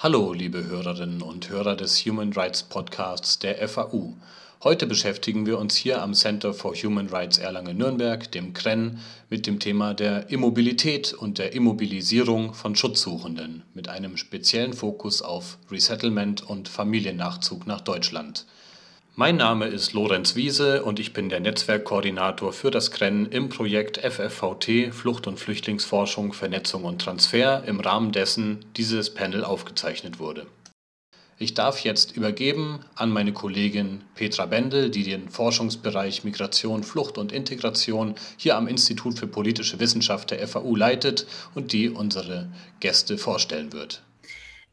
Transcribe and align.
Hallo, 0.00 0.32
liebe 0.32 0.64
Hörerinnen 0.64 1.22
und 1.22 1.48
Hörer 1.48 1.74
des 1.74 2.06
Human 2.06 2.32
Rights 2.32 2.62
Podcasts 2.62 3.40
der 3.40 3.68
FAU. 3.68 4.14
Heute 4.62 4.86
beschäftigen 4.86 5.44
wir 5.44 5.58
uns 5.58 5.74
hier 5.74 6.00
am 6.00 6.14
Center 6.14 6.54
for 6.54 6.76
Human 6.76 7.08
Rights 7.08 7.38
Erlangen-Nürnberg, 7.38 8.30
dem 8.30 8.52
CREN, 8.52 9.00
mit 9.28 9.48
dem 9.48 9.58
Thema 9.58 9.94
der 9.94 10.30
Immobilität 10.30 11.14
und 11.14 11.38
der 11.38 11.52
Immobilisierung 11.52 12.54
von 12.54 12.76
Schutzsuchenden 12.76 13.64
mit 13.74 13.88
einem 13.88 14.16
speziellen 14.16 14.72
Fokus 14.72 15.20
auf 15.20 15.58
Resettlement 15.68 16.48
und 16.48 16.68
Familiennachzug 16.68 17.66
nach 17.66 17.80
Deutschland. 17.80 18.46
Mein 19.20 19.34
Name 19.34 19.66
ist 19.66 19.94
Lorenz 19.94 20.36
Wiese 20.36 20.84
und 20.84 21.00
ich 21.00 21.12
bin 21.12 21.28
der 21.28 21.40
Netzwerkkoordinator 21.40 22.52
für 22.52 22.70
das 22.70 22.92
CREN 22.92 23.26
im 23.26 23.48
Projekt 23.48 23.98
FFVT 23.98 24.94
Flucht- 24.94 25.26
und 25.26 25.40
Flüchtlingsforschung, 25.40 26.32
Vernetzung 26.32 26.84
und 26.84 27.02
Transfer, 27.02 27.64
im 27.66 27.80
Rahmen 27.80 28.12
dessen 28.12 28.64
dieses 28.76 29.12
Panel 29.12 29.42
aufgezeichnet 29.42 30.20
wurde. 30.20 30.46
Ich 31.36 31.54
darf 31.54 31.80
jetzt 31.80 32.16
übergeben 32.16 32.84
an 32.94 33.10
meine 33.10 33.32
Kollegin 33.32 34.02
Petra 34.14 34.46
Bendel, 34.46 34.88
die 34.88 35.02
den 35.02 35.28
Forschungsbereich 35.30 36.22
Migration, 36.22 36.84
Flucht 36.84 37.18
und 37.18 37.32
Integration 37.32 38.14
hier 38.36 38.56
am 38.56 38.68
Institut 38.68 39.18
für 39.18 39.26
politische 39.26 39.80
Wissenschaft 39.80 40.30
der 40.30 40.46
FAU 40.46 40.76
leitet 40.76 41.26
und 41.56 41.72
die 41.72 41.90
unsere 41.90 42.52
Gäste 42.78 43.18
vorstellen 43.18 43.72
wird. 43.72 44.00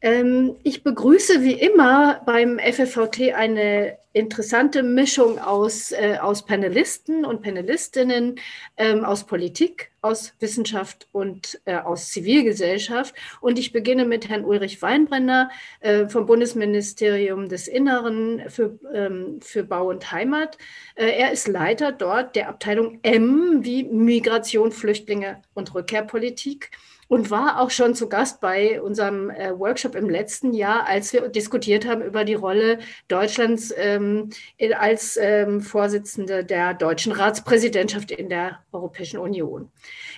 Ähm, 0.02 0.54
ich 0.62 0.84
begrüße 0.84 1.42
wie 1.42 1.54
immer 1.54 2.20
beim 2.26 2.60
FFVT 2.60 3.34
eine 3.34 3.98
interessante 4.16 4.82
Mischung 4.82 5.38
aus, 5.38 5.92
äh, 5.92 6.16
aus 6.20 6.46
Panelisten 6.46 7.26
und 7.26 7.42
Panelistinnen, 7.42 8.36
ähm, 8.78 9.04
aus 9.04 9.24
Politik, 9.24 9.90
aus 10.00 10.32
Wissenschaft 10.40 11.06
und 11.12 11.60
äh, 11.66 11.76
aus 11.76 12.08
Zivilgesellschaft. 12.10 13.14
Und 13.42 13.58
ich 13.58 13.72
beginne 13.72 14.06
mit 14.06 14.28
Herrn 14.28 14.46
Ulrich 14.46 14.80
Weinbrenner 14.80 15.50
äh, 15.80 16.08
vom 16.08 16.24
Bundesministerium 16.24 17.50
des 17.50 17.68
Inneren 17.68 18.48
für, 18.48 18.78
ähm, 18.94 19.38
für 19.42 19.64
Bau 19.64 19.90
und 19.90 20.10
Heimat. 20.10 20.56
Äh, 20.94 21.10
er 21.10 21.32
ist 21.32 21.46
Leiter 21.46 21.92
dort 21.92 22.36
der 22.36 22.48
Abteilung 22.48 23.00
M 23.02 23.64
wie 23.64 23.84
Migration, 23.84 24.72
Flüchtlinge 24.72 25.42
und 25.52 25.74
Rückkehrpolitik 25.74 26.70
und 27.08 27.30
war 27.30 27.60
auch 27.60 27.70
schon 27.70 27.94
zu 27.94 28.08
Gast 28.08 28.40
bei 28.40 28.80
unserem 28.80 29.30
äh, 29.30 29.58
Workshop 29.58 29.94
im 29.94 30.08
letzten 30.08 30.52
Jahr, 30.52 30.86
als 30.86 31.12
wir 31.12 31.28
diskutiert 31.28 31.86
haben 31.86 32.02
über 32.02 32.24
die 32.24 32.34
Rolle 32.34 32.78
Deutschlands 33.08 33.72
ähm, 33.76 34.30
als 34.78 35.18
ähm, 35.20 35.60
Vorsitzende 35.60 36.44
der 36.44 36.74
deutschen 36.74 37.12
Ratspräsidentschaft 37.12 38.10
in 38.10 38.28
der 38.28 38.60
Europäischen 38.72 39.18
Union. 39.18 39.70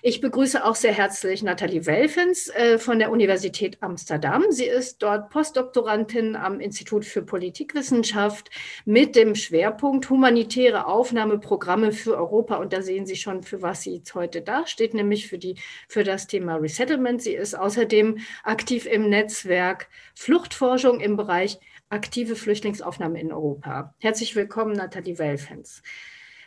Ich 0.03 0.20
begrüße 0.20 0.64
auch 0.64 0.77
sehr 0.77 0.92
herzlich 0.92 1.42
Nathalie 1.42 1.86
Welfens 1.86 2.48
äh, 2.48 2.78
von 2.78 2.98
der 2.98 3.11
Universität 3.11 3.78
Amsterdam. 3.80 4.45
Sie 4.50 4.67
ist 4.67 5.02
dort 5.02 5.30
Postdoktorandin 5.30 6.36
am 6.36 6.61
Institut 6.61 7.05
für 7.05 7.23
Politikwissenschaft 7.23 8.50
mit 8.84 9.17
dem 9.17 9.34
Schwerpunkt 9.34 10.08
humanitäre 10.08 10.86
Aufnahmeprogramme 10.86 11.92
für 11.92 12.17
Europa. 12.17 12.56
Und 12.56 12.73
da 12.73 12.83
sehen 12.83 13.06
Sie 13.06 13.17
schon, 13.17 13.42
für 13.42 13.61
was 13.62 13.83
sie 13.83 14.02
heute 14.14 14.41
dasteht, 14.41 14.95
nämlich 14.95 15.28
für, 15.28 15.39
die, 15.39 15.56
für 15.89 16.05
das 16.05 16.27
Thema 16.27 16.56
Resettlement. 16.79 17.21
Sie 17.21 17.34
ist 17.34 17.59
außerdem 17.59 18.19
aktiv 18.45 18.87
im 18.87 19.09
Netzwerk 19.09 19.89
Fluchtforschung 20.15 21.01
im 21.01 21.17
Bereich 21.17 21.59
aktive 21.89 22.37
Flüchtlingsaufnahme 22.37 23.20
in 23.20 23.33
Europa. 23.33 23.95
Herzlich 23.98 24.37
willkommen, 24.37 24.75
Nathalie 24.75 25.19
Welfens. 25.19 25.83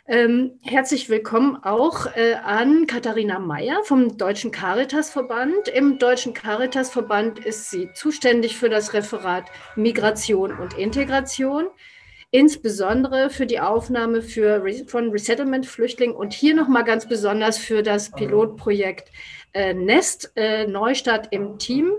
Ähm, 0.08 0.58
herzlich 0.62 1.10
willkommen 1.10 1.56
auch 1.62 2.06
äh, 2.16 2.34
an 2.42 2.86
Katharina 2.86 3.38
Meyer 3.40 3.84
vom 3.84 4.16
Deutschen 4.16 4.50
Caritasverband. 4.50 5.68
Im 5.68 5.98
Deutschen 5.98 6.32
Caritasverband 6.32 7.38
ist 7.40 7.70
sie 7.70 7.90
zuständig 7.92 8.56
für 8.56 8.70
das 8.70 8.94
Referat 8.94 9.44
Migration 9.76 10.58
und 10.58 10.78
Integration, 10.78 11.66
insbesondere 12.30 13.28
für 13.28 13.46
die 13.46 13.60
Aufnahme 13.60 14.22
für, 14.22 14.64
von 14.86 15.10
Resettlement-Flüchtlingen 15.10 16.16
und 16.16 16.32
hier 16.32 16.54
nochmal 16.54 16.84
ganz 16.84 17.06
besonders 17.06 17.58
für 17.58 17.82
das 17.82 18.10
Pilotprojekt 18.10 19.10
äh, 19.52 19.74
Nest, 19.74 20.32
äh, 20.36 20.66
Neustart 20.66 21.28
im 21.30 21.58
Team. 21.58 21.92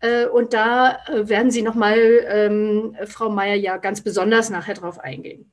Äh, 0.00 0.26
und 0.26 0.52
da 0.52 0.98
äh, 1.06 1.28
werden 1.28 1.50
Sie 1.50 1.62
nochmal, 1.62 1.98
ähm, 2.28 2.96
Frau 3.06 3.30
Meyer, 3.30 3.54
ja 3.54 3.76
ganz 3.76 4.00
besonders 4.00 4.50
nachher 4.50 4.74
drauf 4.74 4.98
eingehen. 4.98 5.50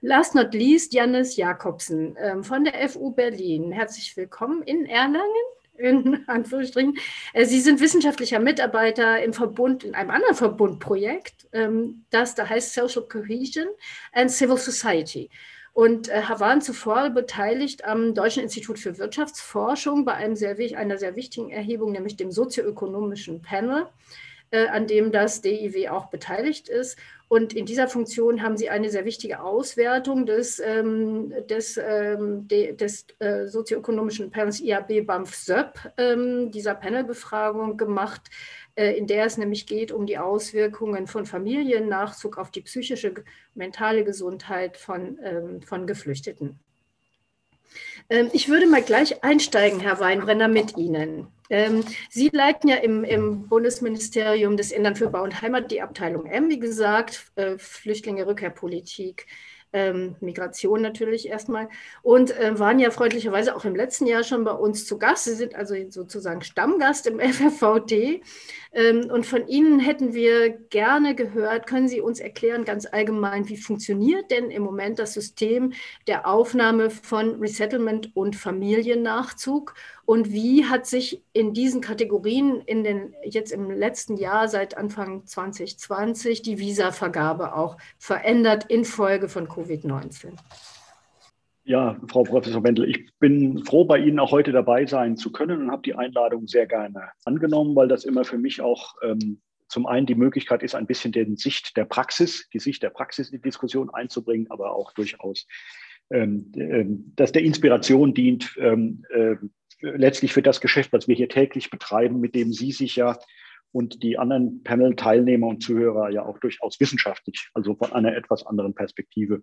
Last 0.00 0.34
not 0.34 0.52
least, 0.52 0.92
Janis 0.92 1.36
Jakobsen 1.36 2.16
ähm, 2.20 2.42
von 2.42 2.64
der 2.64 2.88
FU 2.88 3.12
Berlin. 3.12 3.70
Herzlich 3.70 4.16
willkommen 4.16 4.62
in 4.62 4.86
Erlangen. 4.86 5.22
In 5.78 6.24
Anführungsstrichen. 6.26 6.98
Äh, 7.32 7.44
Sie 7.44 7.60
sind 7.60 7.80
wissenschaftlicher 7.80 8.40
Mitarbeiter 8.40 9.22
im 9.22 9.32
Verbund, 9.32 9.84
in 9.84 9.94
einem 9.94 10.10
anderen 10.10 10.34
Verbundprojekt, 10.34 11.46
ähm, 11.52 12.04
das 12.10 12.34
da 12.34 12.48
heißt 12.48 12.74
Social 12.74 13.06
Cohesion 13.08 13.68
and 14.12 14.30
Civil 14.30 14.56
Society. 14.56 15.30
Und 15.72 16.10
äh, 16.10 16.22
waren 16.36 16.60
zuvor 16.60 17.08
beteiligt 17.10 17.84
am 17.84 18.14
Deutschen 18.14 18.42
Institut 18.42 18.78
für 18.78 18.98
Wirtschaftsforschung 18.98 20.04
bei 20.04 20.12
einem 20.12 20.36
sehr, 20.36 20.56
einer 20.76 20.98
sehr 20.98 21.16
wichtigen 21.16 21.50
Erhebung, 21.50 21.92
nämlich 21.92 22.16
dem 22.16 22.30
sozioökonomischen 22.30 23.40
Panel, 23.40 23.86
äh, 24.50 24.66
an 24.68 24.86
dem 24.86 25.12
das 25.12 25.40
DIW 25.40 25.88
auch 25.88 26.06
beteiligt 26.06 26.68
ist. 26.68 26.98
Und 27.28 27.54
in 27.54 27.64
dieser 27.64 27.88
Funktion 27.88 28.42
haben 28.42 28.58
sie 28.58 28.68
eine 28.68 28.90
sehr 28.90 29.06
wichtige 29.06 29.40
Auswertung 29.40 30.26
des, 30.26 30.60
ähm, 30.60 31.32
des, 31.48 31.78
ähm, 31.82 32.46
de, 32.46 32.76
des 32.76 33.06
äh, 33.20 33.46
sozioökonomischen 33.46 34.30
Panels 34.30 34.60
IAB 34.60 35.06
BAMF 35.06 35.34
SÖP, 35.34 35.78
ähm, 35.96 36.50
dieser 36.50 36.74
Panelbefragung 36.74 37.78
gemacht, 37.78 38.28
in 38.74 39.06
der 39.06 39.26
es 39.26 39.36
nämlich 39.36 39.66
geht 39.66 39.92
um 39.92 40.06
die 40.06 40.18
Auswirkungen 40.18 41.06
von 41.06 41.26
Familiennachzug 41.26 42.38
auf 42.38 42.50
die 42.50 42.62
psychische, 42.62 43.14
mentale 43.54 44.04
Gesundheit 44.04 44.76
von, 44.76 45.18
ähm, 45.22 45.62
von 45.62 45.86
Geflüchteten. 45.86 46.58
Ähm, 48.08 48.30
ich 48.32 48.48
würde 48.48 48.66
mal 48.66 48.82
gleich 48.82 49.22
einsteigen, 49.22 49.80
Herr 49.80 50.00
Weinbrenner, 50.00 50.48
mit 50.48 50.76
Ihnen. 50.76 51.28
Ähm, 51.50 51.84
Sie 52.10 52.30
leiten 52.32 52.68
ja 52.68 52.76
im, 52.76 53.04
im, 53.04 53.48
Bundesministerium 53.48 54.56
des 54.56 54.72
Innern 54.72 54.96
für 54.96 55.10
Bau 55.10 55.22
und 55.22 55.42
Heimat 55.42 55.70
die 55.70 55.82
Abteilung 55.82 56.26
M, 56.26 56.48
wie 56.48 56.58
gesagt, 56.58 57.30
äh, 57.36 57.58
Flüchtlinge, 57.58 58.26
Rückkehrpolitik, 58.26 59.26
ähm, 59.72 60.16
Migration 60.20 60.82
natürlich 60.82 61.28
erstmal. 61.28 61.68
Und 62.02 62.36
äh, 62.38 62.58
waren 62.58 62.78
ja 62.78 62.90
freundlicherweise 62.90 63.56
auch 63.56 63.64
im 63.64 63.74
letzten 63.74 64.06
Jahr 64.06 64.24
schon 64.24 64.44
bei 64.44 64.52
uns 64.52 64.86
zu 64.86 64.98
Gast. 64.98 65.24
Sie 65.24 65.34
sind 65.34 65.54
also 65.54 65.74
sozusagen 65.88 66.42
Stammgast 66.42 67.06
im 67.06 67.20
FFVD 67.20 68.22
ähm, 68.74 69.10
und 69.10 69.26
von 69.26 69.46
Ihnen 69.48 69.80
hätten 69.80 70.14
wir 70.14 70.50
gerne 70.50 71.14
gehört, 71.14 71.66
können 71.66 71.88
Sie 71.88 72.00
uns 72.00 72.20
erklären 72.20 72.64
ganz 72.64 72.86
allgemein, 72.86 73.48
wie 73.48 73.58
funktioniert 73.58 74.30
denn 74.30 74.50
im 74.50 74.62
Moment 74.62 74.98
das 74.98 75.12
System 75.12 75.72
der 76.06 76.26
Aufnahme 76.26 76.88
von 76.88 77.38
Resettlement 77.40 78.16
und 78.16 78.34
Familiennachzug 78.34 79.74
und 80.04 80.32
wie 80.32 80.64
hat 80.64 80.86
sich 80.86 81.22
in 81.32 81.52
diesen 81.52 81.80
Kategorien 81.80 82.60
in 82.62 82.84
den, 82.84 83.14
jetzt 83.24 83.52
im 83.52 83.70
letzten 83.70 84.16
Jahr 84.16 84.48
seit 84.48 84.76
Anfang 84.76 85.26
2020 85.26 86.42
die 86.42 86.58
Visavergabe 86.58 87.54
auch 87.54 87.76
verändert 87.98 88.64
infolge 88.64 89.28
von 89.28 89.48
Covid-19? 89.48 90.32
Ja, 91.64 91.96
Frau 92.08 92.24
Professor 92.24 92.64
Wendel, 92.64 92.90
ich 92.90 93.06
bin 93.20 93.64
froh, 93.64 93.84
bei 93.84 93.98
Ihnen 93.98 94.18
auch 94.18 94.32
heute 94.32 94.50
dabei 94.50 94.84
sein 94.86 95.16
zu 95.16 95.30
können 95.30 95.62
und 95.62 95.70
habe 95.70 95.82
die 95.82 95.94
Einladung 95.94 96.48
sehr 96.48 96.66
gerne 96.66 97.10
angenommen, 97.24 97.76
weil 97.76 97.86
das 97.86 98.04
immer 98.04 98.24
für 98.24 98.38
mich 98.38 98.60
auch 98.60 98.96
ähm, 99.02 99.40
zum 99.68 99.86
einen 99.86 100.06
die 100.06 100.16
Möglichkeit 100.16 100.64
ist, 100.64 100.74
ein 100.74 100.86
bisschen 100.86 101.12
den 101.12 101.36
Sicht 101.36 101.76
der 101.76 101.84
Praxis, 101.84 102.48
die 102.52 102.58
Sicht 102.58 102.82
der 102.82 102.90
Praxis 102.90 103.30
in 103.30 103.38
die 103.38 103.42
Diskussion 103.42 103.90
einzubringen, 103.90 104.50
aber 104.50 104.74
auch 104.74 104.92
durchaus, 104.92 105.46
ähm, 106.10 106.52
äh, 106.56 106.84
dass 107.16 107.30
der 107.30 107.42
Inspiration 107.42 108.12
dient, 108.12 108.56
ähm, 108.58 109.04
äh, 109.10 109.36
letztlich 109.82 110.32
für 110.32 110.42
das 110.42 110.60
Geschäft, 110.60 110.92
was 110.92 111.08
wir 111.08 111.14
hier 111.14 111.28
täglich 111.28 111.70
betreiben, 111.70 112.20
mit 112.20 112.34
dem 112.34 112.52
Sie 112.52 112.72
sich 112.72 112.96
ja 112.96 113.18
und 113.72 114.02
die 114.02 114.18
anderen 114.18 114.62
Panel-Teilnehmer 114.62 115.46
und 115.46 115.62
Zuhörer 115.62 116.10
ja 116.10 116.24
auch 116.24 116.38
durchaus 116.38 116.78
wissenschaftlich, 116.78 117.50
also 117.54 117.74
von 117.74 117.92
einer 117.92 118.14
etwas 118.14 118.46
anderen 118.46 118.74
Perspektive 118.74 119.42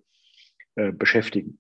äh, 0.76 0.92
beschäftigen. 0.92 1.60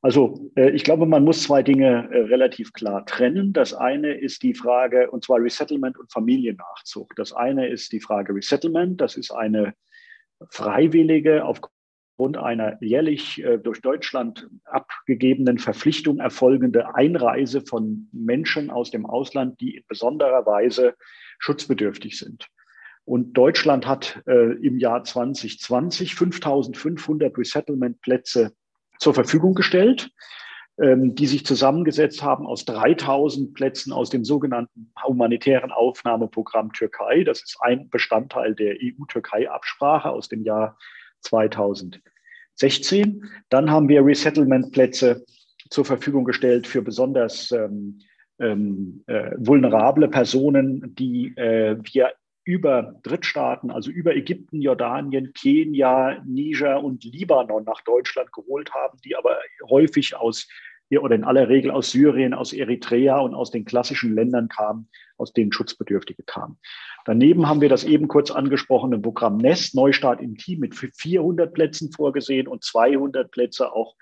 Also 0.00 0.50
äh, 0.56 0.70
ich 0.70 0.84
glaube, 0.84 1.06
man 1.06 1.24
muss 1.24 1.42
zwei 1.42 1.62
Dinge 1.62 2.08
äh, 2.12 2.18
relativ 2.20 2.72
klar 2.72 3.04
trennen. 3.04 3.52
Das 3.52 3.74
eine 3.74 4.12
ist 4.12 4.44
die 4.44 4.54
Frage, 4.54 5.10
und 5.10 5.24
zwar 5.24 5.42
Resettlement 5.42 5.98
und 5.98 6.12
Familiennachzug. 6.12 7.16
Das 7.16 7.32
eine 7.32 7.68
ist 7.68 7.92
die 7.92 8.00
Frage 8.00 8.32
Resettlement. 8.32 9.00
Das 9.00 9.16
ist 9.16 9.32
eine 9.32 9.74
freiwillige, 10.50 11.44
aufgrund 12.18 12.36
einer 12.36 12.82
jährlich 12.82 13.44
äh, 13.44 13.58
durch 13.58 13.80
Deutschland 13.80 14.50
abgegebenen 14.64 15.58
Verpflichtung 15.58 16.18
erfolgende 16.18 16.96
Einreise 16.96 17.60
von 17.60 18.08
Menschen 18.10 18.70
aus 18.70 18.90
dem 18.90 19.06
Ausland, 19.06 19.60
die 19.60 19.76
in 19.76 19.84
besonderer 19.86 20.44
Weise 20.44 20.94
schutzbedürftig 21.38 22.18
sind. 22.18 22.48
Und 23.04 23.34
Deutschland 23.34 23.86
hat 23.86 24.20
äh, 24.26 24.52
im 24.66 24.78
Jahr 24.78 25.04
2020 25.04 26.16
5500 26.16 27.38
Resettlement-Plätze 27.38 28.52
zur 28.98 29.14
Verfügung 29.14 29.54
gestellt. 29.54 30.10
ähm, 30.80 31.14
die 31.16 31.26
sich 31.26 31.44
zusammengesetzt 31.46 32.22
haben 32.22 32.46
aus 32.46 32.64
3000 32.64 33.52
Plätzen 33.54 33.92
aus 33.92 34.10
dem 34.10 34.24
sogenannten 34.24 34.92
humanitären 35.04 35.72
Aufnahmeprogramm 35.72 36.72
Türkei. 36.72 37.24
Das 37.24 37.42
ist 37.42 37.58
ein 37.60 37.88
Bestandteil 37.90 38.54
der 38.54 38.76
EU-Türkei-Absprache 38.80 40.10
aus 40.10 40.28
dem 40.28 40.44
Jahr 40.44 40.76
2016. 41.20 43.24
Dann 43.48 43.70
haben 43.70 43.88
wir 43.88 44.04
Resettlement-Plätze 44.04 45.24
zur 45.70 45.84
Verfügung 45.84 46.24
gestellt 46.24 46.66
für 46.66 46.82
besonders 46.82 47.52
ähm, 47.52 48.00
ähm, 48.38 49.02
äh, 49.06 49.32
vulnerable 49.36 50.08
Personen, 50.08 50.94
die 50.94 51.36
äh, 51.36 51.76
wir 51.92 52.12
über 52.44 52.94
Drittstaaten, 53.02 53.70
also 53.70 53.90
über 53.90 54.16
Ägypten, 54.16 54.62
Jordanien, 54.62 55.34
Kenia, 55.34 56.22
Niger 56.24 56.82
und 56.82 57.04
Libanon 57.04 57.64
nach 57.64 57.82
Deutschland 57.82 58.32
geholt 58.32 58.72
haben, 58.72 58.98
die 59.04 59.16
aber 59.16 59.36
häufig 59.68 60.16
aus 60.16 60.48
oder 60.96 61.14
in 61.14 61.24
aller 61.24 61.48
Regel 61.48 61.70
aus 61.70 61.90
Syrien, 61.90 62.32
aus 62.32 62.52
Eritrea 62.52 63.18
und 63.18 63.34
aus 63.34 63.50
den 63.50 63.66
klassischen 63.66 64.14
Ländern 64.14 64.48
kamen, 64.48 64.88
aus 65.18 65.34
denen 65.34 65.52
Schutzbedürftige 65.52 66.22
kamen. 66.22 66.56
Daneben 67.04 67.46
haben 67.46 67.60
wir 67.60 67.68
das 67.68 67.84
eben 67.84 68.08
kurz 68.08 68.30
angesprochene 68.30 68.98
Programm 68.98 69.36
Nest, 69.36 69.74
Neustart 69.74 70.22
im 70.22 70.36
Team 70.36 70.60
mit 70.60 70.74
400 70.74 71.52
Plätzen 71.52 71.92
vorgesehen 71.92 72.48
und 72.48 72.64
200 72.64 73.30
Plätze 73.30 73.72
auch 73.72 73.94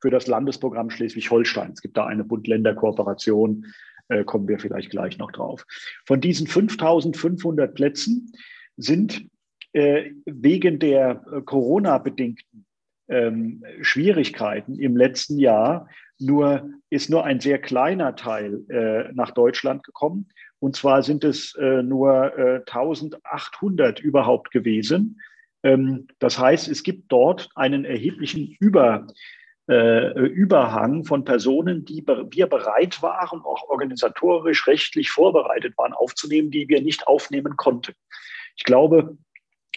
für 0.00 0.10
das 0.10 0.26
Landesprogramm 0.26 0.90
Schleswig-Holstein. 0.90 1.72
Es 1.72 1.82
gibt 1.82 1.96
da 1.96 2.06
eine 2.06 2.24
Bund-Länder-Kooperation 2.24 3.66
äh, 4.08 4.24
kommen 4.24 4.48
wir 4.48 4.58
vielleicht 4.58 4.90
gleich 4.90 5.18
noch 5.18 5.32
drauf. 5.32 5.64
Von 6.04 6.20
diesen 6.20 6.46
5500 6.46 7.74
Plätzen 7.74 8.32
sind 8.76 9.26
äh, 9.72 10.10
wegen 10.26 10.78
der 10.78 11.24
äh, 11.32 11.40
Corona-bedingten 11.42 12.66
ähm, 13.08 13.64
Schwierigkeiten 13.80 14.78
im 14.78 14.96
letzten 14.96 15.38
Jahr 15.38 15.88
nur, 16.22 16.70
ist 16.90 17.10
nur 17.10 17.24
ein 17.24 17.40
sehr 17.40 17.58
kleiner 17.58 18.16
Teil 18.16 18.64
äh, 18.68 19.12
nach 19.12 19.32
Deutschland 19.32 19.82
gekommen. 19.84 20.28
Und 20.58 20.76
zwar 20.76 21.02
sind 21.02 21.24
es 21.24 21.54
äh, 21.56 21.82
nur 21.82 22.38
äh, 22.38 22.56
1800 22.58 24.00
überhaupt 24.00 24.50
gewesen. 24.50 25.20
Ähm, 25.62 26.06
das 26.18 26.38
heißt, 26.38 26.68
es 26.68 26.82
gibt 26.82 27.10
dort 27.10 27.48
einen 27.54 27.84
erheblichen 27.84 28.56
Über, 28.60 29.06
äh, 29.68 30.20
Überhang 30.26 31.04
von 31.04 31.24
Personen, 31.24 31.84
die 31.84 32.04
wir 32.06 32.46
bereit 32.46 33.02
waren, 33.02 33.40
auch 33.40 33.68
organisatorisch, 33.68 34.66
rechtlich 34.66 35.10
vorbereitet 35.10 35.76
waren, 35.78 35.92
aufzunehmen, 35.92 36.50
die 36.50 36.68
wir 36.68 36.82
nicht 36.82 37.06
aufnehmen 37.06 37.56
konnten. 37.56 37.94
Ich 38.56 38.64
glaube, 38.64 39.16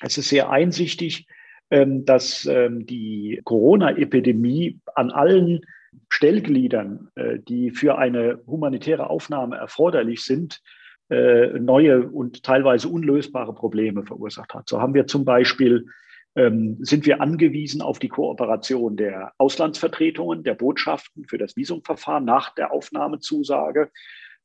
es 0.02 0.18
ist 0.18 0.30
sehr 0.30 0.50
einsichtig, 0.50 1.28
ähm, 1.72 2.06
dass 2.06 2.46
ähm, 2.46 2.86
die 2.86 3.42
Corona-Epidemie 3.44 4.80
an 4.94 5.12
allen 5.12 5.62
Stellgliedern, 6.10 7.10
äh, 7.16 7.40
die 7.40 7.72
für 7.72 7.98
eine 7.98 8.40
humanitäre 8.48 9.10
Aufnahme 9.10 9.58
erforderlich 9.58 10.24
sind, 10.24 10.62
äh, 11.10 11.60
neue 11.60 12.08
und 12.08 12.44
teilweise 12.44 12.90
unlösbare 12.90 13.54
Probleme 13.54 14.04
verursacht 14.04 14.54
hat. 14.54 14.70
So 14.70 14.82
haben 14.82 14.94
wir 14.94 15.08
zum 15.08 15.26
Beispiel 15.26 15.86
ähm, 16.36 16.78
sind 16.82 17.06
wir 17.06 17.22
angewiesen 17.22 17.82
auf 17.82 18.00
die 18.00 18.10
Kooperation 18.10 18.98
der 18.98 19.34
Auslandsvertretungen, 19.38 20.44
der 20.44 20.56
Botschaften 20.56 21.26
für 21.26 21.38
das 21.38 21.56
Visumverfahren 21.56 22.26
nach 22.26 22.54
der 22.56 22.72
Aufnahmezusage. 22.72 23.90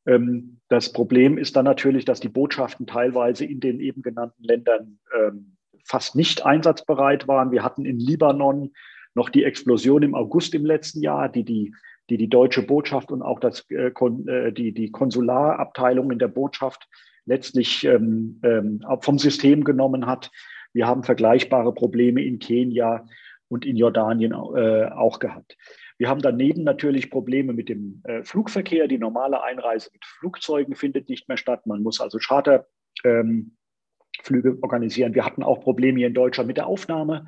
Ähm, 0.06 0.60
das 0.68 0.92
Problem 0.92 1.36
ist 1.36 1.56
dann 1.56 1.64
natürlich, 1.64 2.04
dass 2.04 2.20
die 2.20 2.28
Botschaften 2.28 2.86
teilweise 2.86 3.44
in 3.44 3.60
den 3.60 3.80
eben 3.80 4.02
genannten 4.02 4.44
Ländern 4.44 4.98
ähm, 5.18 5.56
fast 5.84 6.14
nicht 6.14 6.46
einsatzbereit 6.46 7.26
waren. 7.26 7.50
Wir 7.50 7.64
hatten 7.64 7.84
in 7.84 7.98
Libanon 7.98 8.72
noch 9.14 9.28
die 9.28 9.44
Explosion 9.44 10.02
im 10.02 10.14
August 10.14 10.54
im 10.54 10.64
letzten 10.64 11.02
Jahr, 11.02 11.28
die 11.28 11.44
die, 11.44 11.74
die, 12.08 12.16
die 12.16 12.28
deutsche 12.28 12.62
Botschaft 12.62 13.10
und 13.12 13.22
auch 13.22 13.40
das, 13.40 13.66
äh, 13.70 13.90
äh 13.90 14.52
die, 14.52 14.72
die 14.72 14.90
Konsularabteilung 14.90 16.10
in 16.10 16.18
der 16.18 16.28
Botschaft 16.28 16.88
letztlich 17.26 17.84
ähm, 17.84 18.40
ähm, 18.42 18.84
vom 19.00 19.18
System 19.18 19.64
genommen 19.64 20.06
hat. 20.06 20.30
Wir 20.72 20.86
haben 20.86 21.02
vergleichbare 21.02 21.74
Probleme 21.74 22.22
in 22.22 22.38
Kenia 22.38 23.06
und 23.48 23.66
in 23.66 23.76
Jordanien 23.76 24.32
äh, 24.32 24.86
auch 24.86 25.18
gehabt. 25.18 25.56
Wir 25.98 26.08
haben 26.08 26.22
daneben 26.22 26.62
natürlich 26.62 27.10
Probleme 27.10 27.52
mit 27.52 27.68
dem 27.68 28.00
äh, 28.04 28.22
Flugverkehr. 28.24 28.88
Die 28.88 28.96
normale 28.96 29.42
Einreise 29.42 29.90
mit 29.92 30.02
Flugzeugen 30.04 30.74
findet 30.74 31.10
nicht 31.10 31.28
mehr 31.28 31.36
statt. 31.36 31.66
Man 31.66 31.82
muss 31.82 32.00
also 32.00 32.18
Charterflüge 32.18 32.64
ähm, 33.04 34.58
organisieren. 34.62 35.14
Wir 35.14 35.26
hatten 35.26 35.42
auch 35.42 35.60
Probleme 35.60 35.98
hier 35.98 36.06
in 36.06 36.14
Deutschland 36.14 36.46
mit 36.46 36.56
der 36.56 36.68
Aufnahme, 36.68 37.26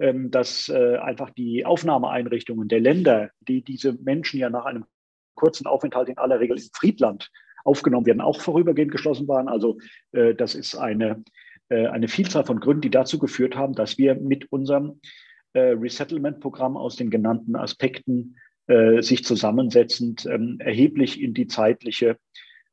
dass 0.00 0.68
äh, 0.70 0.96
einfach 0.96 1.30
die 1.30 1.66
Aufnahmeeinrichtungen 1.66 2.68
der 2.68 2.80
Länder, 2.80 3.30
die 3.40 3.62
diese 3.62 3.92
Menschen 3.92 4.40
ja 4.40 4.48
nach 4.48 4.64
einem 4.64 4.86
kurzen 5.34 5.66
Aufenthalt 5.66 6.08
in 6.08 6.16
aller 6.16 6.40
Regel 6.40 6.56
in 6.56 6.70
Friedland 6.72 7.30
aufgenommen 7.64 8.06
werden, 8.06 8.22
auch 8.22 8.40
vorübergehend 8.40 8.92
geschlossen 8.92 9.28
waren. 9.28 9.48
Also 9.48 9.78
äh, 10.12 10.34
das 10.34 10.54
ist 10.54 10.74
eine 10.74 11.22
äh, 11.68 11.86
eine 11.86 12.08
Vielzahl 12.08 12.46
von 12.46 12.60
Gründen, 12.60 12.80
die 12.80 12.90
dazu 12.90 13.18
geführt 13.18 13.56
haben, 13.56 13.74
dass 13.74 13.98
wir 13.98 14.14
mit 14.14 14.50
unserem 14.50 15.00
Resettlement-Programm 15.52 16.76
aus 16.76 16.94
den 16.94 17.10
genannten 17.10 17.56
Aspekten 17.56 18.36
sich 18.68 19.24
zusammensetzend 19.24 20.24
ähm, 20.26 20.58
erheblich 20.60 21.20
in 21.20 21.34
die 21.34 21.48
zeitliche, 21.48 22.18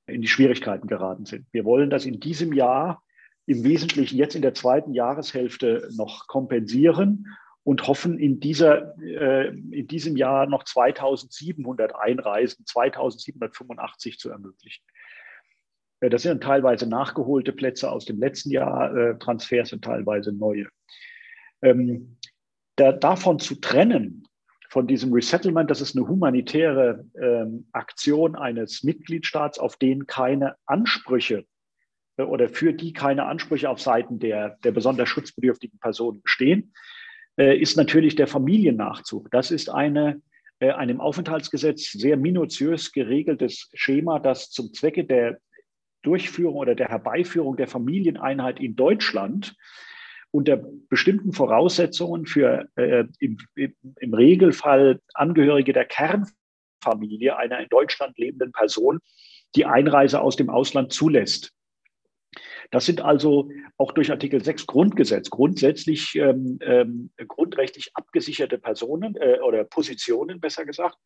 in 0.05 0.21
die 0.21 0.27
Schwierigkeiten 0.27 0.85
geraten 0.85 1.25
sind. 1.25 1.47
Wir 1.51 1.65
wollen 1.65 1.89
das 1.89 2.05
in 2.05 2.19
diesem 2.19 2.53
Jahr 2.53 3.01
im 3.47 3.63
Wesentlichen 3.63 4.17
jetzt 4.17 4.35
in 4.35 4.41
der 4.43 4.53
zweiten 4.53 4.93
Jahreshälfte 4.93 5.89
noch 5.95 6.27
kompensieren 6.27 7.25
und 7.63 7.87
hoffen 7.87 8.19
in, 8.19 8.39
dieser, 8.39 8.95
in 8.99 9.87
diesem 9.87 10.15
Jahr 10.15 10.45
noch 10.45 10.63
2700 10.63 11.95
Einreisen, 11.95 12.65
2785 12.65 14.19
zu 14.19 14.29
ermöglichen. 14.29 14.83
Äh, 15.99 16.09
das 16.09 16.23
sind 16.23 16.43
teilweise 16.43 16.87
nachgeholte 16.87 17.53
Plätze 17.53 17.91
aus 17.91 18.05
dem 18.05 18.19
letzten 18.19 18.51
Jahr, 18.51 18.95
äh, 18.95 19.17
Transfers 19.19 19.69
sind 19.69 19.83
teilweise 19.83 20.31
neue. 20.31 20.67
Ähm, 21.61 22.17
da, 22.75 22.91
davon 22.91 23.39
zu 23.39 23.55
trennen, 23.55 24.23
von 24.69 24.85
diesem 24.85 25.13
Resettlement, 25.13 25.71
das 25.71 25.79
ist 25.79 25.95
eine 25.95 26.07
humanitäre 26.07 27.05
ähm, 27.19 27.67
Aktion 27.71 28.35
eines 28.35 28.83
Mitgliedstaats, 28.83 29.59
auf 29.59 29.77
den 29.77 30.07
keine 30.07 30.55
Ansprüche 30.65 31.39
äh, 31.39 31.45
oder 32.23 32.49
für 32.49 32.73
die 32.73 32.93
keine 32.93 33.25
Ansprüche 33.25 33.69
auf 33.69 33.79
Seiten 33.79 34.19
der, 34.19 34.57
der 34.63 34.71
besonders 34.71 35.09
schutzbedürftigen 35.09 35.79
Personen 35.79 36.21
bestehen, 36.21 36.73
äh, 37.37 37.57
ist 37.57 37.77
natürlich 37.77 38.15
der 38.15 38.27
Familiennachzug. 38.27 39.29
Das 39.31 39.51
ist 39.51 39.69
eine 39.69 40.21
äh, 40.59 40.71
einem 40.71 40.99
Aufenthaltsgesetz 40.99 41.91
sehr 41.91 42.17
minutiös 42.17 42.91
geregeltes 42.91 43.69
Schema, 43.73 44.19
das 44.19 44.49
zum 44.49 44.73
Zwecke 44.73 45.05
der 45.05 45.39
Durchführung 46.01 46.55
oder 46.55 46.73
der 46.73 46.89
Herbeiführung 46.89 47.57
der 47.57 47.67
Familieneinheit 47.67 48.59
in 48.59 48.75
Deutschland 48.75 49.55
unter 50.31 50.57
bestimmten 50.89 51.31
Voraussetzungen 51.31 52.25
für 52.25 52.67
äh, 52.75 53.05
im, 53.19 53.37
im, 53.55 54.13
Regelfall 54.13 54.99
Angehörige 55.13 55.73
der 55.73 55.85
Kernfamilie 55.85 57.37
einer 57.37 57.59
in 57.59 57.69
Deutschland 57.69 58.17
lebenden 58.17 58.51
Person 58.51 58.99
die 59.55 59.65
Einreise 59.65 60.21
aus 60.21 60.35
dem 60.35 60.49
Ausland 60.49 60.91
zulässt. 60.91 61.53
Das 62.71 62.85
sind 62.85 63.01
also 63.01 63.49
auch 63.77 63.91
durch 63.91 64.11
Artikel 64.11 64.43
6 64.43 64.67
Grundgesetz 64.67 65.29
grundsätzlich 65.29 66.15
ähm, 66.15 66.59
ähm, 66.61 67.09
grundrechtlich 67.27 67.91
abgesicherte 67.93 68.57
Personen 68.57 69.15
äh, 69.15 69.39
oder 69.39 69.63
Positionen, 69.63 70.39
besser 70.39 70.65
gesagt, 70.65 70.97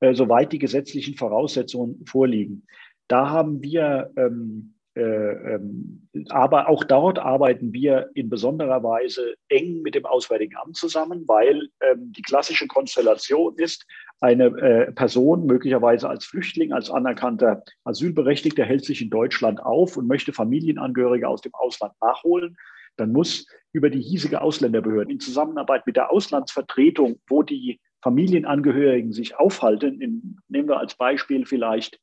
äh, 0.00 0.14
soweit 0.14 0.52
die 0.52 0.58
gesetzlichen 0.58 1.14
Voraussetzungen 1.14 2.04
vorliegen. 2.06 2.66
Da 3.08 3.30
haben 3.30 3.62
wir, 3.62 4.12
ähm, 4.16 4.74
äh, 4.94 5.00
ähm, 5.00 6.08
aber 6.28 6.68
auch 6.68 6.84
dort 6.84 7.18
arbeiten 7.18 7.72
wir 7.72 8.10
in 8.14 8.28
besonderer 8.28 8.82
Weise 8.82 9.34
eng 9.48 9.80
mit 9.82 9.94
dem 9.94 10.04
Auswärtigen 10.04 10.56
Amt 10.56 10.76
zusammen, 10.76 11.24
weil 11.26 11.68
ähm, 11.80 12.12
die 12.12 12.22
klassische 12.22 12.66
Konstellation 12.66 13.56
ist, 13.56 13.86
eine 14.20 14.46
äh, 14.46 14.92
Person 14.92 15.46
möglicherweise 15.46 16.08
als 16.08 16.24
Flüchtling, 16.24 16.72
als 16.72 16.90
anerkannter 16.90 17.62
Asylberechtigter 17.84 18.64
hält 18.64 18.84
sich 18.84 19.00
in 19.00 19.10
Deutschland 19.10 19.60
auf 19.60 19.96
und 19.96 20.08
möchte 20.08 20.32
Familienangehörige 20.32 21.28
aus 21.28 21.40
dem 21.40 21.54
Ausland 21.54 21.92
nachholen. 22.00 22.56
Dann 22.96 23.12
muss 23.12 23.46
über 23.72 23.90
die 23.90 24.00
hiesige 24.00 24.40
Ausländerbehörde 24.40 25.12
in 25.12 25.20
Zusammenarbeit 25.20 25.86
mit 25.86 25.96
der 25.96 26.10
Auslandsvertretung, 26.10 27.20
wo 27.28 27.42
die 27.42 27.80
Familienangehörigen 28.02 29.12
sich 29.12 29.36
aufhalten, 29.36 30.00
in, 30.00 30.38
nehmen 30.48 30.68
wir 30.68 30.80
als 30.80 30.96
Beispiel 30.96 31.46
vielleicht 31.46 32.00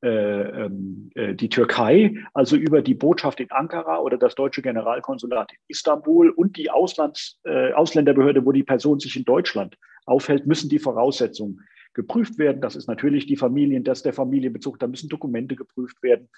äh, 0.00 0.64
ähm, 0.64 1.10
äh, 1.16 1.34
die 1.34 1.48
Türkei, 1.48 2.14
also 2.32 2.54
über 2.56 2.82
die 2.82 2.94
Botschaft 2.94 3.40
in 3.40 3.50
Ankara 3.50 3.98
oder 3.98 4.16
das 4.16 4.36
deutsche 4.36 4.62
Generalkonsulat 4.62 5.52
in 5.52 5.58
Istanbul 5.68 6.30
und 6.30 6.56
die 6.56 6.70
Auslands, 6.70 7.40
äh, 7.44 7.72
Ausländerbehörde, 7.72 8.46
wo 8.46 8.52
die 8.52 8.62
Person 8.62 9.00
sich 9.00 9.16
in 9.16 9.24
Deutschland 9.24 9.76
aufhält, 10.08 10.46
müssen 10.46 10.68
die 10.68 10.78
Voraussetzungen 10.78 11.60
geprüft 11.94 12.38
werden. 12.38 12.60
Das 12.60 12.76
ist 12.76 12.86
natürlich 12.86 13.26
die 13.26 13.36
Familien, 13.36 13.84
das 13.84 14.02
der 14.02 14.12
Familienbezug, 14.12 14.78
da 14.78 14.86
müssen 14.86 15.08
Dokumente 15.08 15.56
geprüft 15.56 16.02
werden 16.02 16.28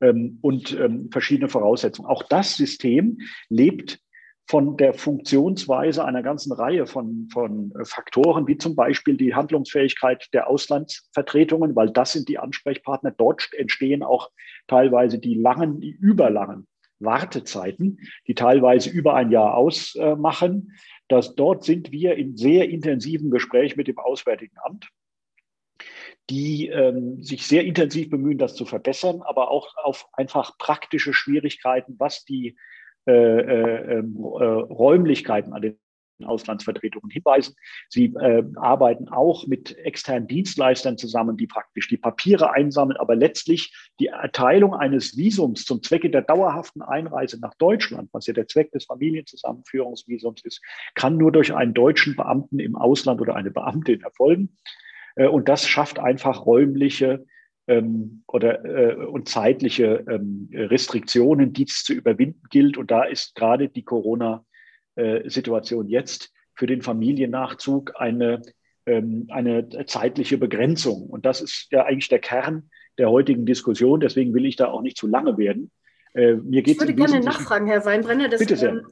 ähm, 0.00 0.38
und 0.40 0.78
ähm, 0.78 1.10
verschiedene 1.10 1.48
Voraussetzungen. 1.48 2.08
Auch 2.08 2.22
das 2.22 2.56
System 2.56 3.18
lebt 3.48 4.00
von 4.50 4.76
der 4.76 4.94
Funktionsweise 4.94 6.04
einer 6.04 6.22
ganzen 6.22 6.52
Reihe 6.52 6.86
von, 6.86 7.28
von 7.32 7.72
Faktoren, 7.84 8.48
wie 8.48 8.58
zum 8.58 8.74
Beispiel 8.74 9.16
die 9.16 9.34
Handlungsfähigkeit 9.34 10.26
der 10.32 10.48
Auslandsvertretungen, 10.48 11.76
weil 11.76 11.90
das 11.90 12.14
sind 12.14 12.28
die 12.28 12.38
Ansprechpartner. 12.38 13.12
Dort 13.16 13.48
entstehen 13.56 14.02
auch 14.02 14.30
teilweise 14.66 15.20
die 15.20 15.34
langen, 15.34 15.80
die 15.80 15.90
überlangen 15.92 16.66
Wartezeiten, 16.98 18.00
die 18.26 18.34
teilweise 18.34 18.90
über 18.90 19.14
ein 19.14 19.30
Jahr 19.30 19.54
ausmachen. 19.54 20.72
Dass 21.10 21.34
dort 21.34 21.64
sind 21.64 21.90
wir 21.90 22.14
in 22.14 22.36
sehr 22.36 22.70
intensivem 22.70 23.30
Gespräch 23.30 23.76
mit 23.76 23.88
dem 23.88 23.98
Auswärtigen 23.98 24.56
Amt 24.62 24.88
die 26.28 26.68
ähm, 26.68 27.22
sich 27.22 27.46
sehr 27.46 27.64
intensiv 27.64 28.08
bemühen, 28.10 28.38
das 28.38 28.54
zu 28.54 28.64
verbessern, 28.64 29.22
aber 29.22 29.50
auch 29.50 29.76
auf 29.76 30.06
einfach 30.12 30.56
praktische 30.58 31.12
Schwierigkeiten, 31.12 31.96
was 31.98 32.24
die 32.24 32.56
äh, 33.06 33.12
äh, 33.12 33.98
ähm, 33.98 34.16
äh, 34.16 34.44
Räumlichkeiten 34.44 35.52
an 35.52 35.62
den 35.62 35.80
Auslandsvertretungen 36.24 37.10
hinweisen. 37.10 37.54
Sie 37.88 38.06
äh, 38.20 38.44
arbeiten 38.56 39.08
auch 39.08 39.46
mit 39.46 39.76
externen 39.78 40.28
Dienstleistern 40.28 40.98
zusammen, 40.98 41.36
die 41.36 41.46
praktisch 41.46 41.88
die 41.88 41.96
Papiere 41.96 42.52
einsammeln, 42.52 42.98
aber 42.98 43.14
letztlich 43.14 43.74
die 43.98 44.06
Erteilung 44.06 44.74
eines 44.74 45.16
Visums 45.16 45.64
zum 45.64 45.82
Zwecke 45.82 46.10
der 46.10 46.22
dauerhaften 46.22 46.82
Einreise 46.82 47.38
nach 47.40 47.54
Deutschland, 47.54 48.08
was 48.12 48.26
ja 48.26 48.32
der 48.32 48.48
Zweck 48.48 48.70
des 48.72 48.84
Familienzusammenführungsvisums 48.86 50.44
ist, 50.44 50.62
kann 50.94 51.16
nur 51.16 51.32
durch 51.32 51.54
einen 51.54 51.74
deutschen 51.74 52.16
Beamten 52.16 52.58
im 52.58 52.76
Ausland 52.76 53.20
oder 53.20 53.36
eine 53.36 53.50
Beamtin 53.50 54.00
erfolgen. 54.00 54.56
Äh, 55.16 55.28
und 55.28 55.48
das 55.48 55.66
schafft 55.66 55.98
einfach 55.98 56.46
räumliche 56.46 57.24
ähm, 57.66 58.22
oder 58.26 58.64
äh, 58.64 59.06
und 59.06 59.28
zeitliche 59.28 60.04
ähm, 60.08 60.50
Restriktionen, 60.52 61.52
die 61.52 61.64
es 61.64 61.84
zu 61.84 61.92
überwinden 61.92 62.42
gilt. 62.50 62.76
Und 62.76 62.90
da 62.90 63.04
ist 63.04 63.34
gerade 63.34 63.68
die 63.68 63.84
Corona-Situation 65.00 65.88
jetzt 65.88 66.32
für 66.54 66.66
den 66.66 66.82
Familiennachzug 66.82 67.92
eine, 67.96 68.42
ähm, 68.86 69.26
eine 69.30 69.68
zeitliche 69.86 70.38
Begrenzung. 70.38 71.08
Und 71.08 71.24
das 71.24 71.40
ist 71.40 71.68
ja 71.70 71.84
eigentlich 71.84 72.08
der 72.08 72.18
Kern 72.18 72.70
der 72.98 73.10
heutigen 73.10 73.46
Diskussion. 73.46 74.00
Deswegen 74.00 74.34
will 74.34 74.44
ich 74.44 74.56
da 74.56 74.66
auch 74.66 74.82
nicht 74.82 74.96
zu 74.96 75.06
lange 75.06 75.38
werden. 75.38 75.70
Äh, 76.12 76.34
mir 76.34 76.66
ich 76.66 76.78
würde 76.78 76.94
gerne 76.94 77.20
nachfragen, 77.20 77.66
Herr 77.66 77.84
Weinbrenner. 77.84 78.28
Das, 78.28 78.40
Bitte 78.40 78.56
sehr. 78.56 78.70
Ähm, 78.70 78.86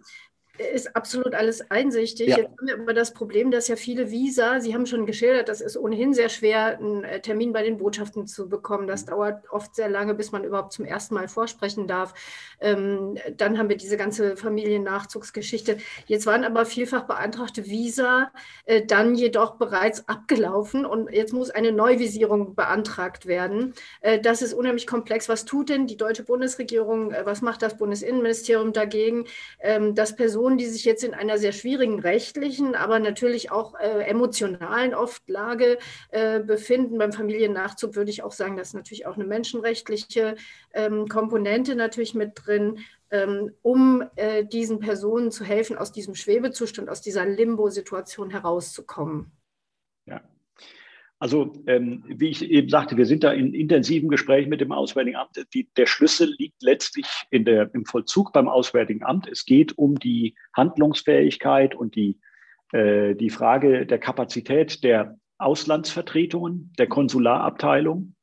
ist 0.59 0.97
absolut 0.97 1.35
alles 1.35 1.71
einsichtig. 1.71 2.29
Ja. 2.29 2.39
Jetzt 2.39 2.51
haben 2.59 2.67
wir 2.67 2.75
aber 2.81 2.95
das 2.95 3.15
Problem, 3.15 3.51
dass 3.51 3.69
ja 3.69 3.77
viele 3.77 4.11
Visa, 4.11 4.61
Sie 4.61 4.75
haben 4.75 4.87
schon 4.87 5.07
geschildert, 5.07 5.49
das 5.49 5.61
ist 5.61 5.77
ohnehin 5.77 6.15
sehr 6.15 6.29
schwer, 6.29 6.79
einen 6.79 7.05
äh, 7.05 7.21
Termin 7.21 7.53
bei 7.53 7.63
den 7.63 7.79
Botschaften 7.79 8.27
zu 8.27 8.49
bekommen. 8.49 8.87
Das 8.87 9.07
mhm. 9.07 9.11
dauert 9.11 9.51
oft 9.51 9.75
sehr 9.75 9.89
lange, 9.89 10.15
bis 10.15 10.33
man 10.33 10.45
überhaupt 10.45 10.73
zum 10.73 10.85
ersten 10.85 11.15
Mal 11.15 11.29
vorsprechen 11.29 11.87
darf. 11.87 12.15
Ähm, 12.61 13.19
dann 13.37 13.59
haben 13.59 13.69
wir 13.69 13.77
diese 13.77 13.97
ganze 13.97 14.37
Familiennachzugsgeschichte. 14.37 15.79
Jetzt 16.07 16.27
waren 16.27 16.45
aber 16.45 16.67
vielfach 16.67 17.05
beantragte 17.05 17.67
Visa 17.67 18.33
äh, 18.65 18.85
dann 18.85 19.15
jedoch 19.15 19.57
bereits 19.57 20.09
abgelaufen 20.09 20.85
und 20.85 21.13
jetzt 21.13 21.33
muss 21.33 21.51
eine 21.51 21.73
Neuvisierung 21.73 22.55
beantragt 22.55 23.27
werden. 23.27 23.75
Äh, 24.01 24.21
das 24.21 24.43
ist 24.43 24.55
unheimlich 24.55 24.87
komplex. 24.87 25.29
Was 25.29 25.45
tut 25.45 25.69
denn 25.69 25.87
die 25.87 25.97
deutsche 25.97 26.25
Bundesregierung? 26.25 27.13
Äh, 27.13 27.27
was 27.27 27.43
macht 27.43 27.63
das 27.63 27.77
Bundesinnenministerium 27.77 28.73
dagegen, 28.73 29.27
ähm, 29.61 29.95
dass 29.95 30.17
Personen 30.17 30.48
Personen, 30.49 30.59
die 30.59 30.67
sich 30.67 30.85
jetzt 30.85 31.05
in 31.05 31.13
einer 31.13 31.37
sehr 31.37 31.53
schwierigen 31.53 32.01
rechtlichen, 32.01 32.75
aber 32.75 32.99
natürlich 33.01 33.51
auch 33.51 33.75
äh, 33.79 34.05
emotionalen 34.05 34.95
oft 34.95 35.29
Lage 35.29 35.79
äh, 36.11 36.41
befinden. 36.41 36.97
Beim 36.97 37.13
Familiennachzug 37.13 37.97
würde 37.97 38.11
ich 38.11 38.23
auch 38.23 38.33
sagen, 38.33 38.57
dass 38.57 38.73
natürlich 38.73 39.07
auch 39.07 39.17
eine 39.17 39.25
menschenrechtliche 39.25 40.37
ähm, 40.73 41.07
Komponente 41.09 41.75
natürlich 41.75 42.15
mit 42.15 42.33
drin, 42.35 42.79
ähm, 43.11 43.53
um 43.61 44.03
äh, 44.17 44.45
diesen 44.47 44.79
Personen 44.81 45.31
zu 45.31 45.45
helfen, 45.45 45.77
aus 45.77 45.93
diesem 45.93 46.15
Schwebezustand, 46.15 46.89
aus 46.89 47.03
dieser 47.03 47.27
Limbo-Situation 47.27 48.31
herauszukommen. 48.31 49.31
Also, 51.21 51.53
ähm, 51.67 52.05
wie 52.07 52.29
ich 52.29 52.49
eben 52.49 52.69
sagte, 52.69 52.97
wir 52.97 53.07
sind 53.07 53.25
da 53.25 53.33
in 53.33 53.53
intensiven 53.53 54.09
Gesprächen 54.09 54.51
mit 54.51 54.61
dem 54.61 54.71
Auswärtigen 54.71 55.17
Amt. 55.17 55.45
Die, 55.53 55.69
der 55.77 55.87
Schlüssel 55.87 56.33
liegt 56.39 56.63
letztlich 56.63 57.07
in 57.31 57.45
der, 57.45 57.75
im 57.75 57.85
Vollzug 57.85 58.33
beim 58.33 58.49
Auswärtigen 58.49 59.03
Amt. 59.03 59.27
Es 59.27 59.45
geht 59.45 59.77
um 59.77 59.99
die 59.99 60.37
Handlungsfähigkeit 60.57 61.75
und 61.75 61.97
die, 61.97 62.21
äh, 62.73 63.17
die 63.17 63.31
Frage 63.31 63.85
der 63.85 63.99
Kapazität 63.99 64.85
der 64.85 65.19
Auslandsvertretungen, 65.39 66.73
der 66.79 66.87
Konsularabteilung. 66.87 68.15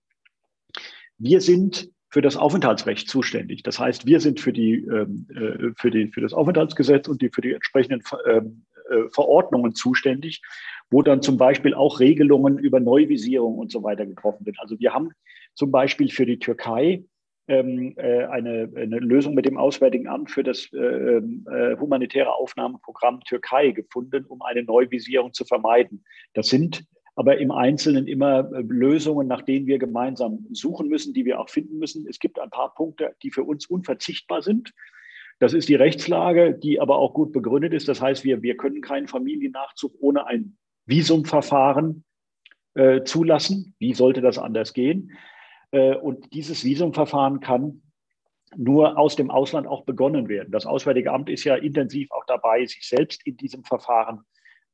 Wir 1.17 1.41
sind 1.41 1.89
für 2.09 2.21
das 2.21 2.37
Aufenthaltsrecht 2.37 3.09
zuständig. 3.09 3.63
Das 3.63 3.77
heißt, 3.77 4.05
wir 4.05 4.21
sind 4.21 4.39
für, 4.39 4.53
die, 4.53 4.75
ähm, 4.75 5.27
äh, 5.35 5.71
für, 5.75 5.91
die, 5.91 6.07
für 6.07 6.21
das 6.21 6.31
Aufenthaltsgesetz 6.31 7.09
und 7.09 7.21
die, 7.21 7.29
für 7.29 7.41
die 7.41 7.51
entsprechenden 7.51 8.03
ähm, 8.25 8.63
äh, 8.89 9.09
Verordnungen 9.11 9.75
zuständig 9.75 10.41
wo 10.89 11.01
dann 11.01 11.21
zum 11.21 11.37
Beispiel 11.37 11.73
auch 11.73 11.99
Regelungen 11.99 12.57
über 12.57 12.79
Neuvisierung 12.79 13.57
und 13.57 13.71
so 13.71 13.83
weiter 13.83 14.05
getroffen 14.05 14.45
sind. 14.45 14.59
Also 14.59 14.79
wir 14.79 14.93
haben 14.93 15.11
zum 15.53 15.71
Beispiel 15.71 16.09
für 16.09 16.25
die 16.25 16.39
Türkei 16.39 17.03
ähm, 17.47 17.93
äh, 17.97 18.25
eine, 18.25 18.71
eine, 18.75 18.99
Lösung 18.99 19.35
mit 19.35 19.45
dem 19.45 19.57
Auswärtigen 19.57 20.07
Amt 20.07 20.31
für 20.31 20.43
das 20.43 20.69
äh, 20.73 20.77
äh, 20.77 21.77
humanitäre 21.79 22.33
Aufnahmeprogramm 22.33 23.21
Türkei 23.21 23.71
gefunden, 23.71 24.25
um 24.25 24.41
eine 24.41 24.63
Neuvisierung 24.63 25.33
zu 25.33 25.45
vermeiden. 25.45 26.03
Das 26.33 26.47
sind 26.47 26.85
aber 27.15 27.37
im 27.37 27.51
Einzelnen 27.51 28.07
immer 28.07 28.51
äh, 28.51 28.61
Lösungen, 28.67 29.27
nach 29.27 29.41
denen 29.41 29.67
wir 29.67 29.79
gemeinsam 29.79 30.45
suchen 30.51 30.89
müssen, 30.89 31.13
die 31.13 31.25
wir 31.25 31.39
auch 31.39 31.49
finden 31.49 31.77
müssen. 31.77 32.07
Es 32.07 32.19
gibt 32.19 32.39
ein 32.39 32.49
paar 32.49 32.73
Punkte, 32.73 33.15
die 33.23 33.31
für 33.31 33.43
uns 33.43 33.67
unverzichtbar 33.67 34.41
sind. 34.41 34.73
Das 35.39 35.53
ist 35.53 35.69
die 35.69 35.75
Rechtslage, 35.75 36.53
die 36.53 36.79
aber 36.79 36.97
auch 36.97 37.13
gut 37.13 37.31
begründet 37.31 37.73
ist. 37.73 37.87
Das 37.87 38.01
heißt, 38.01 38.23
wir, 38.23 38.41
wir 38.41 38.57
können 38.57 38.81
keinen 38.81 39.07
Familiennachzug 39.07 39.93
ohne 39.99 40.27
ein 40.27 40.57
Visumverfahren 40.85 42.03
äh, 42.75 43.03
zulassen. 43.03 43.75
Wie 43.79 43.93
sollte 43.93 44.21
das 44.21 44.37
anders 44.37 44.73
gehen? 44.73 45.11
Äh, 45.71 45.95
und 45.95 46.33
dieses 46.33 46.63
Visumverfahren 46.63 47.39
kann 47.39 47.81
nur 48.55 48.97
aus 48.97 49.15
dem 49.15 49.31
Ausland 49.31 49.67
auch 49.67 49.85
begonnen 49.85 50.29
werden. 50.29 50.51
Das 50.51 50.65
Auswärtige 50.65 51.11
Amt 51.11 51.29
ist 51.29 51.43
ja 51.43 51.55
intensiv 51.55 52.11
auch 52.11 52.25
dabei, 52.25 52.65
sich 52.65 52.87
selbst 52.87 53.25
in 53.25 53.37
diesem 53.37 53.63
Verfahren 53.63 54.21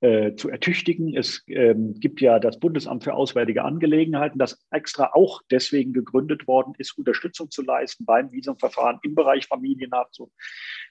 äh, 0.01 0.35
zu 0.35 0.49
ertüchtigen. 0.49 1.15
Es 1.15 1.43
ähm, 1.47 1.93
gibt 1.99 2.21
ja 2.21 2.39
das 2.39 2.59
Bundesamt 2.59 3.03
für 3.03 3.13
Auswärtige 3.13 3.63
Angelegenheiten, 3.63 4.39
das 4.39 4.65
extra 4.71 5.11
auch 5.13 5.41
deswegen 5.51 5.93
gegründet 5.93 6.47
worden 6.47 6.73
ist, 6.77 6.97
Unterstützung 6.97 7.49
zu 7.51 7.61
leisten 7.61 8.05
beim 8.05 8.31
Visumverfahren 8.31 8.99
im 9.03 9.15
Bereich 9.15 9.47
Familiennachzug. 9.47 10.31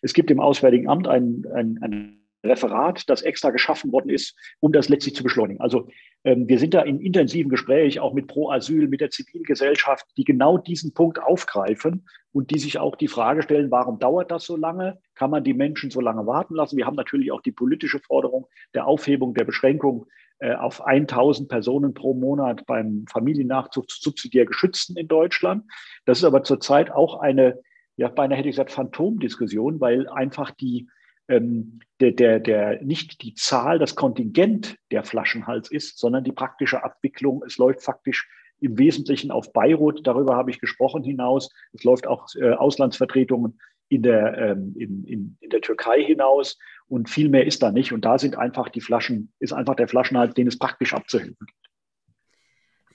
Es 0.01 0.15
gibt 0.15 0.31
im 0.31 0.41
Auswärtigen 0.41 0.89
Amt 0.89 1.09
ein, 1.09 1.45
ein, 1.53 1.79
ein 1.83 2.21
Referat, 2.45 3.09
das 3.09 3.23
extra 3.23 3.51
geschaffen 3.51 3.93
worden 3.93 4.11
ist, 4.11 4.35
um 4.61 4.73
das 4.73 4.89
letztlich 4.89 5.15
zu 5.15 5.23
beschleunigen. 5.23 5.61
Also 5.61 5.89
ähm, 6.25 6.49
wir 6.49 6.59
sind 6.59 6.75
da 6.75 6.83
in 6.83 7.01
intensiven 7.01 7.51
Gespräch, 7.51 8.01
auch 8.01 8.15
mit 8.15 8.27
Pro 8.27 8.51
Asyl, 8.51 8.89
mit 8.89 9.01
der 9.01 9.11
Zivilgesellschaft, 9.11 10.07
die 10.17 10.25
genau 10.25 10.59
diesen 10.59 10.95
Punkt 10.95 11.23
aufgreifen 11.23 12.07
und 12.33 12.51
die 12.51 12.59
sich 12.59 12.79
auch 12.79 12.97
die 12.97 13.09
Frage 13.09 13.43
stellen, 13.43 13.71
warum 13.71 13.99
dauert 13.99 14.31
das 14.31 14.45
so 14.45 14.57
lange? 14.57 14.99
Kann 15.15 15.31
man 15.31 15.45
die 15.45 15.55
Menschen 15.55 15.91
so 15.91 16.01
lange 16.01 16.27
warten 16.27 16.55
lassen? 16.55 16.77
Wir 16.77 16.87
haben 16.87 16.97
natürlich 16.97 17.33
auch 17.33 17.43
die 17.43 17.53
politische 17.53 18.01
Forderung 18.01 18.47
der 18.75 18.87
Aufhebung 18.87 19.35
der 19.35 19.45
Beschränkung 19.45 20.07
äh, 20.39 20.55
auf 20.55 20.87
1000 20.87 21.49
Personen 21.49 21.93
pro 21.93 22.15
Monat 22.15 22.65
beim 22.67 23.05
Familiennachzug 23.11 23.91
zu 23.91 24.01
subsidiär 24.01 24.47
Geschützten 24.47 24.97
in 24.97 25.09
Deutschland. 25.09 25.65
Das 26.07 26.19
ist 26.19 26.25
aber 26.25 26.43
zurzeit 26.45 26.91
auch 26.91 27.21
eine, 27.21 27.61
ja, 27.97 28.09
beinahe 28.09 28.39
hätte 28.39 28.49
ich 28.49 28.55
gesagt, 28.55 28.73
Phantomdiskussion, 28.73 29.81
weil 29.81 30.09
einfach 30.09 30.51
die 30.51 30.89
ähm, 31.31 31.81
der, 32.01 32.13
der, 32.13 32.41
der 32.41 32.83
nicht 32.83 33.23
die 33.23 33.35
Zahl, 33.35 33.79
das 33.79 33.95
Kontingent 33.95 34.77
der 34.91 35.05
Flaschenhals 35.05 35.71
ist, 35.71 35.99
sondern 35.99 36.25
die 36.25 36.33
praktische 36.33 36.83
Abwicklung. 36.83 37.43
Es 37.47 37.59
läuft 37.59 37.83
faktisch 37.83 38.29
im 38.61 38.79
Wesentlichen 38.79 39.31
auf 39.31 39.53
Beirut, 39.53 40.07
darüber 40.07 40.37
habe 40.37 40.51
ich 40.51 40.61
gesprochen, 40.61 41.03
hinaus. 41.03 41.51
Es 41.73 41.85
läuft 41.85 42.07
auch 42.07 42.27
äh, 42.37 42.53
Auslandsvertretungen 42.53 43.59
in 43.89 44.03
der, 44.03 44.39
ähm, 44.39 44.75
in, 44.79 45.05
in, 45.05 45.37
in 45.41 45.51
der 45.51 45.61
Türkei 45.61 46.03
hinaus 46.03 46.59
und 46.89 47.11
viel 47.11 47.29
mehr 47.29 47.47
ist 47.47 47.63
da 47.63 47.73
nicht. 47.73 47.93
Und 47.93 48.05
da 48.05 48.19
sind 48.19 48.37
einfach 48.37 48.69
die 48.69 48.81
Flaschen, 48.81 49.33
ist 49.39 49.53
einfach 49.53 49.75
der 49.75 49.89
Flaschenhals, 49.89 50.35
den 50.35 50.47
es 50.47 50.59
praktisch 50.59 50.95
abzuhelfen 50.95 51.37
gibt. 51.47 51.60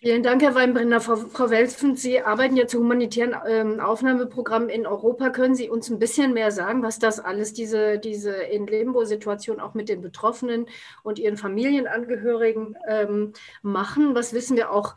Vielen 0.05 0.21
Dank, 0.21 0.43
Herr 0.43 0.53
Weinbrenner. 0.53 1.01
Frau, 1.01 1.15
Frau 1.15 1.49
Welfen, 1.49 1.95
Sie 1.95 2.21
arbeiten 2.21 2.55
ja 2.55 2.67
zu 2.67 2.77
humanitären 2.77 3.33
ähm, 3.49 3.79
Aufnahmeprogrammen 3.79 4.69
in 4.69 4.85
Europa. 4.85 5.31
Können 5.31 5.55
Sie 5.55 5.67
uns 5.67 5.89
ein 5.89 5.97
bisschen 5.97 6.35
mehr 6.35 6.51
sagen, 6.51 6.83
was 6.83 6.99
das 6.99 7.19
alles, 7.19 7.53
diese, 7.53 7.97
diese 7.97 8.31
in 8.31 8.67
Limbo-Situation 8.67 9.59
auch 9.59 9.73
mit 9.73 9.89
den 9.89 10.01
Betroffenen 10.01 10.67
und 11.01 11.17
ihren 11.17 11.37
Familienangehörigen 11.37 12.77
ähm, 12.87 13.33
machen? 13.63 14.13
Was 14.13 14.31
wissen 14.33 14.55
wir 14.55 14.69
auch 14.69 14.95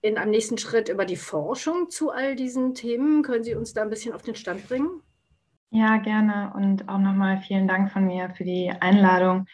in 0.00 0.16
einem 0.16 0.30
nächsten 0.30 0.56
Schritt 0.56 0.88
über 0.88 1.04
die 1.04 1.16
Forschung 1.16 1.90
zu 1.90 2.10
all 2.10 2.34
diesen 2.34 2.72
Themen? 2.72 3.22
Können 3.22 3.44
Sie 3.44 3.54
uns 3.54 3.74
da 3.74 3.82
ein 3.82 3.90
bisschen 3.90 4.14
auf 4.14 4.22
den 4.22 4.36
Stand 4.36 4.66
bringen? 4.68 5.02
Ja, 5.68 5.98
gerne. 5.98 6.54
Und 6.56 6.88
auch 6.88 6.98
nochmal 6.98 7.42
vielen 7.46 7.68
Dank 7.68 7.92
von 7.92 8.06
mir 8.06 8.30
für 8.30 8.44
die 8.44 8.70
Einladung. 8.70 9.48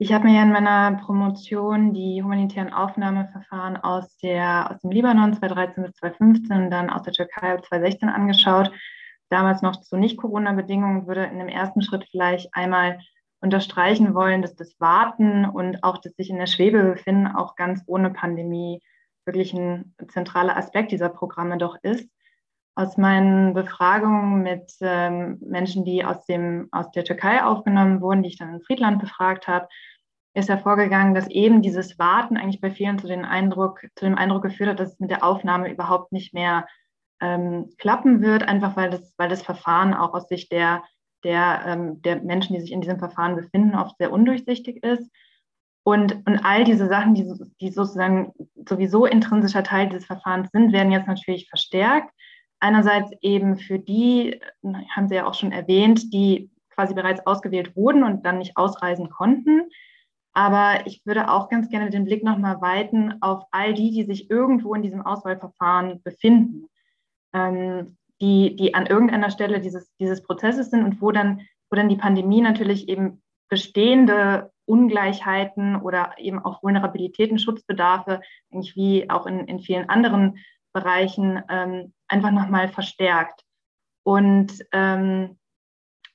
Ich 0.00 0.12
habe 0.12 0.28
mir 0.28 0.36
ja 0.36 0.44
in 0.44 0.52
meiner 0.52 0.92
Promotion 1.04 1.92
die 1.92 2.22
humanitären 2.22 2.72
Aufnahmeverfahren 2.72 3.76
aus, 3.78 4.16
der, 4.18 4.70
aus 4.70 4.80
dem 4.80 4.92
Libanon 4.92 5.34
2013 5.34 5.82
bis 5.82 5.94
2015 5.94 6.56
und 6.56 6.70
dann 6.70 6.88
aus 6.88 7.02
der 7.02 7.12
Türkei 7.12 7.56
2016 7.56 8.08
angeschaut. 8.08 8.70
damals 9.28 9.60
noch 9.60 9.80
zu 9.80 9.96
Nicht-Corona-Bedingungen, 9.96 11.08
würde 11.08 11.24
in 11.24 11.40
dem 11.40 11.48
ersten 11.48 11.82
Schritt 11.82 12.06
vielleicht 12.10 12.48
einmal 12.54 13.00
unterstreichen 13.40 14.14
wollen, 14.14 14.40
dass 14.40 14.54
das 14.54 14.78
Warten 14.78 15.44
und 15.44 15.82
auch 15.82 15.98
das 15.98 16.14
sich 16.14 16.30
in 16.30 16.38
der 16.38 16.46
Schwebe 16.46 16.84
befinden 16.84 17.26
auch 17.26 17.56
ganz 17.56 17.82
ohne 17.86 18.10
Pandemie 18.10 18.80
wirklich 19.26 19.52
ein 19.52 19.94
zentraler 20.06 20.56
Aspekt 20.56 20.92
dieser 20.92 21.08
Programme 21.08 21.58
doch 21.58 21.76
ist. 21.82 22.08
Aus 22.78 22.96
meinen 22.96 23.54
Befragungen 23.54 24.44
mit 24.44 24.72
ähm, 24.82 25.38
Menschen, 25.40 25.84
die 25.84 26.04
aus, 26.04 26.24
dem, 26.26 26.68
aus 26.70 26.88
der 26.92 27.02
Türkei 27.02 27.42
aufgenommen 27.42 28.00
wurden, 28.00 28.22
die 28.22 28.28
ich 28.28 28.38
dann 28.38 28.54
in 28.54 28.62
Friedland 28.62 29.00
befragt 29.00 29.48
habe, 29.48 29.66
ist 30.32 30.48
hervorgegangen, 30.48 31.12
dass 31.12 31.26
eben 31.26 31.60
dieses 31.60 31.98
Warten 31.98 32.36
eigentlich 32.36 32.60
bei 32.60 32.70
vielen 32.70 33.00
zu, 33.00 33.08
den 33.08 33.24
Eindruck, 33.24 33.80
zu 33.96 34.04
dem 34.04 34.14
Eindruck 34.14 34.44
geführt 34.44 34.70
hat, 34.70 34.78
dass 34.78 34.92
es 34.92 35.00
mit 35.00 35.10
der 35.10 35.24
Aufnahme 35.24 35.72
überhaupt 35.72 36.12
nicht 36.12 36.32
mehr 36.32 36.68
ähm, 37.20 37.68
klappen 37.78 38.22
wird, 38.22 38.44
einfach 38.44 38.76
weil 38.76 38.90
das, 38.90 39.12
weil 39.16 39.28
das 39.28 39.42
Verfahren 39.42 39.92
auch 39.92 40.14
aus 40.14 40.28
Sicht 40.28 40.52
der, 40.52 40.84
der, 41.24 41.64
ähm, 41.66 42.00
der 42.02 42.22
Menschen, 42.22 42.54
die 42.54 42.60
sich 42.60 42.70
in 42.70 42.80
diesem 42.80 43.00
Verfahren 43.00 43.34
befinden, 43.34 43.74
oft 43.74 43.98
sehr 43.98 44.12
undurchsichtig 44.12 44.84
ist. 44.84 45.10
Und, 45.82 46.24
und 46.26 46.44
all 46.44 46.62
diese 46.62 46.86
Sachen, 46.86 47.14
die, 47.14 47.26
die 47.60 47.70
sozusagen 47.70 48.32
sowieso 48.68 49.04
intrinsischer 49.04 49.64
Teil 49.64 49.88
dieses 49.88 50.06
Verfahrens 50.06 50.50
sind, 50.52 50.72
werden 50.72 50.92
jetzt 50.92 51.08
natürlich 51.08 51.48
verstärkt. 51.48 52.12
Einerseits 52.60 53.12
eben 53.20 53.56
für 53.56 53.78
die, 53.78 54.40
haben 54.94 55.08
Sie 55.08 55.14
ja 55.14 55.26
auch 55.26 55.34
schon 55.34 55.52
erwähnt, 55.52 56.12
die 56.12 56.50
quasi 56.70 56.94
bereits 56.94 57.26
ausgewählt 57.26 57.76
wurden 57.76 58.04
und 58.04 58.24
dann 58.24 58.38
nicht 58.38 58.56
ausreisen 58.56 59.10
konnten. 59.10 59.68
Aber 60.32 60.86
ich 60.86 61.04
würde 61.04 61.30
auch 61.30 61.48
ganz 61.48 61.68
gerne 61.68 61.90
den 61.90 62.04
Blick 62.04 62.22
nochmal 62.22 62.60
weiten 62.60 63.20
auf 63.20 63.44
all 63.50 63.74
die, 63.74 63.90
die 63.90 64.04
sich 64.04 64.30
irgendwo 64.30 64.74
in 64.74 64.82
diesem 64.82 65.04
Auswahlverfahren 65.04 66.02
befinden, 66.02 66.68
ähm, 67.32 67.96
die, 68.20 68.54
die 68.54 68.74
an 68.74 68.86
irgendeiner 68.86 69.30
Stelle 69.30 69.60
dieses, 69.60 69.92
dieses 69.96 70.22
Prozesses 70.22 70.70
sind 70.70 70.84
und 70.84 71.02
wo 71.02 71.10
dann, 71.10 71.40
wo 71.70 71.76
dann 71.76 71.88
die 71.88 71.96
Pandemie 71.96 72.40
natürlich 72.40 72.88
eben 72.88 73.22
bestehende 73.48 74.52
Ungleichheiten 74.64 75.76
oder 75.76 76.14
eben 76.18 76.38
auch 76.38 76.62
Vulnerabilitäten, 76.62 77.38
Schutzbedarfe, 77.38 78.20
eigentlich 78.52 78.76
wie 78.76 79.10
auch 79.10 79.26
in, 79.26 79.40
in 79.46 79.60
vielen 79.60 79.88
anderen 79.88 80.38
Bereichen, 80.80 81.42
ähm, 81.48 81.92
einfach 82.08 82.30
nochmal 82.30 82.68
verstärkt. 82.68 83.44
Und, 84.04 84.52
ähm, 84.72 85.38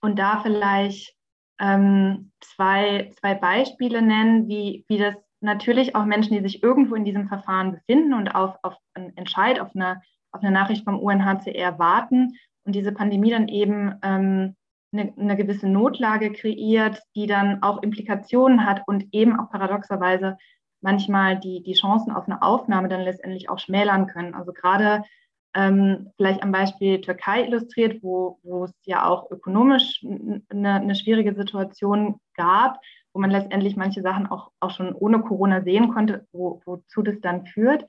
und 0.01 0.17
da 0.17 0.41
vielleicht 0.41 1.15
ähm, 1.59 2.31
zwei, 2.41 3.11
zwei 3.19 3.35
Beispiele 3.35 4.01
nennen, 4.01 4.47
wie, 4.47 4.85
wie 4.87 4.97
das 4.97 5.15
natürlich 5.41 5.95
auch 5.95 6.05
Menschen, 6.05 6.33
die 6.33 6.41
sich 6.41 6.63
irgendwo 6.63 6.95
in 6.95 7.05
diesem 7.05 7.27
Verfahren 7.27 7.73
befinden 7.73 8.13
und 8.13 8.33
auf, 8.33 8.55
auf 8.63 8.75
einen 8.93 9.15
Entscheid, 9.17 9.59
auf 9.59 9.75
eine, 9.75 10.01
auf 10.31 10.41
eine 10.41 10.51
Nachricht 10.51 10.83
vom 10.83 10.99
UNHCR 10.99 11.77
warten 11.77 12.33
und 12.65 12.73
diese 12.73 12.91
Pandemie 12.91 13.31
dann 13.31 13.47
eben 13.47 13.95
ähm, 14.01 14.55
eine, 14.93 15.13
eine 15.17 15.35
gewisse 15.35 15.67
Notlage 15.67 16.31
kreiert, 16.31 17.01
die 17.15 17.27
dann 17.27 17.61
auch 17.61 17.83
Implikationen 17.83 18.65
hat 18.65 18.83
und 18.87 19.05
eben 19.11 19.39
auch 19.39 19.49
paradoxerweise 19.49 20.37
manchmal 20.83 21.39
die, 21.39 21.63
die 21.63 21.73
Chancen 21.73 22.11
auf 22.11 22.27
eine 22.27 22.41
Aufnahme 22.41 22.89
dann 22.89 23.01
letztendlich 23.01 23.49
auch 23.49 23.59
schmälern 23.59 24.07
können. 24.07 24.35
Also 24.35 24.53
gerade 24.53 25.03
ähm, 25.55 26.11
vielleicht 26.17 26.43
am 26.43 26.51
Beispiel 26.51 27.01
Türkei 27.01 27.45
illustriert, 27.45 28.03
wo, 28.03 28.39
wo 28.43 28.65
es 28.65 28.73
ja 28.85 29.07
auch 29.07 29.31
ökonomisch 29.31 30.03
eine, 30.03 30.75
eine 30.75 30.95
schwierige 30.95 31.33
Situation 31.33 32.19
gab, 32.35 32.79
wo 33.13 33.19
man 33.19 33.31
letztendlich 33.31 33.75
manche 33.75 34.01
Sachen 34.01 34.27
auch, 34.27 34.51
auch 34.59 34.71
schon 34.71 34.93
ohne 34.93 35.21
Corona 35.21 35.61
sehen 35.61 35.93
konnte, 35.93 36.27
wo, 36.31 36.61
wozu 36.65 37.01
das 37.01 37.19
dann 37.21 37.45
führt 37.45 37.85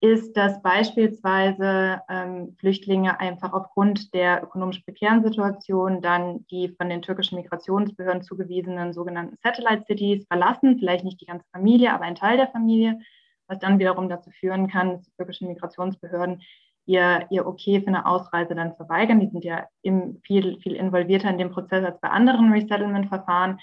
ist, 0.00 0.36
dass 0.36 0.62
beispielsweise 0.62 2.02
ähm, 2.08 2.54
Flüchtlinge 2.60 3.18
einfach 3.18 3.52
aufgrund 3.52 4.14
der 4.14 4.44
ökonomisch 4.44 4.80
prekären 4.80 5.24
Situation 5.24 6.00
dann 6.00 6.46
die 6.46 6.68
von 6.68 6.88
den 6.88 7.02
türkischen 7.02 7.36
Migrationsbehörden 7.36 8.22
zugewiesenen 8.22 8.92
sogenannten 8.92 9.36
Satellite 9.42 9.84
Cities 9.86 10.24
verlassen, 10.28 10.78
vielleicht 10.78 11.04
nicht 11.04 11.20
die 11.20 11.26
ganze 11.26 11.46
Familie, 11.52 11.92
aber 11.92 12.04
ein 12.04 12.14
Teil 12.14 12.36
der 12.36 12.48
Familie, 12.48 13.00
was 13.48 13.58
dann 13.58 13.80
wiederum 13.80 14.08
dazu 14.08 14.30
führen 14.30 14.68
kann, 14.68 14.92
dass 14.92 15.02
die 15.02 15.16
türkischen 15.16 15.48
Migrationsbehörden 15.48 16.42
ihr, 16.86 17.26
ihr 17.30 17.46
Okay 17.46 17.80
für 17.80 17.88
eine 17.88 18.06
Ausreise 18.06 18.54
dann 18.54 18.76
verweigern. 18.76 19.18
Die 19.18 19.28
sind 19.28 19.44
ja 19.44 19.66
im, 19.82 20.20
viel, 20.22 20.60
viel 20.60 20.76
involvierter 20.76 21.30
in 21.30 21.38
dem 21.38 21.50
Prozess 21.50 21.84
als 21.84 22.00
bei 22.00 22.08
anderen 22.08 22.52
Resettlement-Verfahren. 22.52 23.58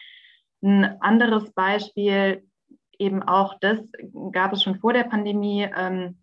Ein 0.62 1.02
anderes 1.02 1.52
Beispiel, 1.54 2.46
eben 3.00 3.24
auch 3.24 3.58
das 3.60 3.80
gab 4.32 4.52
es 4.54 4.64
schon 4.64 4.80
vor 4.80 4.94
der 4.94 5.04
Pandemie, 5.04 5.68
ähm, 5.76 6.18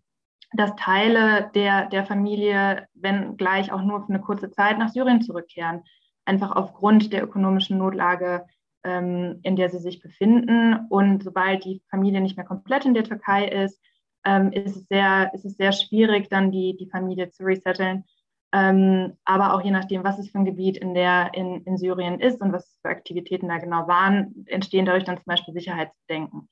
dass 0.53 0.75
Teile 0.75 1.49
der, 1.55 1.87
der 1.87 2.05
Familie, 2.05 2.87
wenn 2.93 3.37
gleich 3.37 3.71
auch 3.71 3.81
nur 3.81 4.01
für 4.01 4.09
eine 4.09 4.21
kurze 4.21 4.51
Zeit 4.51 4.77
nach 4.77 4.89
Syrien 4.89 5.21
zurückkehren, 5.21 5.83
einfach 6.25 6.55
aufgrund 6.55 7.11
der 7.11 7.23
ökonomischen 7.23 7.77
Notlage, 7.77 8.45
ähm, 8.83 9.39
in 9.43 9.55
der 9.55 9.69
sie 9.69 9.79
sich 9.79 10.01
befinden. 10.01 10.87
Und 10.89 11.23
sobald 11.23 11.65
die 11.65 11.81
Familie 11.89 12.21
nicht 12.21 12.37
mehr 12.37 12.45
komplett 12.45 12.85
in 12.85 12.93
der 12.93 13.03
Türkei 13.03 13.47
ist, 13.47 13.81
ähm, 14.25 14.51
ist, 14.51 14.75
es 14.75 14.87
sehr, 14.87 15.31
ist 15.33 15.45
es 15.45 15.57
sehr 15.57 15.71
schwierig, 15.71 16.29
dann 16.29 16.51
die, 16.51 16.77
die 16.77 16.89
Familie 16.89 17.29
zu 17.29 17.43
resetteln. 17.43 18.05
Ähm, 18.53 19.17
aber 19.25 19.55
auch 19.55 19.61
je 19.63 19.71
nachdem, 19.71 20.03
was 20.03 20.19
es 20.19 20.29
für 20.29 20.37
ein 20.37 20.45
Gebiet 20.45 20.77
in, 20.77 20.93
der, 20.93 21.33
in, 21.33 21.63
in 21.63 21.77
Syrien 21.77 22.19
ist 22.19 22.39
und 22.39 22.53
was 22.53 22.77
für 22.81 22.89
Aktivitäten 22.89 23.47
da 23.47 23.57
genau 23.57 23.87
waren, 23.87 24.45
entstehen 24.45 24.85
dadurch 24.85 25.05
dann 25.05 25.17
zum 25.17 25.25
Beispiel 25.25 25.55
Sicherheitsbedenken. 25.55 26.47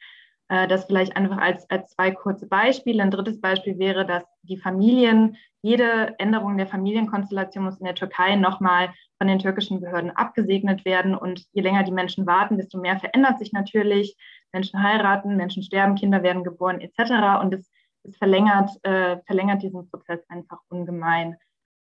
Äh, 0.52 0.68
das 0.68 0.84
vielleicht 0.84 1.16
einfach 1.16 1.38
als, 1.38 1.68
als 1.70 1.92
zwei 1.92 2.12
kurze 2.12 2.46
Beispiele. 2.46 3.02
Ein 3.02 3.10
drittes 3.10 3.40
Beispiel 3.40 3.80
wäre, 3.80 4.06
dass 4.06 4.26
die 4.42 4.58
Familien, 4.58 5.38
jede 5.62 6.20
Änderung 6.20 6.58
der 6.58 6.68
Familienkonstellation 6.68 7.64
muss 7.64 7.80
in 7.80 7.86
der 7.86 7.96
Türkei 7.96 8.36
nochmal 8.36 8.94
von 9.18 9.30
den 9.30 9.40
türkischen 9.40 9.80
Behörden 9.80 10.12
abgesegnet 10.12 10.84
werden. 10.84 11.16
Und 11.16 11.46
je 11.54 11.62
länger 11.62 11.84
die 11.84 11.94
Menschen 11.94 12.26
warten, 12.28 12.58
desto 12.58 12.80
mehr 12.80 13.00
verändert 13.00 13.40
sich 13.40 13.54
natürlich. 13.54 14.18
Menschen 14.52 14.84
heiraten, 14.84 15.38
Menschen 15.38 15.64
sterben, 15.64 15.96
Kinder 15.96 16.22
werden 16.22 16.44
geboren 16.44 16.82
etc. 16.82 17.42
Und 17.42 17.54
es, 17.54 17.72
es 18.04 18.18
verlängert, 18.18 18.72
äh, 18.84 19.20
verlängert 19.26 19.64
diesen 19.64 19.90
Prozess 19.90 20.20
einfach 20.28 20.60
ungemein. 20.68 21.38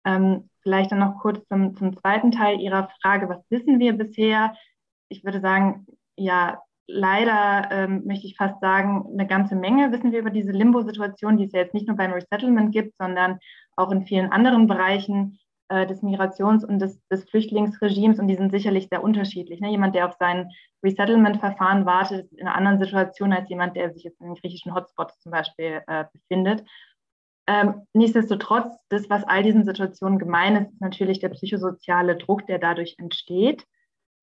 Ähm, 0.04 0.48
vielleicht 0.62 0.92
dann 0.92 1.00
noch 1.00 1.18
kurz 1.18 1.44
zum, 1.48 1.74
zum 1.74 1.96
zweiten 1.96 2.30
Teil 2.30 2.60
Ihrer 2.60 2.88
Frage, 3.02 3.28
was 3.28 3.44
wissen 3.50 3.80
wir 3.80 3.94
bisher? 3.94 4.54
Ich 5.08 5.24
würde 5.24 5.40
sagen, 5.40 5.86
ja, 6.16 6.62
leider 6.86 7.68
ähm, 7.70 8.02
möchte 8.04 8.26
ich 8.26 8.36
fast 8.36 8.60
sagen, 8.60 9.06
eine 9.12 9.26
ganze 9.26 9.56
Menge 9.56 9.92
wissen 9.92 10.12
wir 10.12 10.20
über 10.20 10.30
diese 10.30 10.52
Limbo-Situation, 10.52 11.36
die 11.36 11.44
es 11.44 11.52
ja 11.52 11.60
jetzt 11.60 11.74
nicht 11.74 11.86
nur 11.86 11.96
beim 11.96 12.12
Resettlement 12.12 12.72
gibt, 12.72 12.96
sondern 12.98 13.38
auch 13.76 13.90
in 13.90 14.06
vielen 14.06 14.30
anderen 14.30 14.66
Bereichen 14.66 15.38
äh, 15.68 15.86
des 15.86 16.02
Migrations- 16.02 16.64
und 16.64 16.78
des, 16.78 17.00
des, 17.08 17.24
Flüchtlingsregimes 17.24 18.18
und 18.18 18.28
die 18.28 18.36
sind 18.36 18.50
sicherlich 18.50 18.88
sehr 18.88 19.02
unterschiedlich. 19.02 19.60
Ne? 19.60 19.70
Jemand, 19.70 19.94
der 19.94 20.06
auf 20.06 20.16
sein 20.18 20.50
Resettlement-Verfahren 20.82 21.86
wartet, 21.86 22.26
ist 22.26 22.32
in 22.34 22.46
einer 22.46 22.56
anderen 22.56 22.78
Situation 22.78 23.32
als 23.32 23.48
jemand, 23.48 23.76
der 23.76 23.92
sich 23.92 24.04
jetzt 24.04 24.20
in 24.20 24.26
den 24.26 24.34
griechischen 24.34 24.74
Hotspots 24.74 25.18
zum 25.20 25.32
Beispiel 25.32 25.82
äh, 25.86 26.04
befindet. 26.12 26.64
Ähm, 27.46 27.82
nichtsdestotrotz, 27.92 28.76
das, 28.88 29.08
was 29.10 29.24
all 29.24 29.42
diesen 29.42 29.64
Situationen 29.64 30.18
gemein 30.18 30.56
ist, 30.56 30.72
ist 30.72 30.80
natürlich 30.80 31.20
der 31.20 31.28
psychosoziale 31.30 32.16
Druck, 32.16 32.46
der 32.46 32.58
dadurch 32.58 32.96
entsteht 32.98 33.66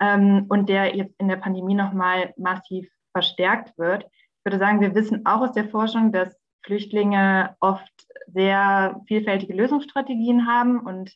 ähm, 0.01 0.45
und 0.49 0.67
der 0.67 0.95
jetzt 0.95 1.15
in 1.19 1.29
der 1.29 1.37
Pandemie 1.37 1.75
nochmal 1.75 2.33
massiv 2.35 2.89
verstärkt 3.13 3.77
wird. 3.77 4.03
Ich 4.03 4.45
würde 4.45 4.59
sagen, 4.59 4.81
wir 4.81 4.95
wissen 4.95 5.25
auch 5.25 5.41
aus 5.41 5.53
der 5.53 5.69
Forschung, 5.69 6.11
dass 6.11 6.35
Flüchtlinge 6.63 7.55
oft 7.59 7.91
sehr 8.27 8.99
vielfältige 9.07 9.53
Lösungsstrategien 9.53 10.47
haben 10.47 10.79
und 10.79 11.15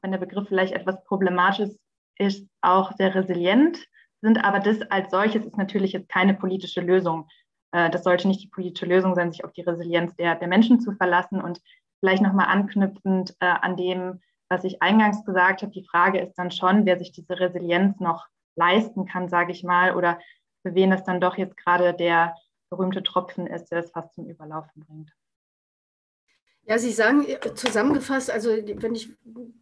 wenn 0.00 0.12
der 0.12 0.18
Begriff 0.18 0.48
vielleicht 0.48 0.72
etwas 0.72 1.02
problematisch 1.04 1.70
ist, 2.18 2.48
auch 2.60 2.92
sehr 2.96 3.14
resilient 3.14 3.78
sind. 4.20 4.44
Aber 4.44 4.60
das 4.60 4.80
als 4.90 5.10
solches 5.10 5.44
ist 5.44 5.56
natürlich 5.56 5.92
jetzt 5.92 6.08
keine 6.08 6.34
politische 6.34 6.80
Lösung. 6.80 7.28
Äh, 7.72 7.90
das 7.90 8.04
sollte 8.04 8.28
nicht 8.28 8.42
die 8.42 8.48
politische 8.48 8.86
Lösung 8.86 9.14
sein, 9.14 9.32
sich 9.32 9.44
auf 9.44 9.52
die 9.52 9.62
Resilienz 9.62 10.14
der, 10.16 10.34
der 10.34 10.48
Menschen 10.48 10.80
zu 10.80 10.92
verlassen. 10.92 11.40
Und 11.40 11.60
vielleicht 12.00 12.22
nochmal 12.22 12.46
anknüpfend 12.46 13.36
äh, 13.40 13.46
an 13.46 13.76
dem, 13.76 14.20
was 14.52 14.64
ich 14.64 14.82
eingangs 14.82 15.24
gesagt 15.24 15.62
habe, 15.62 15.72
die 15.72 15.86
Frage 15.86 16.20
ist 16.20 16.34
dann 16.34 16.50
schon, 16.50 16.84
wer 16.84 16.98
sich 16.98 17.10
diese 17.10 17.40
Resilienz 17.40 17.98
noch 18.00 18.26
leisten 18.54 19.06
kann, 19.06 19.30
sage 19.30 19.50
ich 19.50 19.64
mal, 19.64 19.96
oder 19.96 20.18
für 20.60 20.74
wen 20.74 20.90
das 20.90 21.04
dann 21.04 21.22
doch 21.22 21.38
jetzt 21.38 21.56
gerade 21.56 21.94
der 21.94 22.36
berühmte 22.68 23.02
Tropfen 23.02 23.46
ist, 23.46 23.70
der 23.70 23.78
es 23.78 23.90
fast 23.90 24.14
zum 24.14 24.28
Überlaufen 24.28 24.84
bringt. 24.86 25.10
Ja, 26.64 26.78
Sie 26.78 26.92
sagen 26.92 27.26
äh, 27.26 27.54
zusammengefasst, 27.54 28.30
also 28.30 28.50
wenn 28.50 28.94
ich 28.94 29.10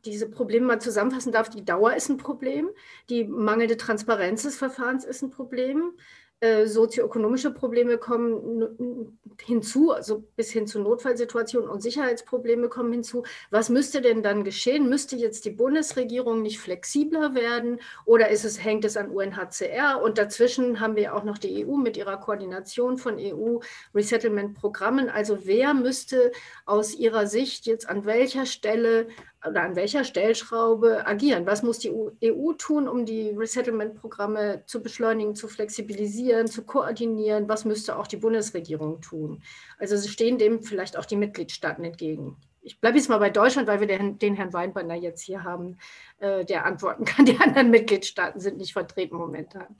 diese 0.05 0.29
Probleme 0.29 0.67
mal 0.67 0.81
zusammenfassen 0.81 1.33
darf, 1.33 1.49
die 1.49 1.65
Dauer 1.65 1.95
ist 1.95 2.11
ein 2.11 2.19
Problem, 2.19 2.69
die 3.09 3.25
mangelnde 3.25 3.77
Transparenz 3.77 4.43
des 4.43 4.59
Verfahrens 4.59 5.05
ist 5.05 5.23
ein 5.23 5.31
Problem, 5.31 5.93
äh, 6.41 6.67
sozioökonomische 6.67 7.51
Probleme 7.51 7.99
kommen 7.99 9.19
hinzu, 9.43 9.93
also 9.93 10.25
bis 10.37 10.51
hin 10.51 10.67
zu 10.67 10.81
Notfallsituationen 10.81 11.69
und 11.69 11.83
Sicherheitsprobleme 11.83 12.69
kommen 12.69 12.93
hinzu. 12.93 13.25
Was 13.51 13.69
müsste 13.69 14.01
denn 14.01 14.23
dann 14.23 14.43
geschehen? 14.43 14.89
Müsste 14.89 15.17
jetzt 15.17 15.45
die 15.45 15.51
Bundesregierung 15.51 16.41
nicht 16.41 16.59
flexibler 16.59 17.35
werden 17.35 17.81
oder 18.07 18.31
ist 18.31 18.45
es, 18.45 18.63
hängt 18.65 18.87
es 18.87 18.97
an 18.97 19.11
UNHCR? 19.11 20.01
Und 20.03 20.17
dazwischen 20.17 20.81
haben 20.81 20.97
wir 20.97 21.15
auch 21.15 21.25
noch 21.25 21.37
die 21.37 21.67
EU 21.67 21.77
mit 21.77 21.99
ihrer 21.99 22.17
Koordination 22.17 22.97
von 22.97 23.19
EU-Resettlement-Programmen. 23.19 25.11
Also 25.11 25.41
wer 25.45 25.75
müsste 25.75 26.33
aus 26.65 26.95
Ihrer 26.95 27.27
Sicht 27.27 27.67
jetzt 27.67 27.89
an 27.89 28.07
welcher 28.07 28.47
Stelle 28.47 29.09
oder 29.47 29.63
an 29.63 29.77
welcher 29.77 30.05
Stellschraube 30.05 31.07
agieren? 31.07 31.47
Was 31.47 31.63
muss 31.63 31.79
die 31.79 31.91
EU 31.91 32.53
tun, 32.53 32.89
um 32.89 33.07
die 33.07 33.31
Resettlement-Programme 33.31 34.65
zu 34.67 34.83
beschleunigen, 34.83 35.35
zu 35.35 35.49
flexibilisieren, 35.49 36.47
zu 36.47 36.65
koordinieren? 36.65 37.49
Was 37.49 37.65
müsste 37.65 37.97
auch 37.97 38.07
die 38.07 38.19
Bundesregierung 38.19 39.01
tun? 39.01 39.43
Also 39.79 39.97
stehen 40.09 40.39
dem 40.39 40.63
vielleicht 40.63 40.99
auch 40.99 41.07
die 41.07 41.17
Mitgliedstaaten 41.17 41.85
entgegen. 41.85 42.37
Ich 42.63 42.79
bleibe 42.81 42.99
jetzt 42.99 43.09
mal 43.09 43.19
bei 43.19 43.31
Deutschland, 43.31 43.67
weil 43.69 43.81
wir 43.81 43.87
den, 43.87 44.19
den 44.19 44.35
Herrn 44.35 44.53
Weinbanner 44.53 44.95
jetzt 44.95 45.23
hier 45.23 45.43
haben, 45.45 45.79
äh, 46.19 46.45
der 46.45 46.67
antworten 46.67 47.05
kann. 47.07 47.25
Die 47.25 47.39
anderen 47.39 47.71
Mitgliedstaaten 47.71 48.41
sind 48.41 48.59
nicht 48.59 48.75
vertreten 48.75 49.17
momentan. 49.17 49.77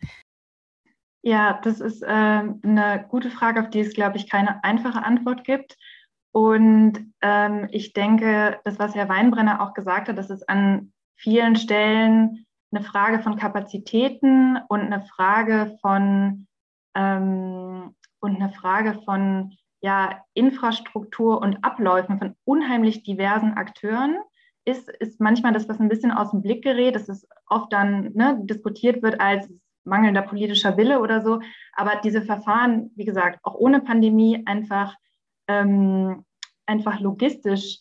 Ja, 1.23 1.61
das 1.63 1.81
ist 1.81 2.03
äh, 2.03 2.07
eine 2.07 3.05
gute 3.11 3.31
Frage, 3.31 3.61
auf 3.61 3.69
die 3.69 3.81
es, 3.81 3.93
glaube 3.93 4.17
ich, 4.17 4.31
keine 4.31 4.65
einfache 4.65 5.03
Antwort 5.03 5.45
gibt. 5.45 5.77
Und 6.33 7.13
ähm, 7.23 7.69
ich 7.71 7.93
denke, 7.93 8.61
das, 8.65 8.79
was 8.79 8.95
Herr 8.95 9.09
Weinbrenner 9.09 9.61
auch 9.61 9.75
gesagt 9.75 10.09
hat, 10.09 10.19
das 10.19 10.31
ist 10.31 10.49
an 10.49 10.93
vielen 11.17 11.57
Stellen 11.57 12.47
eine 12.73 12.85
Frage 12.85 13.19
von 13.19 13.37
Kapazitäten 13.37 14.59
und 14.69 14.81
eine 14.81 15.03
Frage 15.03 15.77
von 15.81 16.47
ähm, 16.95 17.95
und 18.21 18.37
eine 18.37 18.53
Frage 18.53 19.01
von 19.05 19.57
ja, 19.81 20.23
Infrastruktur 20.35 21.41
und 21.41 21.65
Abläufen 21.65 22.19
von 22.19 22.35
unheimlich 22.45 23.03
diversen 23.03 23.55
Akteuren 23.55 24.19
ist, 24.65 24.91
ist 25.01 25.21
manchmal 25.21 25.53
das, 25.53 25.69
was 25.69 25.81
ein 25.81 25.89
bisschen 25.89 26.11
aus 26.11 26.31
dem 26.33 26.43
Blick 26.43 26.63
gerät, 26.63 26.95
dass 26.95 27.09
es 27.09 27.27
oft 27.47 27.73
dann 27.73 28.13
ne, 28.13 28.39
diskutiert 28.43 29.03
wird 29.03 29.21
als 29.21 29.51
mangelnder 29.85 30.23
politischer 30.23 30.77
Wille 30.77 31.01
oder 31.01 31.23
so. 31.23 31.41
Aber 31.73 31.93
diese 32.05 32.23
Verfahren, 32.23 32.91
wie 32.95 33.07
gesagt, 33.07 33.41
auch 33.43 33.55
ohne 33.55 33.81
Pandemie 33.81 34.43
einfach 34.45 34.97
ähm, 35.51 36.25
einfach 36.67 37.01
logistisch 37.01 37.81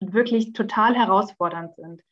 wirklich 0.00 0.52
total 0.52 0.94
herausfordernd 0.94 1.74
sind. 1.74 2.02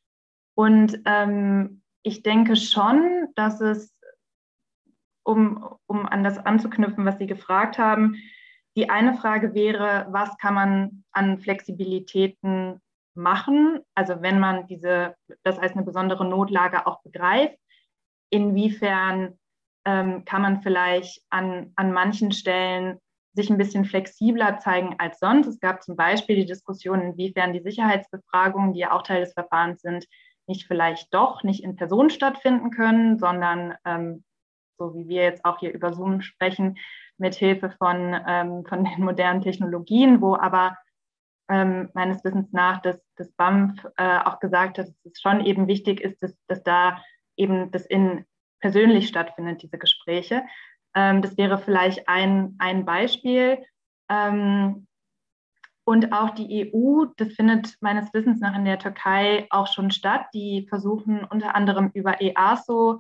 Und 0.57 1.01
ähm, 1.05 1.83
ich 2.03 2.23
denke 2.23 2.57
schon, 2.57 3.29
dass 3.37 3.61
es, 3.61 3.95
um, 5.25 5.69
um 5.87 6.07
an 6.07 6.25
das 6.25 6.39
anzuknüpfen, 6.39 7.05
was 7.05 7.19
Sie 7.19 7.27
gefragt 7.27 7.79
haben, 7.79 8.17
die 8.77 8.91
eine 8.91 9.15
Frage 9.15 9.55
wäre, 9.55 10.07
was 10.11 10.37
kann 10.39 10.55
man 10.55 11.05
an 11.13 11.39
Flexibilitäten 11.39 12.81
machen? 13.15 13.81
Also 13.95 14.21
wenn 14.23 14.39
man 14.39 14.67
diese, 14.67 15.15
das 15.45 15.59
als 15.59 15.73
eine 15.73 15.85
besondere 15.85 16.25
Notlage 16.25 16.87
auch 16.87 17.03
begreift, 17.03 17.57
inwiefern 18.31 19.39
ähm, 19.85 20.25
kann 20.25 20.43
man 20.43 20.63
vielleicht 20.63 21.25
an, 21.31 21.73
an 21.77 21.93
manchen 21.93 22.33
Stellen 22.33 22.99
sich 23.37 23.51
ein 23.51 23.59
bisschen 23.59 23.85
flexibler 23.85 24.59
zeigen 24.59 24.97
als 24.99 25.21
sonst. 25.21 25.47
Es 25.47 25.61
gab 25.61 25.83
zum 25.83 25.95
Beispiel 25.95 26.37
die 26.37 26.47
Diskussion, 26.47 27.03
inwiefern 27.03 27.53
die 27.53 27.61
Sicherheitsbefragungen, 27.61 28.73
die 28.73 28.81
ja 28.81 28.93
auch 28.93 29.03
Teil 29.03 29.21
des 29.21 29.35
Verfahrens 29.35 29.83
sind, 29.83 30.07
nicht 30.49 30.67
vielleicht 30.67 31.13
doch 31.13 31.43
nicht 31.43 31.63
in 31.63 31.77
Person 31.77 32.11
stattfinden 32.11 32.71
können, 32.71 33.19
sondern 33.19 33.75
ähm, 33.85 34.25
so 34.79 34.95
wie 34.95 35.09
wir 35.09 35.23
jetzt 35.23 35.45
auch 35.45 35.59
hier 35.59 35.73
über 35.73 35.93
Zoom 35.93 36.21
sprechen, 36.23 36.79
mit 37.19 37.35
Hilfe 37.35 37.71
von, 37.71 38.17
ähm, 38.27 38.65
von 38.67 38.85
den 38.85 39.05
modernen 39.05 39.43
Technologien, 39.43 40.21
wo 40.21 40.37
aber 40.37 40.77
ähm, 41.49 41.91
meines 41.95 42.25
Wissens 42.25 42.53
nach 42.53 42.83
das, 42.83 43.01
das 43.17 43.31
BAMF 43.33 43.87
äh, 43.97 44.19
auch 44.19 44.41
gesagt 44.41 44.79
hat, 44.79 44.89
dass 44.89 45.05
es 45.05 45.21
schon 45.21 45.45
eben 45.45 45.69
wichtig 45.69 46.01
ist, 46.01 46.23
dass, 46.23 46.37
dass 46.47 46.63
da 46.63 47.03
eben 47.37 47.71
das 47.71 47.87
in 47.87 48.25
persönlich 48.61 49.09
stattfindet, 49.09 49.63
diese 49.63 49.79
Gespräche. 49.79 50.43
Ähm, 50.97 51.23
das 51.23 51.37
wäre 51.37 51.59
vielleicht 51.59 52.09
ein, 52.09 52.57
ein 52.59 52.85
Beispiel. 52.85 53.59
Ähm, 54.09 54.87
und 55.85 56.13
auch 56.13 56.31
die 56.31 56.73
EU, 56.75 57.05
das 57.17 57.35
findet 57.35 57.77
meines 57.81 58.13
Wissens 58.13 58.41
nach 58.41 58.57
in 58.57 58.65
der 58.65 58.81
Türkei 58.81 59.47
auch 59.51 59.69
schon 59.69 59.93
statt. 59.93 60.27
Die 60.35 60.67
versuchen 60.69 61.25
unter 61.25 61.55
anderem 61.55 61.93
über 61.95 62.21
EASO 62.21 62.99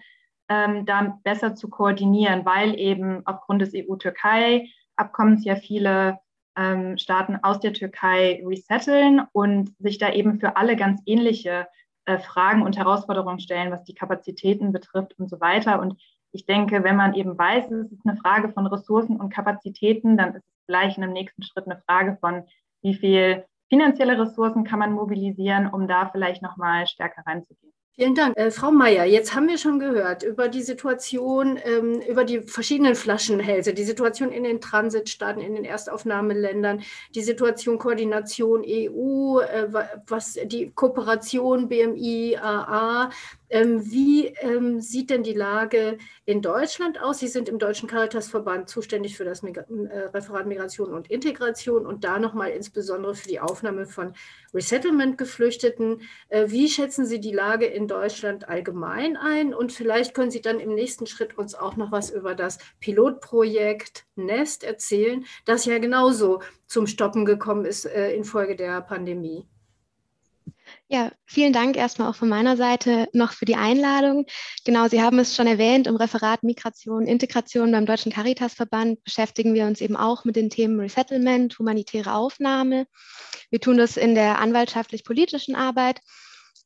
ähm, 0.48 0.86
da 0.86 1.18
besser 1.24 1.56
zu 1.56 1.68
koordinieren, 1.68 2.44
weil 2.44 2.78
eben 2.78 3.26
aufgrund 3.26 3.62
des 3.62 3.72
EU-Türkei-Abkommens 3.74 5.44
ja 5.44 5.56
viele 5.56 6.20
ähm, 6.56 6.96
Staaten 6.96 7.38
aus 7.42 7.58
der 7.58 7.72
Türkei 7.72 8.40
resetteln 8.46 9.22
und 9.32 9.72
sich 9.80 9.98
da 9.98 10.12
eben 10.12 10.38
für 10.38 10.56
alle 10.56 10.76
ganz 10.76 11.02
ähnliche 11.06 11.66
äh, 12.04 12.18
Fragen 12.18 12.62
und 12.62 12.76
Herausforderungen 12.78 13.40
stellen, 13.40 13.72
was 13.72 13.82
die 13.82 13.94
Kapazitäten 13.94 14.70
betrifft 14.70 15.18
und 15.18 15.28
so 15.28 15.40
weiter. 15.40 15.80
Und 15.80 16.00
ich 16.32 16.46
denke, 16.46 16.84
wenn 16.84 16.96
man 16.96 17.14
eben 17.14 17.36
weiß, 17.36 17.70
es 17.70 17.92
ist 17.92 18.06
eine 18.06 18.16
Frage 18.16 18.50
von 18.50 18.66
Ressourcen 18.66 19.16
und 19.16 19.32
Kapazitäten, 19.32 20.16
dann 20.16 20.34
ist 20.34 20.44
es 20.44 20.66
gleich 20.66 20.96
in 20.96 21.04
einem 21.04 21.12
nächsten 21.12 21.42
Schritt 21.42 21.66
eine 21.66 21.80
Frage 21.86 22.16
von, 22.20 22.44
wie 22.82 22.94
viel 22.94 23.44
finanzielle 23.68 24.18
Ressourcen 24.18 24.64
kann 24.64 24.78
man 24.78 24.92
mobilisieren, 24.92 25.66
um 25.66 25.88
da 25.88 26.08
vielleicht 26.10 26.42
nochmal 26.42 26.86
stärker 26.86 27.22
reinzugehen. 27.26 27.72
Vielen 27.98 28.14
Dank. 28.14 28.36
Äh, 28.36 28.50
Frau 28.50 28.70
Mayer, 28.70 29.06
jetzt 29.06 29.34
haben 29.34 29.48
wir 29.48 29.56
schon 29.56 29.78
gehört 29.78 30.22
über 30.22 30.48
die 30.48 30.60
Situation, 30.60 31.58
ähm, 31.64 32.02
über 32.06 32.24
die 32.24 32.42
verschiedenen 32.42 32.94
Flaschenhälse, 32.94 33.72
die 33.72 33.84
Situation 33.84 34.32
in 34.32 34.44
den 34.44 34.60
Transitstaaten, 34.60 35.40
in 35.40 35.54
den 35.54 35.64
Erstaufnahmeländern, 35.64 36.82
die 37.14 37.22
Situation 37.22 37.78
Koordination 37.78 38.62
EU, 38.66 39.40
äh, 39.40 39.72
was 40.06 40.34
die 40.44 40.72
Kooperation 40.72 41.70
BMI, 41.70 42.36
AA, 42.36 43.08
wie 43.50 44.26
ähm, 44.40 44.80
sieht 44.80 45.10
denn 45.10 45.22
die 45.22 45.34
Lage 45.34 45.98
in 46.24 46.42
Deutschland 46.42 47.00
aus? 47.00 47.20
Sie 47.20 47.28
sind 47.28 47.48
im 47.48 47.58
Deutschen 47.58 47.88
Caritasverband 47.88 48.68
zuständig 48.68 49.16
für 49.16 49.24
das 49.24 49.42
äh, 49.42 49.60
Referat 50.12 50.46
Migration 50.46 50.92
und 50.92 51.10
Integration 51.10 51.86
und 51.86 52.04
da 52.04 52.18
nochmal 52.18 52.50
insbesondere 52.50 53.14
für 53.14 53.28
die 53.28 53.40
Aufnahme 53.40 53.86
von 53.86 54.14
Resettlement-Geflüchteten. 54.52 56.02
Äh, 56.28 56.46
wie 56.48 56.68
schätzen 56.68 57.06
Sie 57.06 57.20
die 57.20 57.32
Lage 57.32 57.66
in 57.66 57.86
Deutschland 57.86 58.48
allgemein 58.48 59.16
ein? 59.16 59.54
Und 59.54 59.72
vielleicht 59.72 60.14
können 60.14 60.30
Sie 60.30 60.40
dann 60.40 60.58
im 60.58 60.74
nächsten 60.74 61.06
Schritt 61.06 61.38
uns 61.38 61.54
auch 61.54 61.76
noch 61.76 61.92
was 61.92 62.10
über 62.10 62.34
das 62.34 62.58
Pilotprojekt 62.80 64.06
Nest 64.16 64.64
erzählen, 64.64 65.24
das 65.44 65.66
ja 65.66 65.78
genauso 65.78 66.42
zum 66.66 66.86
Stoppen 66.86 67.24
gekommen 67.24 67.64
ist 67.64 67.84
äh, 67.84 68.12
infolge 68.12 68.56
der 68.56 68.80
Pandemie. 68.80 69.46
Ja, 70.88 71.10
vielen 71.24 71.52
Dank 71.52 71.76
erstmal 71.76 72.08
auch 72.08 72.14
von 72.14 72.28
meiner 72.28 72.56
Seite 72.56 73.08
noch 73.12 73.32
für 73.32 73.44
die 73.44 73.56
Einladung. 73.56 74.26
Genau, 74.64 74.86
Sie 74.88 75.02
haben 75.02 75.18
es 75.18 75.34
schon 75.34 75.48
erwähnt, 75.48 75.88
im 75.88 75.96
Referat 75.96 76.44
Migration, 76.44 77.06
Integration 77.06 77.72
beim 77.72 77.86
Deutschen 77.86 78.12
Caritasverband 78.12 79.02
beschäftigen 79.02 79.54
wir 79.54 79.66
uns 79.66 79.80
eben 79.80 79.96
auch 79.96 80.24
mit 80.24 80.36
den 80.36 80.48
Themen 80.48 80.78
Resettlement, 80.78 81.58
humanitäre 81.58 82.14
Aufnahme. 82.14 82.86
Wir 83.50 83.60
tun 83.60 83.78
das 83.78 83.96
in 83.96 84.14
der 84.14 84.38
anwaltschaftlich-politischen 84.38 85.56
Arbeit 85.56 86.00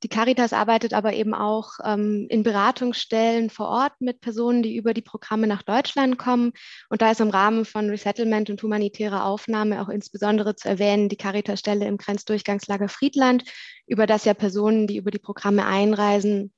die 0.02 0.08
Caritas 0.08 0.52
arbeitet 0.52 0.94
aber 0.94 1.12
eben 1.12 1.34
auch 1.34 1.72
ähm, 1.84 2.26
in 2.30 2.42
Beratungsstellen 2.42 3.50
vor 3.50 3.68
Ort 3.68 4.00
mit 4.00 4.20
Personen, 4.20 4.62
die 4.62 4.76
über 4.76 4.94
die 4.94 5.02
Programme 5.02 5.46
nach 5.46 5.62
Deutschland 5.62 6.18
kommen. 6.18 6.52
Und 6.88 7.02
da 7.02 7.10
ist 7.10 7.20
im 7.20 7.28
Rahmen 7.28 7.64
von 7.64 7.90
Resettlement 7.90 8.48
und 8.48 8.62
humanitärer 8.62 9.24
Aufnahme 9.24 9.82
auch 9.82 9.88
insbesondere 9.88 10.56
zu 10.56 10.68
erwähnen 10.68 11.08
die 11.08 11.16
Caritas-Stelle 11.16 11.86
im 11.86 11.98
Grenzdurchgangslager 11.98 12.88
Friedland, 12.88 13.44
über 13.86 14.06
das 14.06 14.24
ja 14.24 14.32
Personen, 14.32 14.86
die 14.86 14.96
über 14.96 15.10
die 15.10 15.18
Programme 15.18 15.66
einreisen, 15.66 16.52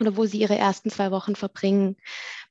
oder 0.00 0.16
wo 0.16 0.24
sie 0.26 0.38
ihre 0.38 0.56
ersten 0.56 0.90
zwei 0.90 1.10
Wochen 1.10 1.36
verbringen. 1.36 1.96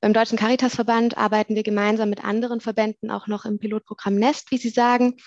Beim 0.01 0.13
Deutschen 0.13 0.37
Caritasverband 0.37 1.17
arbeiten 1.17 1.55
wir 1.55 1.63
gemeinsam 1.63 2.09
mit 2.09 2.23
anderen 2.23 2.61
Verbänden 2.61 3.11
auch 3.11 3.27
noch 3.27 3.45
im 3.45 3.59
Pilotprogramm 3.59 4.15
Nest, 4.15 4.51
wie 4.51 4.57
Sie 4.57 4.69
sagen. 4.69 5.17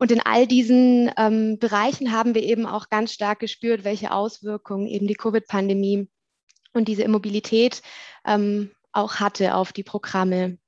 Und 0.00 0.10
in 0.10 0.20
all 0.20 0.46
diesen 0.46 1.12
ähm, 1.18 1.58
Bereichen 1.58 2.10
haben 2.10 2.34
wir 2.34 2.42
eben 2.42 2.64
auch 2.64 2.88
ganz 2.88 3.12
stark 3.12 3.38
gespürt, 3.38 3.84
welche 3.84 4.12
Auswirkungen 4.12 4.86
eben 4.86 5.06
die 5.06 5.14
Covid-Pandemie 5.14 6.08
und 6.72 6.88
diese 6.88 7.02
Immobilität 7.02 7.82
ähm, 8.24 8.70
auch 8.92 9.16
hatte 9.16 9.54
auf 9.54 9.74
die 9.74 9.82
Programme. 9.82 10.58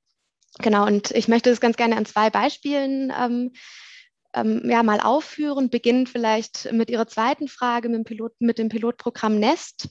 Genau, 0.59 0.85
und 0.85 1.09
ich 1.11 1.27
möchte 1.27 1.49
das 1.49 1.59
ganz 1.59 1.77
gerne 1.77 1.97
an 1.97 2.05
zwei 2.05 2.29
Beispielen 2.29 3.11
ähm, 3.19 3.53
ähm 4.35 4.69
ja, 4.69 4.83
mal 4.83 4.99
aufführen. 4.99 5.71
Beginnen 5.71 6.05
vielleicht 6.05 6.71
mit 6.71 6.91
Ihrer 6.91 7.07
zweiten 7.07 7.47
Frage 7.47 7.89
mit 7.89 7.97
dem, 7.97 8.03
Pilot, 8.03 8.33
mit 8.39 8.59
dem 8.59 8.69
Pilotprogramm 8.69 9.39
Nest. 9.39 9.89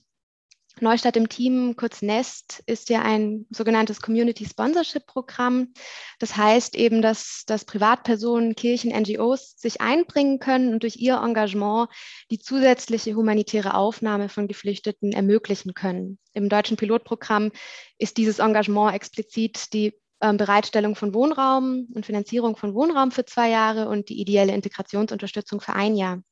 Neustadt 0.81 1.17
im 1.17 1.29
Team, 1.29 1.77
kurz 1.77 2.03
Nest, 2.03 2.63
ist 2.67 2.89
ja 2.89 3.03
ein 3.03 3.47
sogenanntes 3.51 4.01
Community 4.01 4.47
Sponsorship 4.47 5.07
Programm. 5.07 5.75
Das 6.19 6.37
heißt 6.37 6.75
eben, 6.77 7.03
dass, 7.03 7.45
dass 7.47 7.65
Privatpersonen, 7.65 8.55
Kirchen, 8.55 8.91
NGOs 8.91 9.55
sich 9.59 9.81
einbringen 9.81 10.39
können 10.39 10.73
und 10.73 10.83
durch 10.83 10.97
ihr 10.97 11.17
Engagement 11.17 11.89
die 12.31 12.39
zusätzliche 12.39 13.15
humanitäre 13.15 13.75
Aufnahme 13.75 14.29
von 14.29 14.49
Geflüchteten 14.49 15.13
ermöglichen 15.13 15.75
können. 15.75 16.19
Im 16.33 16.49
deutschen 16.49 16.77
Pilotprogramm 16.77 17.53
ist 17.99 18.17
dieses 18.17 18.39
Engagement 18.39 18.95
explizit 18.95 19.73
die 19.73 19.93
äh, 20.21 20.33
Bereitstellung 20.33 20.97
von 20.97 21.15
Wohnraum 21.15 21.89
und 21.95 22.07
Finanzierung 22.07 22.57
von 22.57 22.75
Wohnraum 22.75 23.11
für 23.11 23.25
zwei 23.25 23.51
Jahre 23.51 23.89
und 23.89 24.09
die 24.09 24.21
ideelle 24.21 24.55
Integrationsunterstützung 24.55 25.61
für 25.61 25.75
ein 25.75 25.97
Jahr. 25.97 26.23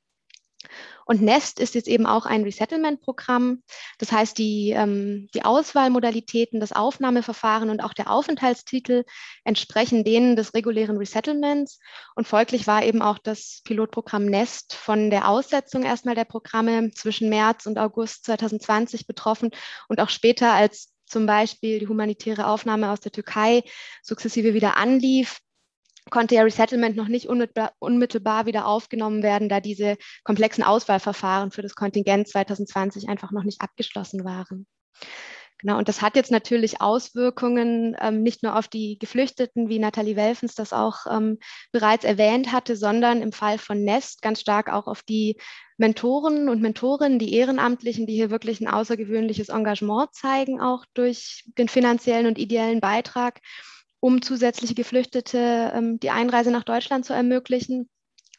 Und 1.04 1.22
Nest 1.22 1.58
ist 1.58 1.74
jetzt 1.74 1.88
eben 1.88 2.06
auch 2.06 2.26
ein 2.26 2.44
Resettlement-Programm. 2.44 3.62
Das 3.98 4.12
heißt, 4.12 4.38
die, 4.38 4.70
ähm, 4.70 5.28
die 5.34 5.44
Auswahlmodalitäten, 5.44 6.60
das 6.60 6.72
Aufnahmeverfahren 6.72 7.70
und 7.70 7.80
auch 7.80 7.94
der 7.94 8.10
Aufenthaltstitel 8.10 9.04
entsprechen 9.44 10.04
denen 10.04 10.36
des 10.36 10.54
regulären 10.54 10.98
Resettlements. 10.98 11.80
Und 12.14 12.28
folglich 12.28 12.66
war 12.66 12.84
eben 12.84 13.02
auch 13.02 13.18
das 13.18 13.62
Pilotprogramm 13.64 14.26
Nest 14.26 14.74
von 14.74 15.10
der 15.10 15.28
Aussetzung 15.28 15.82
erstmal 15.82 16.14
der 16.14 16.24
Programme 16.24 16.90
zwischen 16.92 17.28
März 17.28 17.66
und 17.66 17.78
August 17.78 18.26
2020 18.26 19.06
betroffen 19.06 19.50
und 19.88 20.00
auch 20.00 20.10
später 20.10 20.52
als 20.52 20.92
zum 21.06 21.26
Beispiel 21.26 21.80
die 21.80 21.88
humanitäre 21.88 22.46
Aufnahme 22.46 22.90
aus 22.90 23.00
der 23.00 23.10
Türkei 23.10 23.64
sukzessive 24.02 24.54
wieder 24.54 24.76
anlief, 24.76 25.40
konnte 26.08 26.34
ja 26.34 26.42
Resettlement 26.42 26.96
noch 26.96 27.08
nicht 27.08 27.28
unmittelbar, 27.28 28.46
wieder 28.46 28.66
aufgenommen 28.66 29.22
werden, 29.22 29.48
da 29.48 29.60
diese 29.60 29.96
komplexen 30.24 30.64
Auswahlverfahren 30.64 31.50
für 31.50 31.62
das 31.62 31.74
Kontingent 31.74 32.28
2020 32.28 33.08
einfach 33.08 33.32
noch 33.32 33.44
nicht 33.44 33.60
abgeschlossen 33.60 34.24
waren. 34.24 34.66
Genau, 35.60 35.76
und 35.76 35.88
das 35.88 36.00
hat 36.00 36.16
jetzt 36.16 36.30
natürlich 36.30 36.80
Auswirkungen 36.80 37.94
ähm, 38.00 38.22
nicht 38.22 38.42
nur 38.42 38.56
auf 38.56 38.66
die 38.66 38.98
Geflüchteten, 38.98 39.68
wie 39.68 39.78
Nathalie 39.78 40.16
Welfens 40.16 40.54
das 40.54 40.72
auch 40.72 41.04
ähm, 41.10 41.38
bereits 41.70 42.04
erwähnt 42.04 42.50
hatte, 42.50 42.76
sondern 42.76 43.20
im 43.20 43.30
Fall 43.30 43.58
von 43.58 43.84
Nest 43.84 44.22
ganz 44.22 44.40
stark 44.40 44.72
auch 44.72 44.86
auf 44.86 45.02
die 45.02 45.36
Mentoren 45.76 46.48
und 46.48 46.62
Mentorinnen, 46.62 47.18
die 47.18 47.34
Ehrenamtlichen, 47.34 48.06
die 48.06 48.14
hier 48.14 48.30
wirklich 48.30 48.60
ein 48.60 48.68
außergewöhnliches 48.68 49.50
Engagement 49.50 50.14
zeigen, 50.14 50.62
auch 50.62 50.86
durch 50.94 51.44
den 51.58 51.68
finanziellen 51.68 52.26
und 52.26 52.38
ideellen 52.38 52.80
Beitrag 52.80 53.38
um 54.00 54.22
zusätzliche 54.22 54.74
Geflüchtete 54.74 55.72
ähm, 55.74 56.00
die 56.00 56.10
Einreise 56.10 56.50
nach 56.50 56.64
Deutschland 56.64 57.04
zu 57.04 57.12
ermöglichen. 57.12 57.88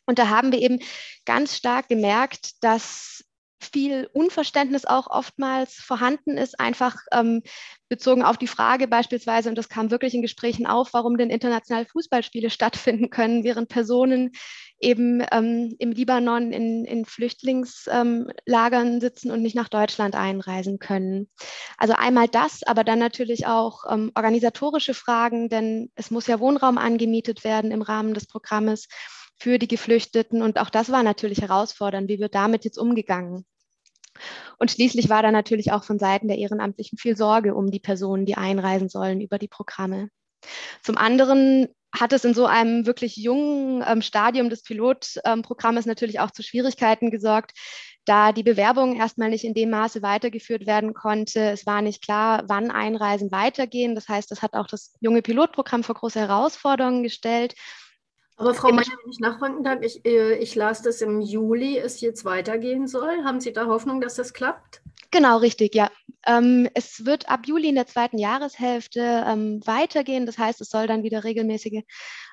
Und 0.06 0.20
da 0.20 0.30
haben 0.30 0.52
wir 0.52 0.60
eben 0.60 0.80
ganz 1.26 1.56
stark 1.56 1.88
gemerkt, 1.88 2.64
dass 2.64 3.24
viel 3.64 4.10
Unverständnis 4.14 4.86
auch 4.86 5.08
oftmals 5.08 5.76
vorhanden 5.76 6.38
ist, 6.38 6.60
einfach 6.60 6.98
ähm, 7.12 7.44
bezogen 7.90 8.24
auf 8.24 8.38
die 8.38 8.48
Frage 8.48 8.88
beispielsweise, 8.88 9.50
und 9.50 9.58
das 9.58 9.70
kam 9.70 9.92
wirklich 9.92 10.14
in 10.14 10.22
Gesprächen 10.22 10.66
auf, 10.66 10.94
warum 10.94 11.18
denn 11.18 11.30
internationale 11.30 11.86
Fußballspiele 11.86 12.50
stattfinden 12.52 13.10
können, 13.10 13.44
während 13.44 13.70
Personen 13.70 14.32
eben 14.80 15.24
ähm, 15.32 15.76
im 15.78 15.92
Libanon 15.92 16.52
in, 16.52 16.86
in 16.86 17.06
Flüchtlingslagern 17.06 18.88
ähm, 18.88 19.02
sitzen 19.02 19.30
und 19.32 19.42
nicht 19.42 19.56
nach 19.56 19.70
Deutschland 19.70 20.16
einreisen 20.16 20.80
können. 20.80 21.30
Also 21.78 21.94
einmal 21.94 22.28
das, 22.28 22.64
aber 22.64 22.84
dann 22.84 23.00
natürlich 23.00 23.46
auch 23.46 23.84
ähm, 23.90 24.12
organisatorische 24.16 24.94
Fragen, 24.94 25.50
denn 25.50 25.92
es 25.96 26.12
muss 26.12 26.28
ja 26.28 26.40
Wohnraum 26.40 26.78
angemietet 26.78 27.44
werden 27.44 27.72
im 27.72 27.82
Rahmen 27.82 28.14
des 28.14 28.26
Programmes 28.26 28.88
für 29.42 29.58
die 29.58 29.68
Geflüchteten. 29.68 30.44
Und 30.44 30.60
auch 30.60 30.70
das 30.70 30.92
war 30.92 31.02
natürlich 31.02 31.42
herausfordernd, 31.42 32.08
wie 32.10 32.20
wird 32.20 32.36
damit 32.36 32.64
jetzt 32.64 32.78
umgegangen. 32.78 33.44
Und 34.60 34.70
schließlich 34.70 35.10
war 35.10 35.24
da 35.24 35.32
natürlich 35.32 35.72
auch 35.72 35.84
von 35.84 35.98
Seiten 35.98 36.28
der 36.28 36.38
Ehrenamtlichen 36.38 37.00
viel 37.00 37.18
Sorge 37.18 37.56
um 37.56 37.72
die 37.72 37.80
Personen, 37.80 38.28
die 38.28 38.38
einreisen 38.38 38.88
sollen 38.88 39.20
über 39.20 39.40
die 39.40 39.48
Programme. 39.48 40.10
Zum 40.84 40.96
anderen 40.96 41.70
hat 41.92 42.14
es 42.14 42.24
in 42.24 42.36
so 42.36 42.46
einem 42.46 42.86
wirklich 42.86 43.16
jungen 43.16 43.84
ähm, 43.88 44.04
Stadium 44.04 44.52
des 44.52 44.62
Pilotprogrammes 44.62 45.86
ähm, 45.86 45.90
natürlich 45.90 46.20
auch 46.20 46.30
zu 46.30 46.44
Schwierigkeiten 46.44 47.10
gesorgt, 47.10 47.52
da 48.06 48.34
die 48.34 48.44
Bewerbung 48.44 48.96
erstmal 48.96 49.30
nicht 49.30 49.44
in 49.44 49.56
dem 49.56 49.72
Maße 49.72 50.04
weitergeführt 50.04 50.68
werden 50.68 50.94
konnte. 50.94 51.40
Es 51.50 51.66
war 51.66 51.82
nicht 51.82 52.04
klar, 52.04 52.44
wann 52.48 52.70
Einreisen 52.70 53.32
weitergehen. 53.32 53.96
Das 53.96 54.08
heißt, 54.08 54.30
das 54.30 54.44
hat 54.44 54.54
auch 54.54 54.68
das 54.68 54.94
junge 55.00 55.24
Pilotprogramm 55.24 55.84
vor 55.84 55.96
große 55.96 56.20
Herausforderungen 56.20 57.02
gestellt. 57.02 57.56
Aber 58.42 58.56
Frau 58.56 58.72
Meier, 58.72 58.86
wenn 59.04 59.12
ich 59.12 59.20
nachfragen 59.20 59.64
darf, 59.64 59.82
ich, 59.82 60.04
äh, 60.04 60.36
ich 60.38 60.56
las, 60.56 60.82
dass 60.82 61.02
im 61.02 61.22
Juli 61.22 61.78
es 61.78 62.02
jetzt 62.02 62.26
weitergehen 62.26 62.88
soll. 62.88 63.24
Haben 63.24 63.40
Sie 63.40 63.54
da 63.54 63.68
Hoffnung, 63.68 64.02
dass 64.02 64.16
das 64.16 64.34
klappt? 64.34 64.82
Genau, 65.12 65.38
richtig, 65.38 65.76
ja. 65.76 65.92
Ähm, 66.26 66.68
es 66.74 67.06
wird 67.06 67.30
ab 67.30 67.42
Juli 67.46 67.70
in 67.70 67.76
der 67.76 67.86
zweiten 67.86 68.18
Jahreshälfte 68.18 69.26
ähm, 69.28 69.62
weitergehen. 69.66 70.26
Das 70.26 70.40
heißt, 70.40 70.60
es 70.60 70.70
soll 70.70 70.88
dann 70.88 71.04
wieder 71.04 71.24
regelmäßige, 71.24 71.84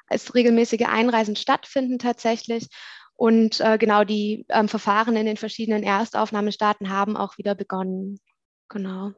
als 0.06 0.34
regelmäßige 0.34 0.86
Einreisen 0.86 1.36
stattfinden 1.36 1.98
tatsächlich. 1.98 2.68
Und 3.14 3.60
äh, 3.60 3.76
genau 3.76 4.04
die 4.04 4.46
ähm, 4.48 4.68
Verfahren 4.68 5.14
in 5.16 5.26
den 5.26 5.36
verschiedenen 5.36 5.82
Erstaufnahmestaaten 5.82 6.88
haben 6.88 7.18
auch 7.18 7.36
wieder 7.36 7.54
begonnen. 7.54 8.18
Genau. 8.70 9.12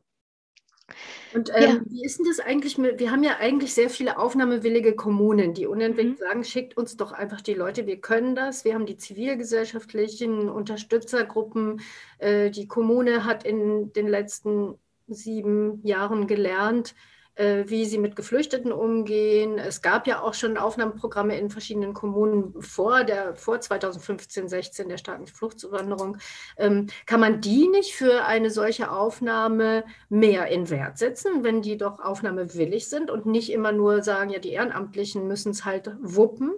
Und 1.34 1.50
ähm, 1.54 1.62
ja. 1.62 1.80
wie 1.86 2.04
ist 2.04 2.18
denn 2.18 2.26
das 2.26 2.40
eigentlich 2.40 2.78
mit, 2.78 2.98
wir 2.98 3.10
haben 3.10 3.22
ja 3.22 3.36
eigentlich 3.38 3.74
sehr 3.74 3.90
viele 3.90 4.18
aufnahmewillige 4.18 4.94
Kommunen, 4.94 5.54
die 5.54 5.66
unentwegt 5.66 6.10
mhm. 6.10 6.16
sagen, 6.16 6.44
schickt 6.44 6.76
uns 6.76 6.96
doch 6.96 7.12
einfach 7.12 7.40
die 7.40 7.54
Leute, 7.54 7.86
wir 7.86 8.00
können 8.00 8.34
das. 8.34 8.64
Wir 8.64 8.74
haben 8.74 8.86
die 8.86 8.96
zivilgesellschaftlichen 8.96 10.48
Unterstützergruppen. 10.48 11.80
Äh, 12.18 12.50
die 12.50 12.68
Kommune 12.68 13.24
hat 13.24 13.44
in 13.44 13.92
den 13.92 14.08
letzten 14.08 14.74
sieben 15.06 15.84
Jahren 15.84 16.26
gelernt, 16.26 16.94
wie 17.36 17.86
sie 17.86 17.98
mit 17.98 18.16
Geflüchteten 18.16 18.72
umgehen. 18.72 19.58
Es 19.58 19.82
gab 19.82 20.06
ja 20.06 20.20
auch 20.20 20.34
schon 20.34 20.56
Aufnahmeprogramme 20.56 21.38
in 21.38 21.50
verschiedenen 21.50 21.94
Kommunen 21.94 22.60
vor, 22.60 23.04
der, 23.04 23.34
vor 23.34 23.60
2015, 23.60 24.48
16 24.48 24.88
der 24.88 24.98
starken 24.98 25.26
Fluchtzuwanderung. 25.26 26.18
Ähm, 26.56 26.88
kann 27.06 27.20
man 27.20 27.40
die 27.40 27.68
nicht 27.68 27.94
für 27.94 28.24
eine 28.24 28.50
solche 28.50 28.90
Aufnahme 28.90 29.84
mehr 30.08 30.48
in 30.48 30.70
Wert 30.70 30.98
setzen, 30.98 31.42
wenn 31.44 31.62
die 31.62 31.76
doch 31.76 31.98
aufnahmewillig 32.00 32.88
sind 32.88 33.10
und 33.10 33.26
nicht 33.26 33.50
immer 33.50 33.72
nur 33.72 34.02
sagen, 34.02 34.30
ja, 34.30 34.38
die 34.38 34.52
Ehrenamtlichen 34.52 35.26
müssen 35.26 35.50
es 35.50 35.64
halt 35.64 35.90
wuppen? 36.00 36.52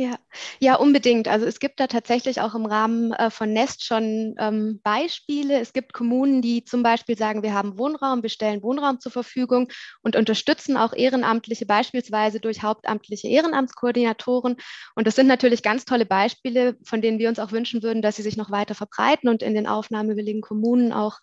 Ja, 0.00 0.16
ja, 0.60 0.76
unbedingt. 0.76 1.28
Also 1.28 1.44
es 1.44 1.60
gibt 1.60 1.78
da 1.78 1.86
tatsächlich 1.86 2.40
auch 2.40 2.54
im 2.54 2.64
Rahmen 2.64 3.12
äh, 3.12 3.28
von 3.28 3.52
Nest 3.52 3.84
schon 3.84 4.34
ähm, 4.38 4.80
Beispiele. 4.82 5.60
Es 5.60 5.74
gibt 5.74 5.92
Kommunen, 5.92 6.40
die 6.40 6.64
zum 6.64 6.82
Beispiel 6.82 7.18
sagen, 7.18 7.42
wir 7.42 7.52
haben 7.52 7.76
Wohnraum, 7.76 8.22
wir 8.22 8.30
stellen 8.30 8.62
Wohnraum 8.62 8.98
zur 8.98 9.12
Verfügung 9.12 9.68
und 10.00 10.16
unterstützen 10.16 10.78
auch 10.78 10.94
Ehrenamtliche, 10.94 11.66
beispielsweise 11.66 12.40
durch 12.40 12.62
hauptamtliche 12.62 13.28
Ehrenamtskoordinatoren. 13.28 14.56
Und 14.94 15.06
das 15.06 15.16
sind 15.16 15.26
natürlich 15.26 15.62
ganz 15.62 15.84
tolle 15.84 16.06
Beispiele, 16.06 16.78
von 16.82 17.02
denen 17.02 17.18
wir 17.18 17.28
uns 17.28 17.38
auch 17.38 17.52
wünschen 17.52 17.82
würden, 17.82 18.00
dass 18.00 18.16
sie 18.16 18.22
sich 18.22 18.38
noch 18.38 18.50
weiter 18.50 18.74
verbreiten 18.74 19.28
und 19.28 19.42
in 19.42 19.52
den 19.54 19.66
aufnahmewilligen 19.66 20.40
Kommunen 20.40 20.94
auch 20.94 21.18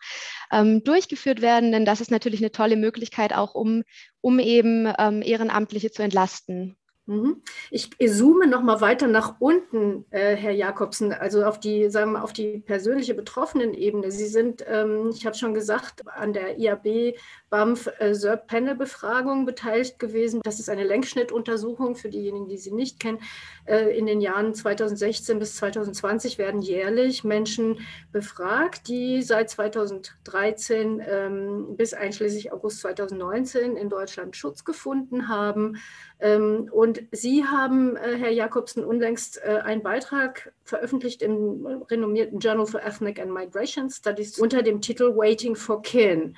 ähm, 0.51 0.83
durchgeführt 0.83 1.41
werden. 1.41 1.71
Denn 1.71 1.85
das 1.85 1.99
ist 1.99 2.11
natürlich 2.11 2.41
eine 2.41 2.51
tolle 2.51 2.75
Möglichkeit 2.75 3.33
auch, 3.33 3.55
um, 3.55 3.81
um 4.21 4.37
eben 4.37 4.87
ähm, 4.99 5.23
Ehrenamtliche 5.23 5.89
zu 5.89 6.03
entlasten. 6.03 6.77
Mhm. 7.08 7.41
Ich 7.72 7.89
zoome 8.06 8.48
noch 8.48 8.62
mal 8.62 8.82
weiter 8.82 9.08
nach 9.08 9.36
unten, 9.39 10.04
äh, 10.10 10.36
Herr 10.36 10.52
Jakobsen, 10.52 11.13
also 11.13 11.46
auf 11.46 11.58
die, 11.58 11.89
sagen 11.89 12.12
wir, 12.12 12.24
auf 12.24 12.34
die 12.34 12.60
persönliche 12.60 13.13
Betroffenen-Ebene. 13.13 14.12
Sie 14.12 14.28
sind, 14.28 14.65
ähm, 14.67 15.12
ich 15.13 15.26
habe 15.26 15.38
schon 15.38 15.54
gesagt, 15.54 16.06
an 16.06 16.34
der 16.34 16.60
IAB 16.60 17.15
BAMF 17.50 17.89
äh, 18.00 18.13
SERP-Panel-Befragung 18.13 19.46
beteiligt 19.46 20.00
gewesen. 20.00 20.41
Das 20.43 20.60
ist 20.60 20.70
eine 20.70 20.84
Längsschnittuntersuchung 20.84 21.96
für 21.96 22.10
diejenigen, 22.10 22.50
die 22.50 22.58
sie 22.58 22.74
nicht 22.74 23.00
kennen. 23.00 23.20
Äh, 23.65 23.98
in 23.98 24.06
den 24.06 24.20
Jahren 24.20 24.54
2016 24.54 25.39
bis 25.39 25.56
2020 25.56 26.38
werden 26.38 26.62
jährlich 26.62 27.24
Menschen 27.24 27.80
befragt, 28.12 28.89
die 28.89 29.22
seit 29.22 29.50
2013 29.50 31.02
ähm, 31.08 31.78
bis 31.78 31.93
einschließlich 31.93 32.52
August 32.52 32.82
2019 32.82 33.78
in 33.78 33.88
Deutschland 33.88 34.36
Schutz 34.36 34.65
gefunden 34.65 35.30
haben. 35.30 35.78
Ähm, 36.19 36.69
und 36.71 37.03
Sie 37.12 37.45
haben, 37.45 37.95
äh, 37.95 38.15
Herr 38.17 38.32
Jakobsen, 38.32 38.84
unlängst 38.84 39.39
äh, 39.43 39.60
einen 39.63 39.84
Beitrag 39.84 40.51
veröffentlicht 40.63 41.21
im 41.21 41.84
renommierten 41.89 42.39
Journal 42.39 42.65
for 42.65 42.82
Ethnic 42.82 43.19
and 43.19 43.32
Migration 43.32 43.89
Studies 43.89 44.39
unter 44.39 44.63
dem 44.63 44.82
Titel 44.82 45.15
Waiting 45.15 45.56
for 45.56 45.82
Kin. 45.82 46.36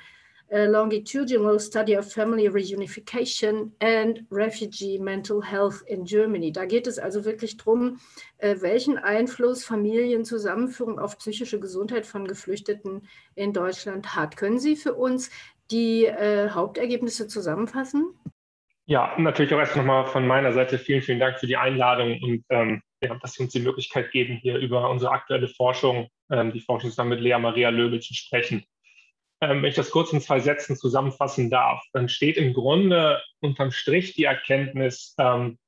A 0.52 0.64
longitudinal 0.64 1.60
study 1.60 1.96
of 1.96 2.12
family 2.12 2.48
reunification 2.48 3.70
and 3.78 4.26
refugee 4.32 4.98
mental 4.98 5.40
health 5.40 5.80
in 5.86 6.04
Germany. 6.04 6.50
Da 6.50 6.64
geht 6.64 6.88
es 6.88 6.98
also 6.98 7.24
wirklich 7.24 7.56
darum, 7.56 8.00
äh, 8.38 8.56
welchen 8.60 8.98
Einfluss 8.98 9.64
Familienzusammenführung 9.64 10.98
auf 10.98 11.18
psychische 11.18 11.60
Gesundheit 11.60 12.04
von 12.04 12.26
Geflüchteten 12.26 13.06
in 13.36 13.52
Deutschland 13.52 14.16
hat. 14.16 14.36
Können 14.36 14.58
Sie 14.58 14.74
für 14.74 14.94
uns 14.94 15.30
die 15.70 16.06
äh, 16.06 16.50
Hauptergebnisse 16.50 17.28
zusammenfassen? 17.28 18.12
Ja, 18.90 19.14
natürlich 19.18 19.54
auch 19.54 19.60
erst 19.60 19.76
nochmal 19.76 20.04
von 20.04 20.26
meiner 20.26 20.52
Seite 20.52 20.76
vielen, 20.76 21.00
vielen 21.00 21.20
Dank 21.20 21.38
für 21.38 21.46
die 21.46 21.56
Einladung 21.56 22.20
und 22.20 22.44
ähm, 22.48 22.82
ja, 23.00 23.14
dass 23.14 23.34
Sie 23.34 23.42
uns 23.44 23.52
die 23.52 23.60
Möglichkeit 23.60 24.10
geben, 24.10 24.40
hier 24.42 24.58
über 24.58 24.90
unsere 24.90 25.12
aktuelle 25.12 25.46
Forschung, 25.46 26.08
ähm, 26.28 26.50
die 26.52 26.58
Forschung 26.58 26.90
zusammen 26.90 27.10
mit 27.10 27.20
Lea 27.20 27.38
Maria 27.38 27.68
Löbel 27.68 28.00
zu 28.00 28.14
sprechen. 28.14 28.64
Ähm, 29.40 29.62
wenn 29.62 29.68
ich 29.68 29.76
das 29.76 29.92
kurz 29.92 30.12
in 30.12 30.20
zwei 30.20 30.40
Sätzen 30.40 30.74
zusammenfassen 30.74 31.50
darf, 31.50 31.84
dann 31.92 32.08
steht 32.08 32.36
im 32.36 32.52
Grunde 32.52 33.22
unterm 33.38 33.70
Strich 33.70 34.14
die 34.14 34.24
Erkenntnis, 34.24 35.14
ähm, 35.20 35.60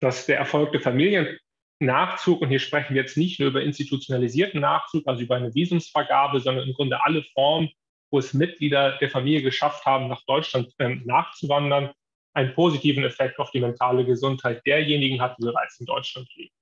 dass 0.00 0.26
der 0.26 0.36
erfolgte 0.36 0.78
Familiennachzug, 0.78 2.42
und 2.42 2.50
hier 2.50 2.58
sprechen 2.58 2.94
wir 2.94 3.00
jetzt 3.00 3.16
nicht 3.16 3.40
nur 3.40 3.48
über 3.48 3.62
institutionalisierten 3.62 4.60
Nachzug, 4.60 5.08
also 5.08 5.22
über 5.22 5.36
eine 5.36 5.54
Visumsvergabe, 5.54 6.40
sondern 6.40 6.68
im 6.68 6.74
Grunde 6.74 7.02
alle 7.02 7.22
Formen, 7.22 7.70
wo 8.10 8.18
es 8.18 8.34
Mitglieder 8.34 8.98
der 8.98 9.08
Familie 9.08 9.40
geschafft 9.40 9.86
haben, 9.86 10.08
nach 10.08 10.26
Deutschland 10.26 10.74
ähm, 10.78 11.04
nachzuwandern, 11.06 11.92
einen 12.36 12.52
positiven 12.54 13.02
Effekt 13.02 13.38
auf 13.38 13.50
die 13.50 13.60
mentale 13.60 14.04
Gesundheit 14.04 14.64
derjenigen 14.66 15.22
hat, 15.22 15.38
die 15.38 15.44
bereits 15.44 15.80
in 15.80 15.86
Deutschland 15.86 16.28
leben. 16.34 16.52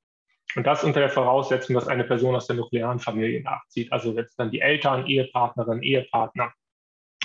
Und 0.54 0.64
das 0.64 0.84
unter 0.84 1.00
der 1.00 1.08
Voraussetzung, 1.08 1.74
dass 1.74 1.88
eine 1.88 2.04
Person 2.04 2.36
aus 2.36 2.46
der 2.46 2.54
nuklearen 2.54 3.00
Familie 3.00 3.42
nachzieht, 3.42 3.92
also 3.92 4.12
jetzt 4.12 4.38
dann 4.38 4.52
die 4.52 4.60
Eltern, 4.60 5.04
Ehepartnerin, 5.08 5.82
Ehepartner 5.82 6.52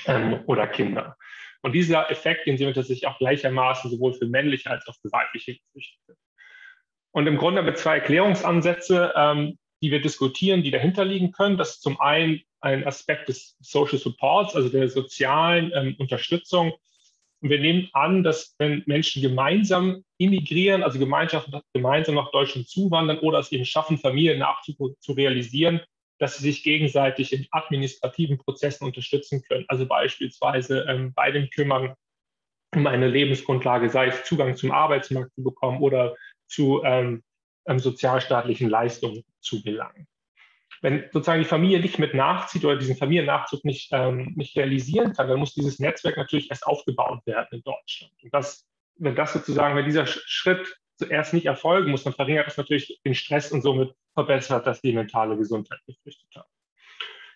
ähm, 0.07 0.41
oder 0.47 0.65
Kinder. 0.65 1.15
Und 1.61 1.73
dieser 1.73 2.09
Effekt, 2.09 2.47
den 2.47 2.57
sehen 2.57 2.67
wir 2.67 2.73
tatsächlich 2.73 3.05
auch 3.05 3.19
gleichermaßen 3.19 3.91
sowohl 3.91 4.13
für 4.13 4.25
männliche 4.25 4.71
als 4.71 4.87
auch 4.87 4.95
für 4.99 5.11
weibliche 5.11 5.55
Geflüchtete. 5.55 6.17
Und 7.11 7.27
im 7.27 7.37
Grunde 7.37 7.59
haben 7.59 7.67
wir 7.67 7.75
zwei 7.75 7.97
Erklärungsansätze, 7.97 9.13
ähm, 9.15 9.59
die 9.83 9.91
wir 9.91 10.01
diskutieren, 10.01 10.63
die 10.63 10.71
dahinter 10.71 11.05
liegen 11.05 11.31
können. 11.31 11.57
Das 11.57 11.75
ist 11.75 11.81
zum 11.83 11.99
einen 12.01 12.41
ein 12.61 12.87
Aspekt 12.87 13.29
des 13.29 13.57
Social 13.59 13.99
Supports, 13.99 14.55
also 14.55 14.69
der 14.69 14.89
sozialen 14.89 15.71
ähm, 15.75 15.95
Unterstützung. 15.99 16.73
Und 17.41 17.49
wir 17.49 17.59
nehmen 17.59 17.89
an, 17.93 18.23
dass 18.23 18.55
wenn 18.57 18.83
Menschen 18.85 19.21
gemeinsam 19.21 20.03
immigrieren, 20.17 20.83
also 20.83 20.99
Gemeinschaften 20.99 21.61
gemeinsam 21.73 22.15
nach 22.15 22.31
Deutschland 22.31 22.67
zuwandern 22.67 23.19
oder 23.19 23.39
es 23.39 23.51
eben 23.51 23.65
schaffen, 23.65 23.97
Familiennachzug 23.97 24.99
zu 24.99 25.13
realisieren, 25.13 25.79
dass 26.19 26.37
sie 26.37 26.43
sich 26.43 26.63
gegenseitig 26.63 27.31
in 27.31 27.47
administrativen 27.51 28.37
Prozessen 28.37 28.85
unterstützen 28.85 29.41
können. 29.47 29.65
Also 29.69 29.85
beispielsweise 29.85 30.85
ähm, 30.89 31.13
bei 31.13 31.31
dem 31.31 31.49
Kümmern 31.49 31.95
um 32.75 32.85
eine 32.85 33.07
Lebensgrundlage, 33.07 33.89
sei 33.89 34.07
es 34.07 34.25
Zugang 34.25 34.55
zum 34.55 34.71
Arbeitsmarkt 34.71 35.33
zu 35.33 35.43
bekommen 35.43 35.81
oder 35.81 36.15
zu 36.47 36.83
ähm, 36.83 37.23
ähm, 37.65 37.79
sozialstaatlichen 37.79 38.69
Leistungen 38.69 39.23
zu 39.41 39.63
gelangen. 39.63 40.07
Wenn 40.81 41.05
sozusagen 41.11 41.41
die 41.41 41.47
Familie 41.47 41.79
nicht 41.79 41.99
mit 41.99 42.13
nachzieht 42.13 42.63
oder 42.63 42.77
diesen 42.77 42.95
Familiennachzug 42.95 43.65
nicht, 43.65 43.89
ähm, 43.91 44.33
nicht 44.35 44.55
realisieren 44.55 45.13
kann, 45.13 45.27
dann 45.27 45.39
muss 45.39 45.53
dieses 45.53 45.79
Netzwerk 45.79 46.17
natürlich 46.17 46.49
erst 46.49 46.65
aufgebaut 46.65 47.25
werden 47.25 47.47
in 47.51 47.63
Deutschland. 47.63 48.13
Und 48.23 48.33
das, 48.33 48.65
wenn 48.95 49.15
das 49.15 49.33
sozusagen, 49.33 49.75
wenn 49.75 49.85
dieser 49.85 50.05
Schritt 50.05 50.77
zuerst 50.97 51.33
nicht 51.33 51.45
erfolgen 51.45 51.91
muss, 51.91 52.03
dann 52.03 52.13
verringert 52.13 52.47
das 52.47 52.57
natürlich 52.57 52.99
den 53.05 53.15
Stress 53.15 53.51
und 53.51 53.61
somit 53.61 53.93
verbessert 54.13 54.67
das 54.67 54.81
die 54.81 54.93
mentale 54.93 55.37
Gesundheit 55.37 55.79
Geflüchteter. 55.87 56.45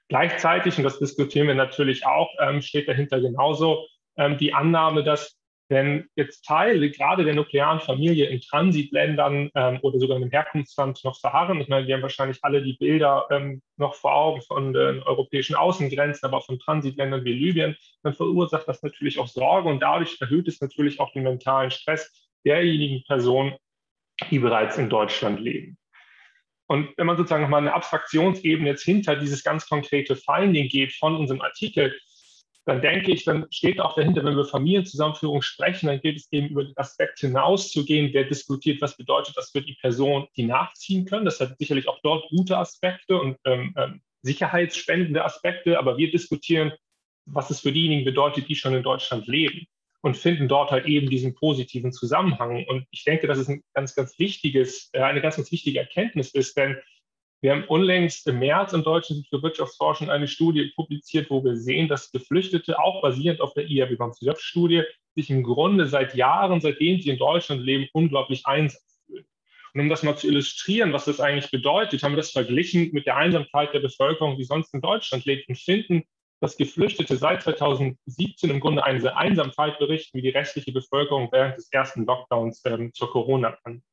Gleichzeitig, 0.10 0.78
und 0.78 0.84
das 0.84 1.00
diskutieren 1.00 1.48
wir 1.48 1.56
natürlich 1.56 2.06
auch, 2.06 2.30
ähm, 2.40 2.62
steht 2.62 2.88
dahinter 2.88 3.22
genauso 3.22 3.88
ähm, 4.18 4.38
die 4.38 4.54
Annahme, 4.54 5.04
dass 5.04 5.40
wenn 5.70 6.08
jetzt 6.16 6.46
Teile 6.46 6.92
gerade 6.92 7.24
der 7.24 7.36
nuklearen 7.36 7.80
Familie 7.80 8.28
in 8.28 8.42
Transitländern 8.42 9.50
ähm, 9.56 9.80
oder 9.82 10.00
sogar 10.00 10.18
im 10.18 10.30
Herkunftsland 10.30 11.04
noch 11.04 11.20
verharren, 11.20 11.62
ich 11.62 11.68
meine, 11.68 11.88
wir 11.88 11.96
haben 11.96 12.02
wahrscheinlich 12.02 12.40
alle 12.42 12.62
die 12.62 12.74
Bilder 12.74 13.28
ähm, 13.32 13.62
noch 13.78 13.96
vor 13.96 14.14
Augen 14.14 14.42
von 14.42 14.74
den 14.74 15.02
europäischen 15.04 15.56
Außengrenzen, 15.56 16.28
aber 16.28 16.38
auch 16.38 16.46
von 16.46 16.60
Transitländern 16.60 17.24
wie 17.24 17.34
Libyen, 17.34 17.76
dann 18.04 18.14
verursacht 18.14 18.68
das 18.68 18.84
natürlich 18.84 19.20
auch 19.20 19.28
Sorge 19.28 19.70
und 19.70 19.80
dadurch 19.80 20.18
erhöht 20.20 20.48
es 20.48 20.62
natürlich 20.62 21.00
auch 21.00 21.12
den 21.14 21.24
mentalen 21.24 21.72
Stress 21.72 22.30
derjenigen 22.46 23.04
Personen, 23.06 23.56
die 24.30 24.40
bereits 24.40 24.78
in 24.78 24.90
Deutschland 24.90 25.40
leben. 25.40 25.78
Und 26.68 26.90
wenn 26.98 27.08
man 27.08 27.18
sozusagen 27.18 27.44
nochmal 27.44 27.62
eine 27.62 27.74
Abstraktionsebene 27.74 28.70
jetzt 28.70 28.84
hinter 28.84 29.16
dieses 29.16 29.44
ganz 29.44 29.68
konkrete 29.68 30.16
Finding 30.16 30.70
geht 30.70 30.94
von 30.94 31.16
unserem 31.16 31.42
Artikel, 31.42 31.98
dann 32.66 32.82
denke 32.82 33.12
ich, 33.12 33.26
dann 33.26 33.46
steht 33.52 33.82
auch 33.82 33.96
dahinter, 33.96 34.24
wenn 34.24 34.38
wir 34.38 34.46
Familienzusammenführung 34.46 35.42
sprechen, 35.42 35.88
dann 35.88 36.00
gilt 36.00 36.18
es 36.18 36.32
eben 36.32 36.48
über 36.48 36.64
den 36.64 36.78
Aspekt 36.78 37.20
hinauszugehen, 37.20 38.14
der 38.14 38.24
diskutiert, 38.24 38.82
was 38.82 38.96
bedeutet 38.96 39.36
das 39.36 39.52
für 39.52 39.62
die 39.62 39.78
Person, 39.82 40.28
die 40.38 40.44
nachziehen 40.44 41.06
können. 41.06 41.26
Das 41.26 41.40
hat 41.40 41.58
sicherlich 41.58 41.90
auch 41.90 42.00
dort 42.04 42.30
gute 42.30 42.58
Aspekte 42.58 43.20
und 43.20 43.38
ähm, 43.46 43.74
ähm, 43.78 44.02
sicherheitsspendende 44.22 45.26
Aspekte, 45.26 45.78
aber 45.78 45.98
wir 45.98 46.10
diskutieren, 46.10 46.72
was 47.26 47.50
es 47.50 47.60
für 47.60 47.72
diejenigen 47.72 48.06
bedeutet, 48.06 48.48
die 48.48 48.56
schon 48.56 48.74
in 48.74 48.84
Deutschland 48.84 49.28
leben 49.28 49.68
und 50.02 50.18
finden 50.18 50.48
dort 50.48 50.72
halt 50.72 50.86
eben 50.86 51.10
diesen 51.10 51.34
positiven 51.36 51.92
Zusammenhang. 51.92 52.66
Und 52.68 52.86
ich 52.92 53.04
denke, 53.04 53.28
dass 53.28 53.38
es 53.38 53.50
ein 53.50 53.64
ganz, 53.74 53.96
ganz 53.96 54.18
wichtiges, 54.20 54.90
äh, 54.94 55.02
eine 55.02 55.22
ganz, 55.22 55.36
ganz 55.36 55.52
wichtige 55.52 55.80
Erkenntnis 55.80 56.32
ist, 56.32 56.58
denn 56.58 56.78
wir 57.44 57.52
haben 57.52 57.66
unlängst 57.66 58.26
im 58.28 58.40
März 58.40 58.72
im 58.72 58.84
Deutschen 58.84 59.18
Institut 59.18 59.42
für 59.42 59.44
Wirtschaftsforschung 59.44 60.10
eine 60.10 60.30
Studie 60.30 60.72
publiziert, 60.78 61.30
wo 61.30 61.44
wir 61.44 61.58
sehen, 61.58 61.90
dass 61.90 62.10
Geflüchtete, 62.10 62.80
auch 62.80 63.02
basierend 63.02 63.42
auf 63.42 63.54
der 63.54 63.70
IAB-Studie, 63.70 64.84
sich 65.14 65.30
im 65.30 65.44
Grunde 65.44 65.86
seit 65.88 66.16
Jahren, 66.16 66.62
seitdem 66.62 67.02
sie 67.02 67.10
in 67.10 67.18
Deutschland 67.18 67.62
leben, 67.62 67.90
unglaublich 67.92 68.46
einsam 68.46 68.82
fühlen. 69.06 69.26
Und 69.74 69.82
um 69.82 69.90
das 69.90 70.04
mal 70.04 70.16
zu 70.16 70.28
illustrieren, 70.28 70.94
was 70.94 71.04
das 71.04 71.20
eigentlich 71.20 71.52
bedeutet, 71.52 72.02
haben 72.02 72.14
wir 72.14 72.18
das 72.18 72.32
verglichen 72.32 72.92
mit 72.94 73.08
der 73.08 73.18
Einsamkeit 73.18 73.74
der 73.74 73.82
Bevölkerung, 73.82 74.38
die 74.38 74.46
sonst 74.46 74.74
in 74.74 74.80
Deutschland 74.80 75.26
lebt 75.26 75.50
und 75.50 75.60
finden, 75.60 76.04
dass 76.40 76.56
Geflüchtete 76.56 77.18
seit 77.18 77.44
2017 77.44 78.52
im 78.52 78.62
Grunde 78.62 78.86
eine 78.86 79.18
Einsamkeit 79.18 79.80
berichten, 79.80 80.18
wie 80.18 80.22
die 80.22 80.30
restliche 80.30 80.72
Bevölkerung 80.72 81.28
während 81.34 81.58
des 81.58 81.70
ersten 81.74 82.06
Lockdowns 82.06 82.62
ähm, 82.64 82.94
zur 82.94 83.12
Corona-Pandemie. 83.12 83.84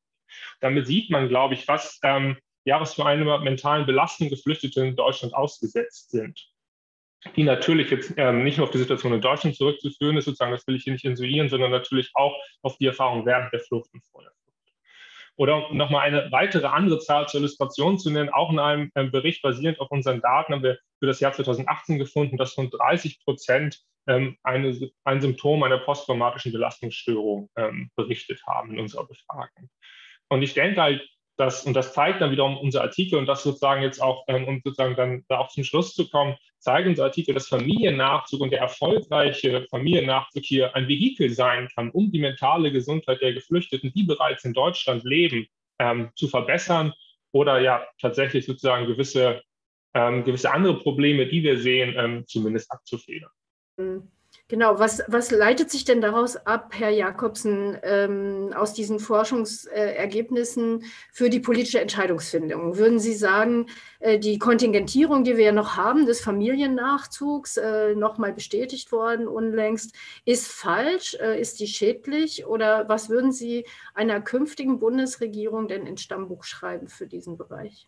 Damit 0.61 0.87
sieht 0.87 1.11
man, 1.11 1.29
glaube 1.29 1.55
ich, 1.55 1.67
was 1.67 1.99
ähm, 2.05 2.37
ja, 2.65 2.81
was 2.81 2.95
für 2.95 3.07
eine 3.07 3.25
mentalen 3.41 3.87
Belastung 3.87 4.29
Geflüchtete 4.29 4.85
in 4.85 4.97
Deutschland 4.97 5.35
ausgesetzt 5.35 6.11
sind. 6.11 6.49
Die 7.37 7.43
natürlich 7.43 7.91
jetzt 7.91 8.15
ähm, 8.17 8.45
nicht 8.45 8.57
nur 8.57 8.67
auf 8.67 8.73
die 8.73 8.79
Situation 8.79 9.13
in 9.13 9.21
Deutschland 9.21 9.55
zurückzuführen 9.55 10.17
ist, 10.17 10.25
sozusagen, 10.25 10.53
das 10.53 10.67
will 10.67 10.77
ich 10.77 10.85
hier 10.85 10.95
nicht 10.95 11.05
insulieren, 11.05 11.51
sondern 11.51 11.71
natürlich 11.71 12.11
auch 12.15 12.35
auf 12.63 12.79
die 12.79 12.87
Erfahrung 12.87 13.27
während 13.27 13.53
der 13.53 13.61
Flucht 13.61 13.93
und 13.93 14.03
vor 14.07 14.23
der 14.23 14.33
Flucht. 14.33 14.41
Oder 15.37 15.71
um 15.71 15.77
nochmal 15.77 16.07
eine 16.07 16.33
weitere 16.33 16.67
andere 16.67 16.99
Zahl 16.99 17.29
zur 17.29 17.41
Illustration 17.41 17.99
zu 17.99 18.11
nennen, 18.11 18.31
auch 18.31 18.51
in 18.51 18.59
einem 18.59 18.91
ähm, 18.95 19.11
Bericht 19.11 19.43
basierend 19.43 19.81
auf 19.81 19.91
unseren 19.91 20.23
Daten 20.23 20.55
haben 20.55 20.63
wir 20.63 20.79
für 20.99 21.07
das 21.07 21.21
Jahr 21.21 21.33
2018 21.33 21.99
gefunden, 21.99 22.39
dass 22.39 22.55
von 22.55 22.71
30 22.71 23.23
Prozent 23.25 23.81
ähm, 24.07 24.39
eine, 24.43 24.91
ein 25.05 25.21
Symptom 25.21 25.63
einer 25.63 25.79
posttraumatischen 25.79 26.53
Belastungsstörung 26.53 27.51
ähm, 27.57 27.91
berichtet 27.97 28.43
haben 28.47 28.73
in 28.73 28.81
unserer 28.81 29.07
Befragung. 29.07 29.69
Und 30.29 30.43
ich 30.43 30.55
denke 30.55 30.81
halt, 30.81 31.07
das, 31.41 31.65
und 31.65 31.75
das 31.75 31.93
zeigt 31.93 32.21
dann 32.21 32.31
wiederum 32.31 32.57
unser 32.59 32.83
Artikel 32.83 33.19
und 33.19 33.27
das 33.27 33.43
sozusagen 33.43 33.83
jetzt 33.83 34.01
auch, 34.01 34.25
ähm, 34.29 34.45
um 34.47 34.61
sozusagen 34.63 34.95
dann 34.95 35.25
da 35.29 35.39
auch 35.39 35.49
zum 35.49 35.65
Schluss 35.65 35.95
zu 35.95 36.09
kommen, 36.09 36.37
zeigt 36.59 36.87
unser 36.87 37.05
Artikel, 37.05 37.35
dass 37.35 37.49
Familiennachzug 37.49 38.41
und 38.41 38.51
der 38.51 38.61
erfolgreiche 38.61 39.67
Familiennachzug 39.71 40.45
hier 40.45 40.77
ein 40.77 40.87
Vehikel 40.87 41.31
sein 41.31 41.69
kann, 41.75 41.91
um 41.91 42.13
die 42.13 42.21
mentale 42.21 42.71
Gesundheit 42.71 43.21
der 43.23 43.33
Geflüchteten, 43.33 43.93
die 43.95 44.05
bereits 44.05 44.45
in 44.45 44.53
Deutschland 44.53 45.03
leben, 45.05 45.47
ähm, 45.79 46.11
zu 46.15 46.29
verbessern 46.29 46.93
oder 47.33 47.61
ja 47.61 47.87
tatsächlich 48.01 48.45
sozusagen 48.45 48.87
gewisse, 48.87 49.43
ähm, 49.95 50.25
gewisse 50.25 50.53
andere 50.53 50.79
Probleme, 50.79 51.27
die 51.27 51.43
wir 51.43 51.59
sehen, 51.59 51.95
ähm, 51.97 52.25
zumindest 52.27 52.71
abzufedern. 52.71 53.31
Mhm. 53.79 54.11
Genau, 54.51 54.81
was, 54.81 55.01
was 55.07 55.31
leitet 55.31 55.71
sich 55.71 55.85
denn 55.85 56.01
daraus 56.01 56.35
ab, 56.35 56.73
Herr 56.77 56.91
Jakobsen, 56.91 57.79
ähm, 57.85 58.53
aus 58.53 58.75
diesen 58.75 58.99
Forschungsergebnissen 58.99 60.83
für 61.13 61.31
die 61.31 61.39
politische 61.39 61.81
Entscheidungsfindung? 61.81 62.77
Würden 62.77 62.99
Sie 62.99 63.15
sagen, 63.15 63.67
äh, 64.01 64.19
die 64.19 64.41
Kontingentierung, 64.41 65.23
die 65.23 65.37
wir 65.37 65.45
ja 65.45 65.53
noch 65.53 65.77
haben, 65.77 66.05
des 66.05 66.21
Familiennachzugs, 66.21 67.59
äh, 67.59 67.95
nochmal 67.95 68.33
bestätigt 68.33 68.91
worden 68.91 69.29
unlängst, 69.29 69.95
ist 70.25 70.49
falsch? 70.49 71.17
Äh, 71.21 71.41
ist 71.41 71.61
die 71.61 71.69
schädlich? 71.69 72.45
Oder 72.45 72.89
was 72.89 73.09
würden 73.09 73.31
Sie 73.31 73.65
einer 73.95 74.21
künftigen 74.21 74.81
Bundesregierung 74.81 75.69
denn 75.69 75.87
ins 75.87 76.03
Stammbuch 76.03 76.43
schreiben 76.43 76.89
für 76.89 77.07
diesen 77.07 77.39
Bereich? 77.39 77.87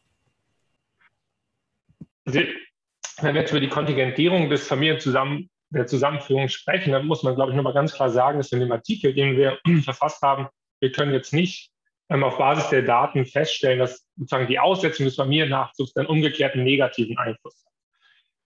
wenn 2.24 3.34
wir 3.34 3.40
jetzt 3.40 3.50
über 3.50 3.60
die 3.60 3.68
Kontingentierung 3.68 4.48
des 4.48 4.64
Familienzusammenlebens 4.64 5.51
der 5.72 5.86
Zusammenführung 5.86 6.48
sprechen, 6.48 6.92
dann 6.92 7.06
muss 7.06 7.22
man, 7.22 7.34
glaube 7.34 7.50
ich, 7.50 7.56
nochmal 7.56 7.74
ganz 7.74 7.94
klar 7.94 8.10
sagen, 8.10 8.38
dass 8.38 8.52
in 8.52 8.60
dem 8.60 8.72
Artikel, 8.72 9.14
den 9.14 9.36
wir 9.36 9.58
verfasst 9.84 10.22
haben, 10.22 10.48
wir 10.80 10.92
können 10.92 11.12
jetzt 11.12 11.32
nicht 11.32 11.70
ähm, 12.10 12.24
auf 12.24 12.38
Basis 12.38 12.68
der 12.68 12.82
Daten 12.82 13.24
feststellen, 13.24 13.78
dass 13.78 14.06
sozusagen 14.16 14.48
die 14.48 14.58
Aussetzung 14.58 15.06
des 15.06 15.16
Familiennachzugs 15.16 15.92
dann 15.94 16.06
umgekehrt 16.06 16.54
einen 16.54 16.64
negativen 16.64 17.16
Einfluss 17.18 17.64
hat. 17.64 17.72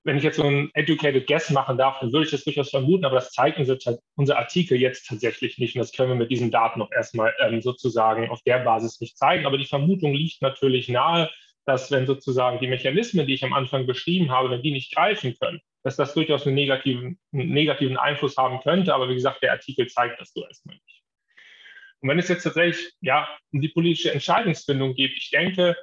Wenn 0.04 0.18
ich 0.18 0.22
jetzt 0.22 0.36
so 0.36 0.44
ein 0.44 0.70
educated 0.74 1.26
guess 1.26 1.50
machen 1.50 1.78
darf, 1.78 1.98
dann 1.98 2.12
würde 2.12 2.26
ich 2.26 2.30
das 2.30 2.44
durchaus 2.44 2.70
vermuten, 2.70 3.04
aber 3.04 3.16
das 3.16 3.32
zeigt 3.32 3.58
unser, 3.58 3.76
unser 4.14 4.38
Artikel 4.38 4.78
jetzt 4.78 5.08
tatsächlich 5.08 5.58
nicht. 5.58 5.74
Und 5.74 5.80
das 5.80 5.90
können 5.90 6.10
wir 6.10 6.16
mit 6.16 6.30
diesen 6.30 6.52
Daten 6.52 6.78
noch 6.78 6.92
erstmal 6.92 7.34
ähm, 7.40 7.60
sozusagen 7.60 8.30
auf 8.30 8.40
der 8.42 8.60
Basis 8.60 9.00
nicht 9.00 9.18
zeigen. 9.18 9.46
Aber 9.46 9.58
die 9.58 9.64
Vermutung 9.64 10.14
liegt 10.14 10.42
natürlich 10.42 10.88
nahe, 10.88 11.28
dass 11.64 11.90
wenn 11.90 12.06
sozusagen 12.06 12.60
die 12.60 12.68
Mechanismen, 12.68 13.26
die 13.26 13.34
ich 13.34 13.44
am 13.44 13.52
Anfang 13.52 13.86
beschrieben 13.86 14.30
habe, 14.30 14.50
wenn 14.50 14.62
die 14.62 14.70
nicht 14.70 14.94
greifen 14.94 15.34
können, 15.40 15.60
dass 15.86 15.94
das 15.94 16.14
durchaus 16.14 16.44
einen 16.44 16.56
negativen, 16.56 17.16
einen 17.32 17.50
negativen 17.50 17.96
Einfluss 17.96 18.36
haben 18.36 18.58
könnte. 18.60 18.92
Aber 18.92 19.08
wie 19.08 19.14
gesagt, 19.14 19.40
der 19.44 19.52
Artikel 19.52 19.86
zeigt 19.86 20.20
das 20.20 20.32
so 20.32 20.44
erstmal 20.44 20.74
nicht. 20.74 21.04
Und 22.00 22.08
wenn 22.08 22.18
es 22.18 22.26
jetzt 22.26 22.42
tatsächlich 22.42 22.92
ja, 23.00 23.28
um 23.52 23.60
die 23.60 23.68
politische 23.68 24.12
Entscheidungsfindung 24.12 24.94
geht, 24.96 25.12
ich 25.16 25.30
denke, 25.30 25.76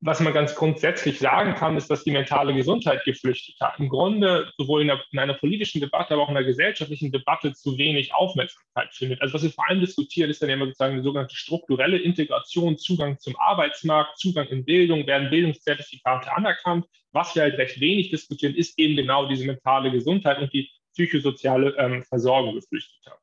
was 0.00 0.20
man 0.20 0.32
ganz 0.32 0.54
grundsätzlich 0.54 1.18
sagen 1.18 1.54
kann, 1.54 1.76
ist, 1.76 1.90
dass 1.90 2.04
die 2.04 2.12
mentale 2.12 2.54
Gesundheit 2.54 3.04
Geflüchteter 3.04 3.74
im 3.78 3.88
Grunde 3.88 4.52
sowohl 4.56 4.82
in, 4.82 4.88
der, 4.88 5.02
in, 5.10 5.18
einer 5.18 5.34
politischen 5.34 5.80
Debatte, 5.80 6.14
aber 6.14 6.22
auch 6.22 6.28
in 6.28 6.36
einer 6.36 6.46
gesellschaftlichen 6.46 7.10
Debatte 7.10 7.52
zu 7.52 7.76
wenig 7.78 8.14
Aufmerksamkeit 8.14 8.94
findet. 8.94 9.20
Also 9.20 9.34
was 9.34 9.42
wir 9.42 9.50
vor 9.50 9.68
allem 9.68 9.80
diskutieren, 9.80 10.30
ist 10.30 10.40
dann 10.40 10.50
immer 10.50 10.66
sozusagen 10.66 10.96
die 10.96 11.02
sogenannte 11.02 11.34
strukturelle 11.34 11.98
Integration, 11.98 12.78
Zugang 12.78 13.18
zum 13.18 13.36
Arbeitsmarkt, 13.38 14.18
Zugang 14.18 14.46
in 14.48 14.64
Bildung, 14.64 15.04
werden 15.06 15.30
Bildungszertifikate 15.30 16.32
anerkannt. 16.32 16.86
Was 17.10 17.34
wir 17.34 17.42
halt 17.42 17.58
recht 17.58 17.80
wenig 17.80 18.10
diskutieren, 18.10 18.54
ist 18.54 18.78
eben 18.78 18.94
genau 18.94 19.28
diese 19.28 19.46
mentale 19.46 19.90
Gesundheit 19.90 20.38
und 20.38 20.52
die 20.52 20.70
psychosoziale 20.92 21.74
ähm, 21.76 22.04
Versorgung 22.04 22.54
Geflüchteter. 22.54 23.16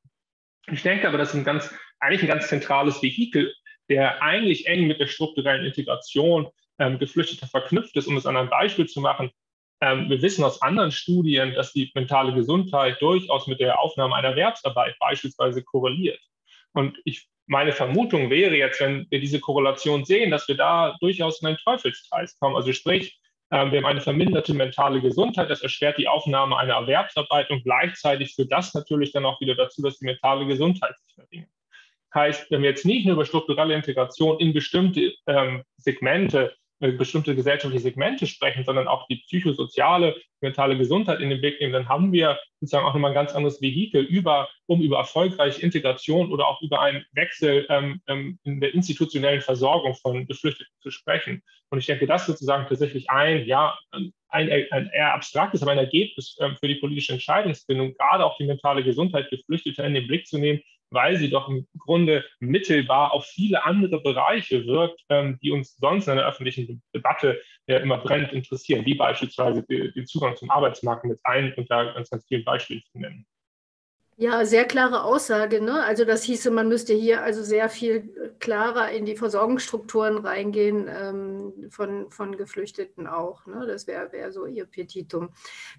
Ich 0.72 0.82
denke 0.82 1.08
aber, 1.08 1.18
das 1.18 1.30
ist 1.30 1.36
ein 1.36 1.44
ganz, 1.46 1.74
eigentlich 2.00 2.24
ein 2.24 2.28
ganz 2.28 2.50
zentrales 2.50 3.02
Vehikel 3.02 3.54
der 3.90 4.22
eigentlich 4.22 4.68
eng 4.68 4.88
mit 4.88 5.00
der 5.00 5.08
strukturellen 5.08 5.66
Integration 5.66 6.48
ähm, 6.80 7.00
Geflüchteter 7.00 7.48
verknüpft 7.48 7.96
ist. 7.96 8.08
Um 8.08 8.18
es 8.18 8.26
an 8.26 8.38
einem 8.38 8.50
Beispiel 8.50 8.88
zu 8.88 9.02
machen, 9.02 9.32
ähm, 9.82 10.10
wir 10.10 10.22
wissen 10.22 10.44
aus 10.44 10.62
anderen 10.62 10.92
Studien, 10.92 11.54
dass 11.54 11.74
die 11.74 11.92
mentale 11.94 12.34
Gesundheit 12.34 13.02
durchaus 13.02 13.48
mit 13.48 13.60
der 13.60 13.80
Aufnahme 13.80 14.16
einer 14.16 14.30
Erwerbsarbeit 14.30 14.96
beispielsweise 15.00 15.64
korreliert. 15.64 16.20
Und 16.74 16.98
ich, 17.06 17.28
meine 17.48 17.72
Vermutung 17.72 18.30
wäre 18.30 18.56
jetzt, 18.56 18.80
wenn 18.80 19.06
wir 19.10 19.20
diese 19.20 19.40
Korrelation 19.40 20.06
sehen, 20.06 20.32
dass 20.32 20.48
wir 20.48 20.56
da 20.56 20.96
durchaus 21.00 21.42
in 21.42 21.48
einen 21.48 21.58
Teufelskreis 21.58 22.38
kommen. 22.40 22.56
Also 22.56 22.72
sprich, 22.74 23.20
ähm, 23.52 23.72
wir 23.72 23.80
haben 23.80 23.86
eine 23.86 24.02
verminderte 24.02 24.54
mentale 24.54 25.02
Gesundheit, 25.02 25.50
das 25.50 25.62
erschwert 25.62 25.98
die 25.98 26.08
Aufnahme 26.08 26.58
einer 26.58 26.74
Erwerbsarbeit 26.74 27.50
und 27.52 27.64
gleichzeitig 27.64 28.34
führt 28.34 28.52
das 28.52 28.74
natürlich 28.74 29.12
dann 29.12 29.26
auch 29.26 29.40
wieder 29.40 29.56
dazu, 29.56 29.82
dass 29.82 30.00
die 30.00 30.06
mentale 30.06 30.46
Gesundheit 30.48 30.98
sich 31.00 31.14
verringert. 31.14 31.50
Heißt, 32.14 32.50
wenn 32.50 32.62
wir 32.62 32.70
jetzt 32.70 32.86
nicht 32.86 33.06
nur 33.06 33.16
über 33.16 33.26
strukturelle 33.26 33.76
Integration 33.76 34.40
in 34.40 34.54
bestimmte 34.54 35.14
ähm, 35.28 35.64
Segmente 35.78 36.56
bestimmte 36.80 37.36
gesellschaftliche 37.36 37.84
Segmente 37.84 38.28
sprechen, 38.28 38.64
sondern 38.66 38.88
auch 38.88 39.08
die 39.08 39.18
psychosoziale, 39.18 40.16
mentale 40.42 40.78
Gesundheit 40.78 41.22
in 41.22 41.30
den 41.30 41.40
Blick 41.40 41.60
nehmen, 41.60 41.74
dann 41.74 41.90
haben 41.90 42.12
wir 42.12 42.38
sozusagen 42.60 42.86
auch 42.86 42.94
nochmal 42.94 43.12
ein 43.12 43.16
ganz 43.16 43.34
anderes 43.34 43.62
Vehikel, 43.62 44.04
über, 44.04 44.50
um 44.66 44.82
über 44.82 44.98
erfolgreiche 44.98 45.62
Integration 45.62 46.32
oder 46.32 46.48
auch 46.48 46.62
über 46.62 46.82
einen 46.82 47.06
Wechsel 47.14 47.66
ähm, 47.70 48.02
ähm, 48.08 48.40
in 48.44 48.60
der 48.60 48.74
institutionellen 48.74 49.42
Versorgung 49.42 49.96
von 49.96 50.28
Geflüchteten 50.28 50.74
zu 50.82 50.92
sprechen. 50.92 51.42
Und 51.70 51.80
ich 51.80 51.86
denke, 51.86 52.08
das 52.08 52.22
ist 52.22 52.28
sozusagen 52.28 52.68
tatsächlich 52.68 53.10
ein, 53.10 53.46
ja, 53.46 53.78
ein, 53.92 54.14
ein 54.30 54.90
eher 54.94 55.14
abstraktes, 55.14 55.62
aber 55.62 55.72
ein 55.72 55.78
Ergebnis 55.78 56.38
ähm, 56.42 56.56
für 56.58 56.68
die 56.68 56.76
politische 56.76 57.14
Entscheidungsfindung, 57.14 57.94
gerade 57.94 58.26
auch 58.26 58.38
die 58.38 58.46
mentale 58.46 58.84
Gesundheit 58.84 59.30
Geflüchteter 59.30 59.86
in 59.86 59.94
den 59.94 60.08
Blick 60.08 60.28
zu 60.28 60.38
nehmen, 60.38 60.62
weil 60.96 61.18
sie 61.18 61.30
doch 61.30 61.48
im 61.48 61.68
Grunde 61.78 62.26
mittelbar 62.40 63.12
auf 63.14 63.26
viele 63.26 63.64
andere 63.64 64.02
Bereiche 64.02 64.66
wirkt, 64.66 65.00
ähm, 65.10 65.38
die 65.44 65.52
uns 65.52 65.76
sonst 65.78 66.08
in 66.08 66.16
der 66.16 66.28
öffentlichen 66.28 66.82
Debatte 66.96 67.40
ja 67.68 67.78
immer 67.78 68.00
brennend 68.00 68.34
interessieren, 68.34 68.84
wie 68.86 68.96
beispielsweise 68.96 69.64
den 69.64 70.08
Zugang 70.08 70.36
zum 70.36 70.50
Arbeitsmarkt 70.50 71.06
mit 71.06 71.20
ein 71.24 71.54
und 71.54 71.70
da 71.70 71.84
ganz, 71.94 72.10
ganz 72.10 72.26
vielen 72.26 72.44
Beispielen 72.44 72.82
zu 72.92 72.98
nennen. 72.98 73.28
Ja, 74.18 74.46
sehr 74.46 74.64
klare 74.64 75.04
Aussage. 75.04 75.62
Ne? 75.62 75.84
Also 75.84 76.06
das 76.06 76.24
hieße, 76.24 76.50
man 76.50 76.70
müsste 76.70 76.94
hier 76.94 77.22
also 77.22 77.44
sehr 77.44 77.68
viel 77.68 78.34
klarer 78.40 78.92
in 78.92 79.04
die 79.04 79.18
Versorgungsstrukturen 79.18 80.20
reingehen 80.20 80.88
ähm, 80.88 81.70
von, 81.70 82.10
von 82.12 82.38
Geflüchteten 82.38 83.08
auch. 83.08 83.46
Ne? 83.46 83.66
Das 83.68 83.88
wäre 83.88 84.14
wär 84.14 84.32
so 84.32 84.46
Ihr 84.46 84.66
Petitum. 84.66 85.32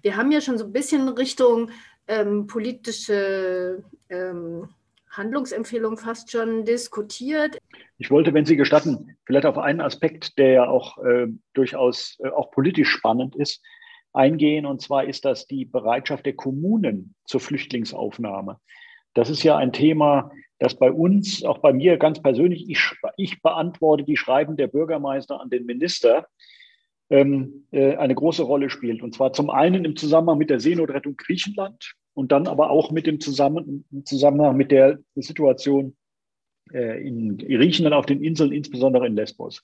Wir 0.03 0.17
haben 0.17 0.31
ja 0.31 0.39
schon 0.39 0.59
so 0.59 0.65
ein 0.65 0.71
bisschen 0.71 1.09
Richtung 1.09 1.71
ähm, 2.07 2.45
politische 2.45 3.83
ähm, 4.09 4.69
Handlungsempfehlung 5.17 5.97
fast 5.97 6.31
schon 6.31 6.65
diskutiert. 6.65 7.57
Ich 7.97 8.11
wollte, 8.11 8.33
wenn 8.33 8.45
Sie 8.45 8.55
gestatten, 8.55 9.17
vielleicht 9.25 9.45
auf 9.45 9.57
einen 9.57 9.81
Aspekt, 9.81 10.37
der 10.37 10.51
ja 10.51 10.69
auch 10.69 10.97
äh, 11.03 11.27
durchaus 11.53 12.17
äh, 12.23 12.29
auch 12.29 12.51
politisch 12.51 12.89
spannend 12.89 13.35
ist, 13.35 13.63
eingehen. 14.13 14.65
Und 14.65 14.81
zwar 14.81 15.05
ist 15.05 15.25
das 15.25 15.47
die 15.47 15.65
Bereitschaft 15.65 16.25
der 16.25 16.35
Kommunen 16.35 17.15
zur 17.25 17.39
Flüchtlingsaufnahme. 17.39 18.59
Das 19.13 19.29
ist 19.29 19.43
ja 19.43 19.57
ein 19.57 19.73
Thema, 19.73 20.31
das 20.59 20.75
bei 20.75 20.91
uns, 20.91 21.43
auch 21.43 21.59
bei 21.59 21.73
mir 21.73 21.97
ganz 21.97 22.21
persönlich, 22.21 22.69
ich, 22.69 22.79
ich 23.17 23.41
beantworte 23.41 24.03
die 24.03 24.17
Schreiben 24.17 24.57
der 24.57 24.67
Bürgermeister 24.67 25.39
an 25.39 25.49
den 25.49 25.65
Minister, 25.65 26.27
ähm, 27.09 27.67
äh, 27.71 27.95
eine 27.95 28.15
große 28.15 28.43
Rolle 28.43 28.69
spielt. 28.69 29.01
Und 29.01 29.13
zwar 29.13 29.33
zum 29.33 29.49
einen 29.49 29.85
im 29.85 29.95
Zusammenhang 29.95 30.37
mit 30.37 30.49
der 30.49 30.59
Seenotrettung 30.59 31.15
Griechenland 31.15 31.95
und 32.17 32.31
dann 32.31 32.47
aber 32.47 32.71
auch 32.71 32.89
mit 32.89 33.05
dem 33.05 33.19
Zusammen 33.19 33.85
Zusammenhang 34.03 34.57
mit 34.57 34.71
der 34.71 34.97
Situation 35.13 35.95
äh, 36.73 37.07
in 37.07 37.37
Griechenland 37.37 37.93
auf 37.93 38.07
den 38.07 38.23
Inseln, 38.23 38.51
insbesondere 38.51 39.05
in 39.05 39.15
Lesbos. 39.15 39.63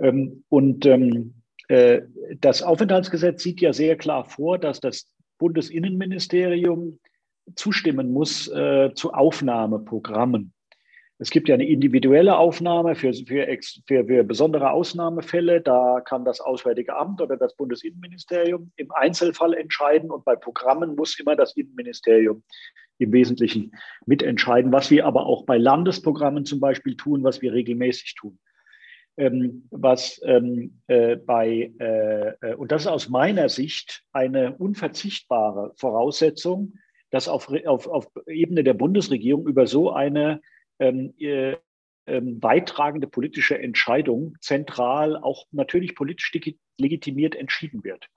Ähm, 0.00 0.42
und 0.48 0.84
ähm, 0.86 1.34
äh, 1.68 2.02
das 2.40 2.64
Aufenthaltsgesetz 2.64 3.44
sieht 3.44 3.60
ja 3.60 3.72
sehr 3.72 3.96
klar 3.96 4.24
vor, 4.24 4.58
dass 4.58 4.80
das 4.80 5.08
Bundesinnenministerium 5.38 6.98
zustimmen 7.54 8.12
muss 8.12 8.48
äh, 8.48 8.90
zu 8.96 9.12
Aufnahmeprogrammen. 9.12 10.52
Es 11.22 11.30
gibt 11.30 11.48
ja 11.48 11.54
eine 11.54 11.68
individuelle 11.68 12.36
Aufnahme 12.36 12.96
für, 12.96 13.14
für, 13.14 13.46
für, 13.86 14.04
für, 14.04 14.24
besondere 14.24 14.72
Ausnahmefälle. 14.72 15.60
Da 15.60 16.00
kann 16.00 16.24
das 16.24 16.40
Auswärtige 16.40 16.96
Amt 16.96 17.20
oder 17.20 17.36
das 17.36 17.54
Bundesinnenministerium 17.54 18.72
im 18.74 18.90
Einzelfall 18.90 19.54
entscheiden. 19.54 20.10
Und 20.10 20.24
bei 20.24 20.34
Programmen 20.34 20.96
muss 20.96 21.16
immer 21.20 21.36
das 21.36 21.56
Innenministerium 21.56 22.42
im 22.98 23.12
Wesentlichen 23.12 23.70
mitentscheiden, 24.04 24.72
was 24.72 24.90
wir 24.90 25.06
aber 25.06 25.26
auch 25.26 25.44
bei 25.44 25.58
Landesprogrammen 25.58 26.44
zum 26.44 26.58
Beispiel 26.58 26.96
tun, 26.96 27.22
was 27.22 27.40
wir 27.40 27.52
regelmäßig 27.52 28.16
tun. 28.16 28.40
Ähm, 29.16 29.68
was 29.70 30.20
ähm, 30.24 30.80
äh, 30.88 31.14
bei, 31.14 31.72
äh, 31.78 32.30
äh 32.40 32.54
und 32.56 32.72
das 32.72 32.82
ist 32.82 32.88
aus 32.88 33.08
meiner 33.08 33.48
Sicht 33.48 34.02
eine 34.12 34.56
unverzichtbare 34.56 35.72
Voraussetzung, 35.76 36.72
dass 37.10 37.28
auf, 37.28 37.48
auf, 37.64 37.86
auf 37.86 38.08
Ebene 38.26 38.64
der 38.64 38.74
Bundesregierung 38.74 39.46
über 39.46 39.68
so 39.68 39.92
eine 39.92 40.40
ähm, 40.82 41.14
äh, 41.18 41.56
ähm, 42.06 42.40
beitragende 42.40 43.06
politische 43.06 43.58
Entscheidung 43.58 44.36
zentral 44.40 45.16
auch 45.16 45.46
natürlich 45.52 45.94
politisch 45.94 46.32
legitimiert 46.76 47.36
entschieden 47.36 47.84
wird. 47.84 48.08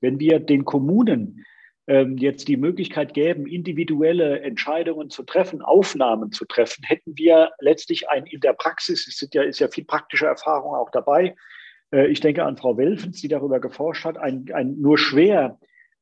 Wenn 0.00 0.20
wir 0.20 0.40
den 0.40 0.66
Kommunen 0.66 1.46
ähm, 1.86 2.18
jetzt 2.18 2.48
die 2.48 2.58
Möglichkeit 2.58 3.14
gäben, 3.14 3.46
individuelle 3.46 4.40
Entscheidungen 4.40 5.08
zu 5.08 5.22
treffen, 5.22 5.62
Aufnahmen 5.62 6.32
zu 6.32 6.44
treffen, 6.44 6.84
hätten 6.84 7.16
wir 7.16 7.52
letztlich 7.60 8.10
ein 8.10 8.26
in 8.26 8.40
der 8.40 8.52
Praxis, 8.52 9.08
es 9.08 9.26
ja, 9.32 9.42
ist 9.42 9.58
ja 9.58 9.68
viel 9.68 9.84
praktische 9.84 10.26
Erfahrung 10.26 10.74
auch 10.74 10.90
dabei. 10.90 11.34
Äh, 11.92 12.08
ich 12.08 12.20
denke 12.20 12.44
an 12.44 12.58
Frau 12.58 12.76
Welfens, 12.76 13.22
die 13.22 13.28
darüber 13.28 13.58
geforscht 13.58 14.04
hat, 14.04 14.18
ein, 14.18 14.46
ein 14.52 14.78
nur 14.78 14.98
schwer 14.98 15.58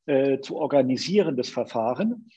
äh, 0.06 0.40
zu 0.40 0.56
organisierendes 0.56 1.50
Verfahren. 1.50 2.30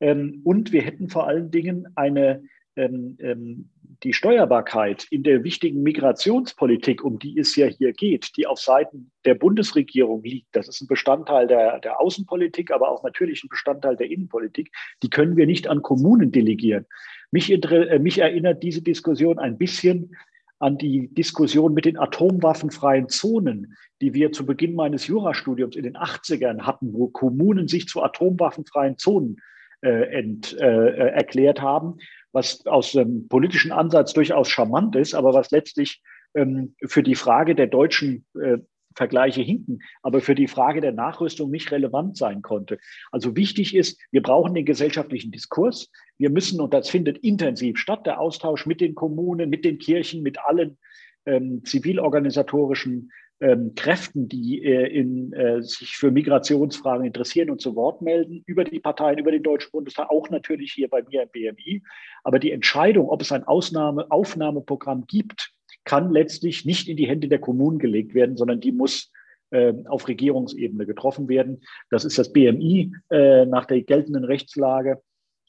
Ähm, 0.00 0.40
und 0.42 0.72
wir 0.72 0.82
hätten 0.82 1.08
vor 1.08 1.28
allen 1.28 1.52
Dingen 1.52 1.86
eine 1.94 2.42
die 2.76 4.12
Steuerbarkeit 4.12 5.06
in 5.10 5.22
der 5.22 5.44
wichtigen 5.44 5.82
Migrationspolitik, 5.82 7.04
um 7.04 7.18
die 7.18 7.38
es 7.38 7.54
ja 7.54 7.66
hier 7.66 7.92
geht, 7.92 8.36
die 8.36 8.46
auf 8.46 8.58
Seiten 8.58 9.12
der 9.24 9.34
Bundesregierung 9.34 10.22
liegt, 10.24 10.48
das 10.52 10.68
ist 10.68 10.80
ein 10.80 10.88
Bestandteil 10.88 11.46
der, 11.46 11.78
der 11.80 12.00
Außenpolitik, 12.00 12.72
aber 12.72 12.90
auch 12.90 13.04
natürlich 13.04 13.44
ein 13.44 13.48
Bestandteil 13.48 13.96
der 13.96 14.10
Innenpolitik, 14.10 14.72
die 15.02 15.10
können 15.10 15.36
wir 15.36 15.46
nicht 15.46 15.68
an 15.68 15.82
Kommunen 15.82 16.32
delegieren. 16.32 16.86
Mich, 17.30 17.50
äh, 17.50 17.98
mich 17.98 18.18
erinnert 18.18 18.62
diese 18.62 18.82
Diskussion 18.82 19.38
ein 19.38 19.56
bisschen 19.56 20.16
an 20.58 20.78
die 20.78 21.12
Diskussion 21.14 21.74
mit 21.74 21.84
den 21.84 21.98
atomwaffenfreien 21.98 23.08
Zonen, 23.08 23.76
die 24.00 24.14
wir 24.14 24.32
zu 24.32 24.46
Beginn 24.46 24.74
meines 24.74 25.06
Jurastudiums 25.06 25.76
in 25.76 25.82
den 25.84 25.96
80ern 25.96 26.62
hatten, 26.62 26.92
wo 26.92 27.08
Kommunen 27.08 27.68
sich 27.68 27.86
zu 27.86 28.02
atomwaffenfreien 28.02 28.96
Zonen 28.96 29.40
äh, 29.82 30.18
ent, 30.18 30.56
äh, 30.58 30.88
äh 30.88 31.10
erklärt 31.10 31.60
haben 31.60 31.98
was 32.34 32.66
aus 32.66 32.92
dem 32.92 33.28
politischen 33.28 33.72
Ansatz 33.72 34.12
durchaus 34.12 34.48
charmant 34.48 34.96
ist, 34.96 35.14
aber 35.14 35.32
was 35.32 35.50
letztlich 35.50 36.02
ähm, 36.34 36.74
für 36.84 37.02
die 37.02 37.14
Frage 37.14 37.54
der 37.54 37.68
deutschen 37.68 38.26
äh, 38.38 38.58
Vergleiche 38.96 39.40
hinken, 39.40 39.80
aber 40.02 40.20
für 40.20 40.34
die 40.34 40.48
Frage 40.48 40.80
der 40.80 40.92
Nachrüstung 40.92 41.50
nicht 41.50 41.72
relevant 41.72 42.16
sein 42.16 42.42
konnte. 42.42 42.78
Also 43.10 43.36
wichtig 43.36 43.74
ist, 43.74 44.00
wir 44.10 44.22
brauchen 44.22 44.54
den 44.54 44.64
gesellschaftlichen 44.64 45.32
Diskurs. 45.32 45.90
Wir 46.18 46.30
müssen, 46.30 46.60
und 46.60 46.74
das 46.74 46.88
findet 46.88 47.18
intensiv 47.18 47.78
statt, 47.78 48.06
der 48.06 48.20
Austausch 48.20 48.66
mit 48.66 48.80
den 48.80 48.94
Kommunen, 48.94 49.50
mit 49.50 49.64
den 49.64 49.78
Kirchen, 49.78 50.22
mit 50.22 50.38
allen 50.38 50.78
ähm, 51.26 51.64
zivilorganisatorischen 51.64 53.10
ähm, 53.44 53.74
Kräften, 53.74 54.26
die 54.26 54.64
äh, 54.64 54.86
in, 54.86 55.34
äh, 55.34 55.62
sich 55.62 55.96
für 55.96 56.10
Migrationsfragen 56.10 57.04
interessieren 57.04 57.50
und 57.50 57.60
zu 57.60 57.76
Wort 57.76 58.00
melden, 58.00 58.42
über 58.46 58.64
die 58.64 58.80
Parteien, 58.80 59.18
über 59.18 59.32
den 59.32 59.42
Deutschen 59.42 59.70
Bundestag, 59.70 60.08
auch 60.08 60.30
natürlich 60.30 60.72
hier 60.72 60.88
bei 60.88 61.02
mir 61.02 61.24
im 61.24 61.28
BMI. 61.28 61.82
Aber 62.22 62.38
die 62.38 62.52
Entscheidung, 62.52 63.10
ob 63.10 63.20
es 63.20 63.32
ein 63.32 63.44
Ausnahme 63.44 64.10
Aufnahmeprogramm 64.10 65.04
gibt, 65.06 65.52
kann 65.84 66.10
letztlich 66.10 66.64
nicht 66.64 66.88
in 66.88 66.96
die 66.96 67.06
Hände 67.06 67.28
der 67.28 67.38
Kommunen 67.38 67.78
gelegt 67.78 68.14
werden, 68.14 68.38
sondern 68.38 68.60
die 68.60 68.72
muss 68.72 69.12
äh, 69.50 69.74
auf 69.88 70.08
Regierungsebene 70.08 70.86
getroffen 70.86 71.28
werden. 71.28 71.60
Das 71.90 72.06
ist 72.06 72.18
das 72.18 72.32
BMI 72.32 72.92
äh, 73.10 73.44
nach 73.44 73.66
der 73.66 73.82
geltenden 73.82 74.24
Rechtslage 74.24 75.02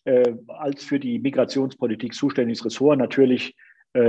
äh, 0.04 0.34
als 0.50 0.84
für 0.84 1.00
die 1.00 1.20
Migrationspolitik 1.20 2.14
zuständiges 2.14 2.66
Ressort 2.66 3.00
natürlich 3.00 3.56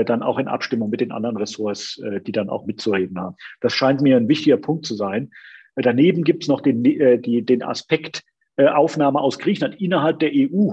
dann 0.04 0.22
auch 0.22 0.38
in 0.38 0.48
Abstimmung 0.48 0.90
mit 0.90 1.00
den 1.00 1.12
anderen 1.12 1.36
Ressorts, 1.36 1.98
äh, 1.98 2.20
die 2.20 2.32
dann 2.32 2.48
auch 2.48 2.66
mitzureden 2.66 3.18
haben. 3.18 3.36
Das 3.60 3.72
scheint 3.72 4.00
mir 4.00 4.16
ein 4.16 4.28
wichtiger 4.28 4.56
Punkt 4.56 4.84
zu 4.84 4.94
sein. 4.94 5.30
Äh, 5.76 5.82
daneben 5.82 6.24
gibt 6.24 6.42
es 6.42 6.48
noch 6.48 6.60
den, 6.60 6.82
die, 6.82 7.42
den 7.42 7.62
Aspekt 7.62 8.22
Aufnahme 8.58 9.20
aus 9.20 9.38
Griechenland 9.38 9.78
innerhalb 9.82 10.18
der 10.18 10.30
EU, 10.32 10.70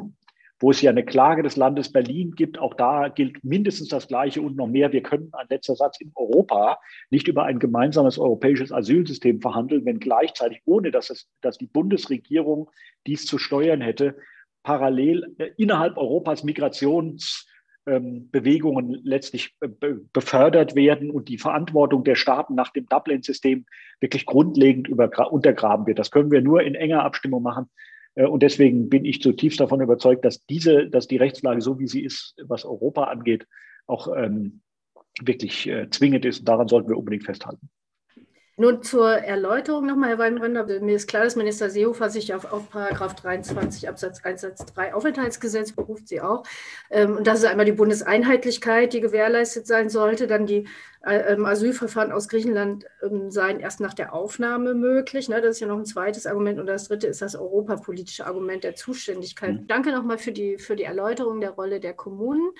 wo 0.61 0.71
es 0.71 0.81
ja 0.81 0.89
eine 0.89 1.03
Klage 1.03 1.43
des 1.43 1.57
Landes 1.57 1.91
Berlin 1.91 2.31
gibt. 2.31 2.57
Auch 2.57 2.75
da 2.75 3.09
gilt 3.09 3.43
mindestens 3.43 3.89
das 3.89 4.07
Gleiche 4.07 4.41
und 4.41 4.55
noch 4.55 4.67
mehr. 4.67 4.93
Wir 4.93 5.03
können, 5.03 5.29
ein 5.33 5.47
letzter 5.49 5.75
Satz, 5.75 5.99
in 5.99 6.13
Europa 6.15 6.79
nicht 7.09 7.27
über 7.27 7.43
ein 7.43 7.59
gemeinsames 7.59 8.17
europäisches 8.17 8.71
Asylsystem 8.71 9.41
verhandeln, 9.41 9.83
wenn 9.83 9.99
gleichzeitig, 9.99 10.61
ohne 10.63 10.91
dass, 10.91 11.09
es, 11.09 11.27
dass 11.41 11.57
die 11.57 11.67
Bundesregierung 11.67 12.71
dies 13.05 13.25
zu 13.25 13.37
steuern 13.37 13.81
hätte, 13.81 14.15
parallel 14.63 15.35
innerhalb 15.57 15.97
Europas 15.97 16.45
Migrations- 16.45 17.45
Bewegungen 17.85 19.01
letztlich 19.03 19.55
befördert 20.13 20.75
werden 20.75 21.11
und 21.11 21.27
die 21.27 21.37
Verantwortung 21.37 22.03
der 22.05 22.15
Staaten 22.15 22.55
nach 22.55 22.71
dem 22.71 22.85
Dublin-System 22.85 23.65
wirklich 23.99 24.25
grundlegend 24.25 24.89
untergraben 24.89 25.85
wird. 25.85 25.99
Das 25.99 26.09
können 26.09 26.31
wir 26.31 26.41
nur 26.41 26.63
in 26.63 26.75
enger 26.75 27.03
Abstimmung 27.03 27.43
machen. 27.43 27.69
Äh, 28.15 28.25
und 28.25 28.43
deswegen 28.43 28.89
bin 28.89 29.05
ich 29.05 29.21
zutiefst 29.21 29.59
davon 29.59 29.81
überzeugt, 29.81 30.25
dass 30.25 30.45
diese, 30.45 30.89
dass 30.89 31.07
die 31.07 31.17
Rechtslage 31.17 31.61
so 31.61 31.79
wie 31.79 31.87
sie 31.87 32.03
ist, 32.03 32.35
was 32.45 32.65
Europa 32.65 33.05
angeht, 33.05 33.47
auch 33.87 34.07
ähm, 34.15 34.61
wirklich 35.21 35.67
äh, 35.67 35.89
zwingend 35.89 36.25
ist. 36.25 36.47
Daran 36.47 36.67
sollten 36.67 36.89
wir 36.89 36.97
unbedingt 36.97 37.25
festhalten. 37.25 37.69
Nur 38.55 38.83
zur 38.83 39.09
Erläuterung 39.09 39.87
nochmal, 39.87 40.09
Herr 40.09 40.19
Weinbrenner. 40.19 40.63
Mir 40.79 40.95
ist 40.95 41.07
klar, 41.07 41.23
dass 41.23 41.35
Minister 41.35 41.71
Seehofer 41.71 42.11
sich 42.11 42.35
auf, 42.35 42.51
auf 42.51 42.69
Paragraph 42.69 43.15
23 43.15 43.89
Absatz 43.89 44.23
1 44.23 44.41
Satz 44.41 44.65
3 44.65 44.93
Aufenthaltsgesetz 44.93 45.71
beruft, 45.71 46.07
sie 46.07 46.21
auch. 46.21 46.43
Ähm, 46.91 47.17
und 47.17 47.25
das 47.25 47.39
ist 47.39 47.45
einmal 47.45 47.65
die 47.65 47.71
Bundeseinheitlichkeit, 47.71 48.93
die 48.93 49.01
gewährleistet 49.01 49.65
sein 49.65 49.89
sollte. 49.89 50.27
Dann 50.27 50.45
die 50.45 50.67
äh, 51.03 51.33
ähm, 51.33 51.47
Asylverfahren 51.47 52.11
aus 52.11 52.29
Griechenland 52.29 52.85
ähm, 53.01 53.31
seien 53.31 53.59
erst 53.59 53.79
nach 53.79 53.95
der 53.95 54.13
Aufnahme 54.13 54.75
möglich. 54.75 55.29
Ne? 55.29 55.41
Das 55.41 55.55
ist 55.55 55.59
ja 55.59 55.67
noch 55.67 55.79
ein 55.79 55.85
zweites 55.85 56.27
Argument. 56.27 56.59
Und 56.59 56.67
das 56.67 56.87
dritte 56.87 57.07
ist 57.07 57.23
das 57.23 57.35
europapolitische 57.35 58.27
Argument 58.27 58.63
der 58.63 58.75
Zuständigkeit. 58.75 59.61
Mhm. 59.61 59.67
Danke 59.67 59.91
nochmal 59.91 60.19
für 60.19 60.31
die, 60.31 60.59
für 60.59 60.75
die 60.75 60.83
Erläuterung 60.83 61.41
der 61.41 61.51
Rolle 61.51 61.79
der 61.79 61.93
Kommunen. 61.93 62.51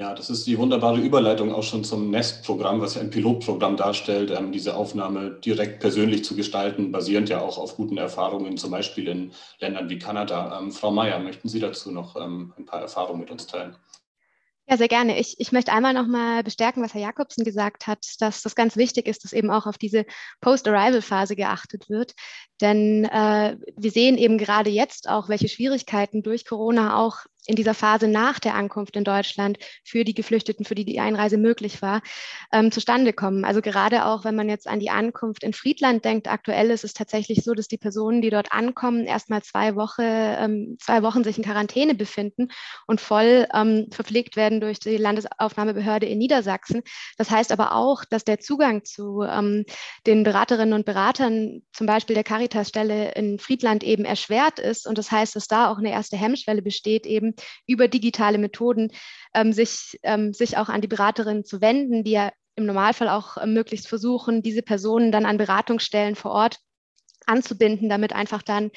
Ja, 0.00 0.14
das 0.14 0.30
ist 0.30 0.46
die 0.46 0.56
wunderbare 0.56 0.98
Überleitung 0.98 1.52
auch 1.52 1.62
schon 1.62 1.84
zum 1.84 2.10
NEST-Programm, 2.10 2.80
was 2.80 2.94
ja 2.94 3.02
ein 3.02 3.10
Pilotprogramm 3.10 3.76
darstellt, 3.76 4.30
ähm, 4.30 4.50
diese 4.50 4.74
Aufnahme 4.74 5.32
direkt 5.44 5.80
persönlich 5.80 6.24
zu 6.24 6.34
gestalten, 6.34 6.90
basierend 6.90 7.28
ja 7.28 7.42
auch 7.42 7.58
auf 7.58 7.76
guten 7.76 7.98
Erfahrungen, 7.98 8.56
zum 8.56 8.70
Beispiel 8.70 9.08
in 9.08 9.32
Ländern 9.58 9.90
wie 9.90 9.98
Kanada. 9.98 10.58
Ähm, 10.58 10.72
Frau 10.72 10.90
Mayer, 10.90 11.18
möchten 11.18 11.50
Sie 11.50 11.60
dazu 11.60 11.90
noch 11.90 12.16
ähm, 12.16 12.54
ein 12.56 12.64
paar 12.64 12.80
Erfahrungen 12.80 13.20
mit 13.20 13.30
uns 13.30 13.46
teilen? 13.46 13.76
Ja, 14.70 14.78
sehr 14.78 14.88
gerne. 14.88 15.18
Ich, 15.18 15.38
ich 15.38 15.52
möchte 15.52 15.72
einmal 15.72 15.92
nochmal 15.92 16.44
bestärken, 16.44 16.82
was 16.82 16.94
Herr 16.94 17.02
Jakobsen 17.02 17.44
gesagt 17.44 17.86
hat, 17.86 18.06
dass 18.20 18.40
das 18.40 18.54
ganz 18.54 18.76
wichtig 18.76 19.06
ist, 19.06 19.24
dass 19.24 19.34
eben 19.34 19.50
auch 19.50 19.66
auf 19.66 19.76
diese 19.76 20.06
Post-Arrival-Phase 20.40 21.36
geachtet 21.36 21.90
wird. 21.90 22.14
Denn 22.62 23.04
äh, 23.04 23.58
wir 23.76 23.90
sehen 23.90 24.16
eben 24.16 24.38
gerade 24.38 24.70
jetzt 24.70 25.10
auch, 25.10 25.28
welche 25.28 25.48
Schwierigkeiten 25.48 26.22
durch 26.22 26.46
Corona 26.46 26.96
auch 26.96 27.26
in 27.46 27.56
dieser 27.56 27.74
Phase 27.74 28.08
nach 28.08 28.38
der 28.38 28.54
Ankunft 28.54 28.96
in 28.96 29.04
Deutschland 29.04 29.58
für 29.84 30.04
die 30.04 30.14
Geflüchteten, 30.14 30.64
für 30.64 30.74
die 30.74 30.84
die 30.84 31.00
Einreise 31.00 31.38
möglich 31.38 31.82
war, 31.82 32.02
ähm, 32.52 32.70
zustande 32.70 33.12
kommen. 33.12 33.44
Also 33.44 33.60
gerade 33.60 34.06
auch, 34.06 34.24
wenn 34.24 34.36
man 34.36 34.48
jetzt 34.48 34.68
an 34.68 34.80
die 34.80 34.90
Ankunft 34.90 35.42
in 35.42 35.52
Friedland 35.52 36.04
denkt, 36.04 36.28
aktuell 36.28 36.70
ist 36.70 36.84
es 36.84 36.92
tatsächlich 36.92 37.42
so, 37.42 37.54
dass 37.54 37.68
die 37.68 37.78
Personen, 37.78 38.22
die 38.22 38.30
dort 38.30 38.52
ankommen, 38.52 39.06
erstmal 39.06 39.42
zwei, 39.42 39.74
Woche, 39.74 40.02
ähm, 40.02 40.76
zwei 40.80 41.02
Wochen 41.02 41.24
sich 41.24 41.38
in 41.38 41.44
Quarantäne 41.44 41.94
befinden 41.94 42.48
und 42.86 43.00
voll 43.00 43.46
ähm, 43.54 43.86
verpflegt 43.90 44.36
werden 44.36 44.60
durch 44.60 44.78
die 44.78 44.96
Landesaufnahmebehörde 44.96 46.06
in 46.06 46.18
Niedersachsen. 46.18 46.82
Das 47.16 47.30
heißt 47.30 47.52
aber 47.52 47.74
auch, 47.74 48.04
dass 48.04 48.24
der 48.24 48.40
Zugang 48.40 48.84
zu 48.84 49.22
ähm, 49.22 49.64
den 50.06 50.24
Beraterinnen 50.24 50.74
und 50.74 50.84
Beratern, 50.84 51.62
zum 51.72 51.86
Beispiel 51.86 52.14
der 52.14 52.24
Caritas-Stelle 52.24 53.12
in 53.12 53.38
Friedland, 53.38 53.82
eben 53.82 54.04
erschwert 54.04 54.58
ist. 54.58 54.86
Und 54.86 54.98
das 54.98 55.10
heißt, 55.10 55.36
dass 55.36 55.48
da 55.48 55.70
auch 55.70 55.78
eine 55.78 55.90
erste 55.90 56.16
Hemmschwelle 56.16 56.62
besteht, 56.62 57.06
eben 57.06 57.29
über 57.66 57.88
digitale 57.88 58.38
Methoden 58.38 58.90
ähm, 59.34 59.52
sich, 59.52 59.98
ähm, 60.02 60.32
sich 60.32 60.56
auch 60.56 60.68
an 60.68 60.80
die 60.80 60.88
Beraterinnen 60.88 61.44
zu 61.44 61.60
wenden, 61.60 62.04
die 62.04 62.12
ja 62.12 62.30
im 62.56 62.66
Normalfall 62.66 63.08
auch 63.08 63.36
äh, 63.36 63.46
möglichst 63.46 63.88
versuchen, 63.88 64.42
diese 64.42 64.62
Personen 64.62 65.12
dann 65.12 65.26
an 65.26 65.38
Beratungsstellen 65.38 66.14
vor 66.14 66.32
Ort 66.32 66.58
anzubinden, 67.30 67.88
damit 67.88 68.12
einfach 68.12 68.42
dann 68.42 68.70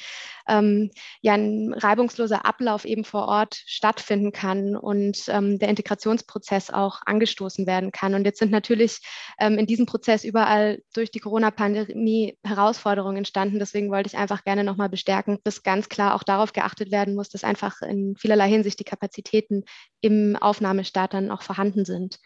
ähm, 0.48 0.90
ja 1.20 1.34
ein 1.34 1.74
reibungsloser 1.74 2.46
Ablauf 2.46 2.84
eben 2.84 3.04
vor 3.04 3.26
Ort 3.28 3.62
stattfinden 3.66 4.32
kann 4.32 4.76
und 4.76 5.24
ähm, 5.28 5.58
der 5.58 5.68
Integrationsprozess 5.68 6.70
auch 6.70 7.00
angestoßen 7.04 7.66
werden 7.66 7.92
kann. 7.92 8.14
Und 8.14 8.24
jetzt 8.24 8.38
sind 8.38 8.52
natürlich 8.52 9.00
ähm, 9.38 9.58
in 9.58 9.66
diesem 9.66 9.86
Prozess 9.86 10.24
überall 10.24 10.82
durch 10.94 11.10
die 11.10 11.20
Corona-Pandemie 11.20 12.38
Herausforderungen 12.44 13.18
entstanden. 13.18 13.58
Deswegen 13.58 13.90
wollte 13.90 14.08
ich 14.08 14.16
einfach 14.16 14.44
gerne 14.44 14.64
nochmal 14.64 14.88
bestärken, 14.88 15.38
dass 15.44 15.62
ganz 15.62 15.88
klar 15.88 16.14
auch 16.14 16.22
darauf 16.22 16.52
geachtet 16.52 16.90
werden 16.90 17.14
muss, 17.14 17.28
dass 17.28 17.44
einfach 17.44 17.82
in 17.82 18.14
vielerlei 18.16 18.48
Hinsicht 18.48 18.78
die 18.78 18.84
Kapazitäten 18.84 19.64
im 20.00 20.36
Aufnahmestaat 20.36 21.14
dann 21.14 21.30
auch 21.30 21.42
vorhanden 21.42 21.84
sind. 21.84 22.18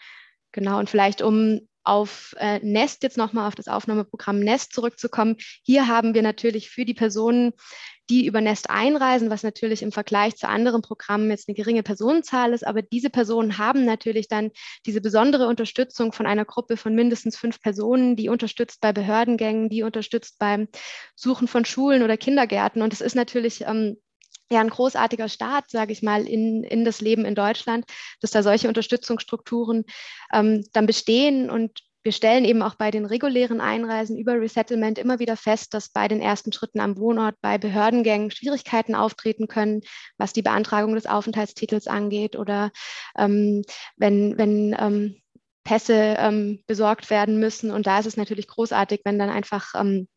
Genau, 0.53 0.79
und 0.79 0.91
vielleicht 0.91 1.23
um 1.23 1.61
auf 1.89 2.35
äh, 2.39 2.59
Nest 2.61 3.03
jetzt 3.03 3.17
nochmal 3.17 3.49
auf 3.49 3.55
das 3.55 3.69
Aufnahmeprogramm 3.69 4.41
Nest 4.41 4.73
zurückzukommen. 4.73 5.37
Hier 5.63 5.89
haben 5.89 6.15
wir 6.15 6.23
natürlich 6.23 6.71
für 6.71 6.85
die 6.85 6.95
Personen, 6.95 7.53
die 8.11 8.27
über 8.27 8.41
Nest 8.41 8.71
einreisen, 8.71 9.31
was 9.31 9.43
natürlich 9.43 9.83
im 9.83 9.93
Vergleich 9.93 10.37
zu 10.37 10.49
anderen 10.49 10.83
Programmen 10.83 11.31
jetzt 11.31 11.49
eine 11.49 11.55
geringe 11.55 11.83
Personenzahl 11.83 12.53
ist, 12.53 12.67
aber 12.67 12.81
diese 12.81 13.11
Personen 13.11 13.59
haben 13.59 13.85
natürlich 13.85 14.29
dann 14.29 14.51
diese 14.87 15.01
besondere 15.01 15.47
Unterstützung 15.47 16.13
von 16.13 16.27
einer 16.27 16.45
Gruppe 16.45 16.77
von 16.77 16.95
mindestens 16.95 17.37
fünf 17.37 17.61
Personen, 17.61 18.17
die 18.17 18.29
unterstützt 18.29 18.81
bei 18.81 18.93
Behördengängen, 18.93 19.69
die 19.69 19.83
unterstützt 19.83 20.39
beim 20.39 20.69
Suchen 21.15 21.49
von 21.49 21.65
Schulen 21.65 22.03
oder 22.03 22.17
Kindergärten. 22.17 22.81
Und 22.81 22.93
es 22.93 23.03
ist 23.03 23.15
natürlich 23.15 23.63
ähm, 23.67 23.99
ja 24.51 24.61
ein 24.61 24.71
großartiger 24.71 25.29
Start, 25.29 25.71
sage 25.71 25.93
ich 25.93 26.03
mal, 26.03 26.27
in, 26.27 26.65
in 26.65 26.85
das 26.85 27.01
Leben 27.01 27.25
in 27.25 27.35
Deutschland, 27.35 27.85
dass 28.21 28.31
da 28.31 28.43
solche 28.43 28.69
Unterstützungsstrukturen 28.69 29.85
ähm, 30.33 30.65
dann 30.73 30.87
bestehen. 30.87 31.51
Und 31.51 31.81
wir 32.03 32.13
stellen 32.13 32.45
eben 32.45 32.63
auch 32.63 32.77
bei 32.77 32.91
den 32.91 33.05
regulären 33.05 33.61
Einreisen 33.61 34.17
über 34.17 34.41
Resettlement 34.41 34.99
immer 34.99 35.19
wieder 35.19 35.37
fest, 35.37 35.75
dass 35.75 35.91
bei 35.91 36.09
den 36.09 36.23
ersten 36.23 36.53
Schritten 36.53 36.81
am 36.81 36.97
Wohnort 36.97 37.35
bei 37.43 37.59
Behördengängen 37.59 38.31
Schwierigkeiten 38.31 38.95
auftreten 38.95 39.49
können, 39.49 39.83
was 40.17 40.33
die 40.33 40.43
Beantragung 40.43 40.95
des 40.95 41.07
Aufenthaltstitels 41.07 41.87
angeht 41.87 42.37
oder 42.37 42.71
ähm, 43.19 43.63
wenn, 43.97 44.39
wenn 44.39 44.75
ähm, 44.79 45.21
Pässe 45.65 46.17
ähm, 46.19 46.63
besorgt 46.67 47.11
werden 47.11 47.39
müssen. 47.41 47.71
Und 47.71 47.87
da 47.87 47.99
ist 47.99 48.07
es 48.07 48.17
natürlich 48.17 48.49
großartig, 48.49 49.03
wenn 49.05 49.19
dann 49.19 49.29
einfach 49.29 49.75
ähm, 49.75 50.09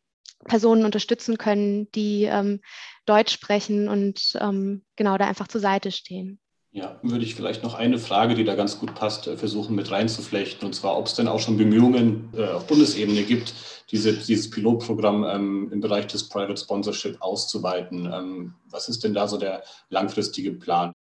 Personen 0.44 0.84
unterstützen 0.84 1.38
können, 1.38 1.90
die 1.92 2.24
ähm, 2.24 2.60
Deutsch 3.06 3.32
sprechen 3.32 3.88
und 3.88 4.36
ähm, 4.40 4.84
genau 4.96 5.18
da 5.18 5.26
einfach 5.26 5.48
zur 5.48 5.60
Seite 5.60 5.90
stehen. 5.90 6.40
Ja, 6.74 6.98
würde 7.02 7.24
ich 7.24 7.34
vielleicht 7.34 7.62
noch 7.62 7.74
eine 7.74 7.98
Frage, 7.98 8.34
die 8.34 8.44
da 8.44 8.54
ganz 8.54 8.78
gut 8.78 8.94
passt, 8.94 9.26
äh, 9.26 9.36
versuchen 9.36 9.76
mit 9.76 9.90
reinzuflechten. 9.90 10.66
Und 10.66 10.72
zwar, 10.72 10.96
ob 10.96 11.06
es 11.06 11.14
denn 11.14 11.28
auch 11.28 11.38
schon 11.38 11.58
Bemühungen 11.58 12.30
äh, 12.34 12.48
auf 12.48 12.66
Bundesebene 12.66 13.24
gibt, 13.24 13.52
diese, 13.90 14.14
dieses 14.14 14.48
Pilotprogramm 14.48 15.24
ähm, 15.24 15.70
im 15.70 15.80
Bereich 15.80 16.06
des 16.06 16.30
Private 16.30 16.56
Sponsorship 16.56 17.20
auszuweiten. 17.20 18.10
Ähm, 18.10 18.54
was 18.70 18.88
ist 18.88 19.04
denn 19.04 19.12
da 19.12 19.28
so 19.28 19.36
der 19.36 19.62
langfristige 19.90 20.52
Plan? 20.52 20.92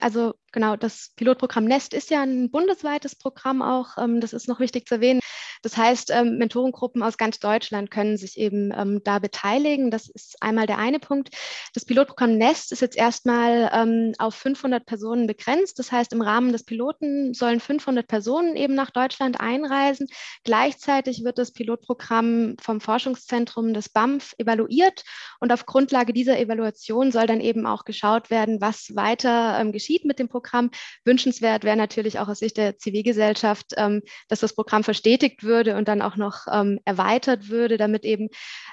Also 0.00 0.34
genau, 0.50 0.74
das 0.74 1.12
Pilotprogramm 1.14 1.66
Nest 1.66 1.94
ist 1.94 2.10
ja 2.10 2.22
ein 2.22 2.50
bundesweites 2.50 3.14
Programm 3.14 3.62
auch. 3.62 3.96
Ähm, 3.98 4.20
das 4.20 4.32
ist 4.32 4.48
noch 4.48 4.58
wichtig 4.58 4.88
zu 4.88 4.96
erwähnen. 4.96 5.20
Das 5.62 5.76
heißt, 5.76 6.10
ähm, 6.10 6.38
Mentorengruppen 6.38 7.02
aus 7.02 7.16
ganz 7.16 7.38
Deutschland 7.38 7.90
können 7.90 8.16
sich 8.16 8.36
eben 8.36 8.72
ähm, 8.76 9.00
da 9.04 9.20
beteiligen. 9.20 9.90
Das 9.90 10.08
ist 10.08 10.42
einmal 10.42 10.66
der 10.66 10.78
eine 10.78 10.98
Punkt. 10.98 11.30
Das 11.72 11.84
Pilotprogramm 11.84 12.36
Nest 12.36 12.72
ist 12.72 12.82
jetzt 12.82 12.96
erstmal 12.96 13.70
ähm, 13.72 14.12
auf 14.18 14.34
500 14.34 14.84
Personen 14.84 15.28
begrenzt. 15.28 15.78
Das 15.78 15.92
heißt, 15.92 16.12
im 16.12 16.20
Rahmen 16.20 16.52
des 16.52 16.64
Piloten 16.64 17.32
sollen 17.32 17.60
500 17.60 18.06
Personen 18.06 18.56
eben 18.56 18.74
nach 18.74 18.90
Deutschland 18.90 19.40
einreisen. 19.40 20.08
Gleichzeitig 20.44 21.22
wird 21.24 21.38
das 21.38 21.52
Pilotprogramm 21.52 22.56
vom 22.60 22.80
Forschungszentrum 22.80 23.72
des 23.72 23.88
BAMF 23.88 24.34
evaluiert 24.38 25.04
und 25.38 25.52
auf 25.52 25.66
Grundlage 25.66 26.12
dieser 26.12 26.38
Evaluation 26.40 27.12
soll 27.12 27.26
dann 27.26 27.40
eben 27.40 27.66
auch 27.66 27.84
geschaut 27.84 28.30
werden, 28.30 28.60
was 28.60 28.96
weiter 28.96 29.58
ähm, 29.60 29.70
geschieht 29.70 30.04
mit 30.04 30.18
dem 30.18 30.28
Programm. 30.28 30.70
Wünschenswert 31.04 31.62
wäre 31.62 31.76
natürlich 31.76 32.18
auch 32.18 32.28
aus 32.28 32.40
Sicht 32.40 32.56
der 32.56 32.78
Zivilgesellschaft, 32.78 33.74
ähm, 33.76 34.02
dass 34.28 34.40
das 34.40 34.54
Programm 34.54 34.82
verstetigt 34.82 35.44
wird 35.44 35.51
würde 35.52 35.76
und 35.76 35.86
dann 35.86 36.00
auch 36.00 36.16
noch 36.16 36.46
ähm, 36.50 36.80
erweitert 36.84 37.50
würde, 37.50 37.76
damit 37.76 38.04
eben 38.04 38.28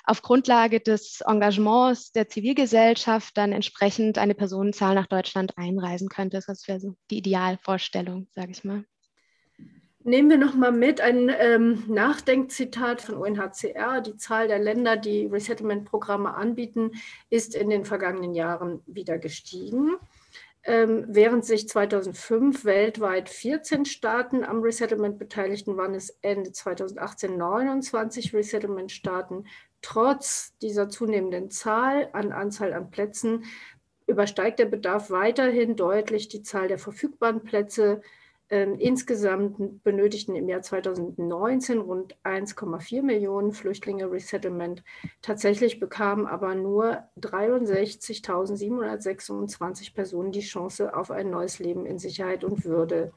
auf 0.05 0.21
Grundlage 0.21 0.79
des 0.79 1.21
Engagements 1.27 2.13
der 2.13 2.29
Zivilgesellschaft 2.29 3.37
dann 3.37 3.51
entsprechend 3.51 4.17
eine 4.17 4.33
Personenzahl 4.33 4.95
nach 4.95 5.07
Deutschland 5.07 5.57
einreisen 5.57 6.07
könnte. 6.07 6.39
Das 6.47 6.67
wäre 6.67 6.79
so 6.79 6.95
die 7.11 7.17
Idealvorstellung, 7.17 8.27
sage 8.33 8.51
ich 8.51 8.63
mal. 8.63 8.85
Nehmen 10.05 10.29
wir 10.29 10.37
noch 10.37 10.55
mal 10.55 10.71
mit 10.71 11.01
ein 11.01 11.29
ähm, 11.39 11.83
Nachdenkzitat 11.89 13.01
von 13.01 13.15
UNHCR. 13.15 13.99
Die 13.99 14.15
Zahl 14.15 14.47
der 14.47 14.59
Länder, 14.59 14.95
die 14.95 15.25
Resettlement-Programme 15.25 16.33
anbieten, 16.33 16.91
ist 17.29 17.53
in 17.53 17.69
den 17.69 17.83
vergangenen 17.83 18.33
Jahren 18.33 18.81
wieder 18.85 19.17
gestiegen. 19.17 19.97
Ähm, 20.63 21.05
während 21.07 21.45
sich 21.45 21.69
2005 21.69 22.65
weltweit 22.65 23.29
14 23.29 23.85
Staaten 23.85 24.43
am 24.43 24.61
Resettlement 24.61 25.17
beteiligten, 25.17 25.77
waren 25.77 25.95
es 25.95 26.17
Ende 26.21 26.51
2018 26.51 27.37
29 27.37 28.33
Resettlement-Staaten. 28.33 29.45
Trotz 29.81 30.57
dieser 30.61 30.89
zunehmenden 30.89 31.49
Zahl 31.49 32.09
an 32.11 32.33
Anzahl 32.33 32.73
an 32.73 32.91
Plätzen 32.91 33.45
übersteigt 34.05 34.59
der 34.59 34.65
Bedarf 34.65 35.11
weiterhin 35.11 35.75
deutlich 35.75 36.27
die 36.27 36.43
Zahl 36.43 36.67
der 36.67 36.79
verfügbaren 36.79 37.43
Plätze. 37.43 38.01
Ähm, 38.51 38.79
insgesamt 38.79 39.83
benötigten 39.83 40.35
im 40.35 40.49
Jahr 40.49 40.63
2019 40.63 41.77
rund 41.77 42.17
1,4 42.23 43.03
Millionen 43.03 43.51
Flüchtlinge 43.51 44.11
Resettlement. 44.11 44.83
Tatsächlich 45.21 45.79
bekamen 45.79 46.25
aber 46.25 46.55
nur 46.55 47.03
63.726 47.21 49.93
Personen 49.93 50.31
die 50.31 50.41
Chance 50.41 50.95
auf 50.95 51.11
ein 51.11 51.29
neues 51.29 51.59
Leben 51.59 51.85
in 51.85 51.99
Sicherheit 51.99 52.43
und 52.43 52.65
Würde. 52.65 53.13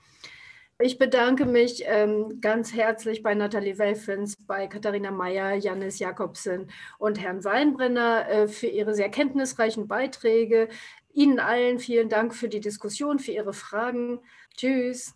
Ich 0.78 0.98
bedanke 0.98 1.46
mich 1.46 1.84
ähm, 1.86 2.40
ganz 2.40 2.74
herzlich 2.74 3.22
bei 3.22 3.34
Nathalie 3.34 3.78
Welfens, 3.78 4.36
bei 4.36 4.66
Katharina 4.66 5.12
Mayer, 5.12 5.54
Janis 5.54 5.98
Jakobsen 5.98 6.70
und 6.98 7.20
Herrn 7.20 7.44
Weinbrenner 7.44 8.28
äh, 8.28 8.48
für 8.48 8.66
ihre 8.66 8.94
sehr 8.94 9.08
kenntnisreichen 9.08 9.86
Beiträge. 9.86 10.68
Ihnen 11.14 11.38
allen 11.38 11.78
vielen 11.78 12.08
Dank 12.08 12.34
für 12.34 12.48
die 12.48 12.60
Diskussion, 12.60 13.18
für 13.18 13.32
Ihre 13.32 13.52
Fragen. 13.52 14.20
Tschüss. 14.56 15.14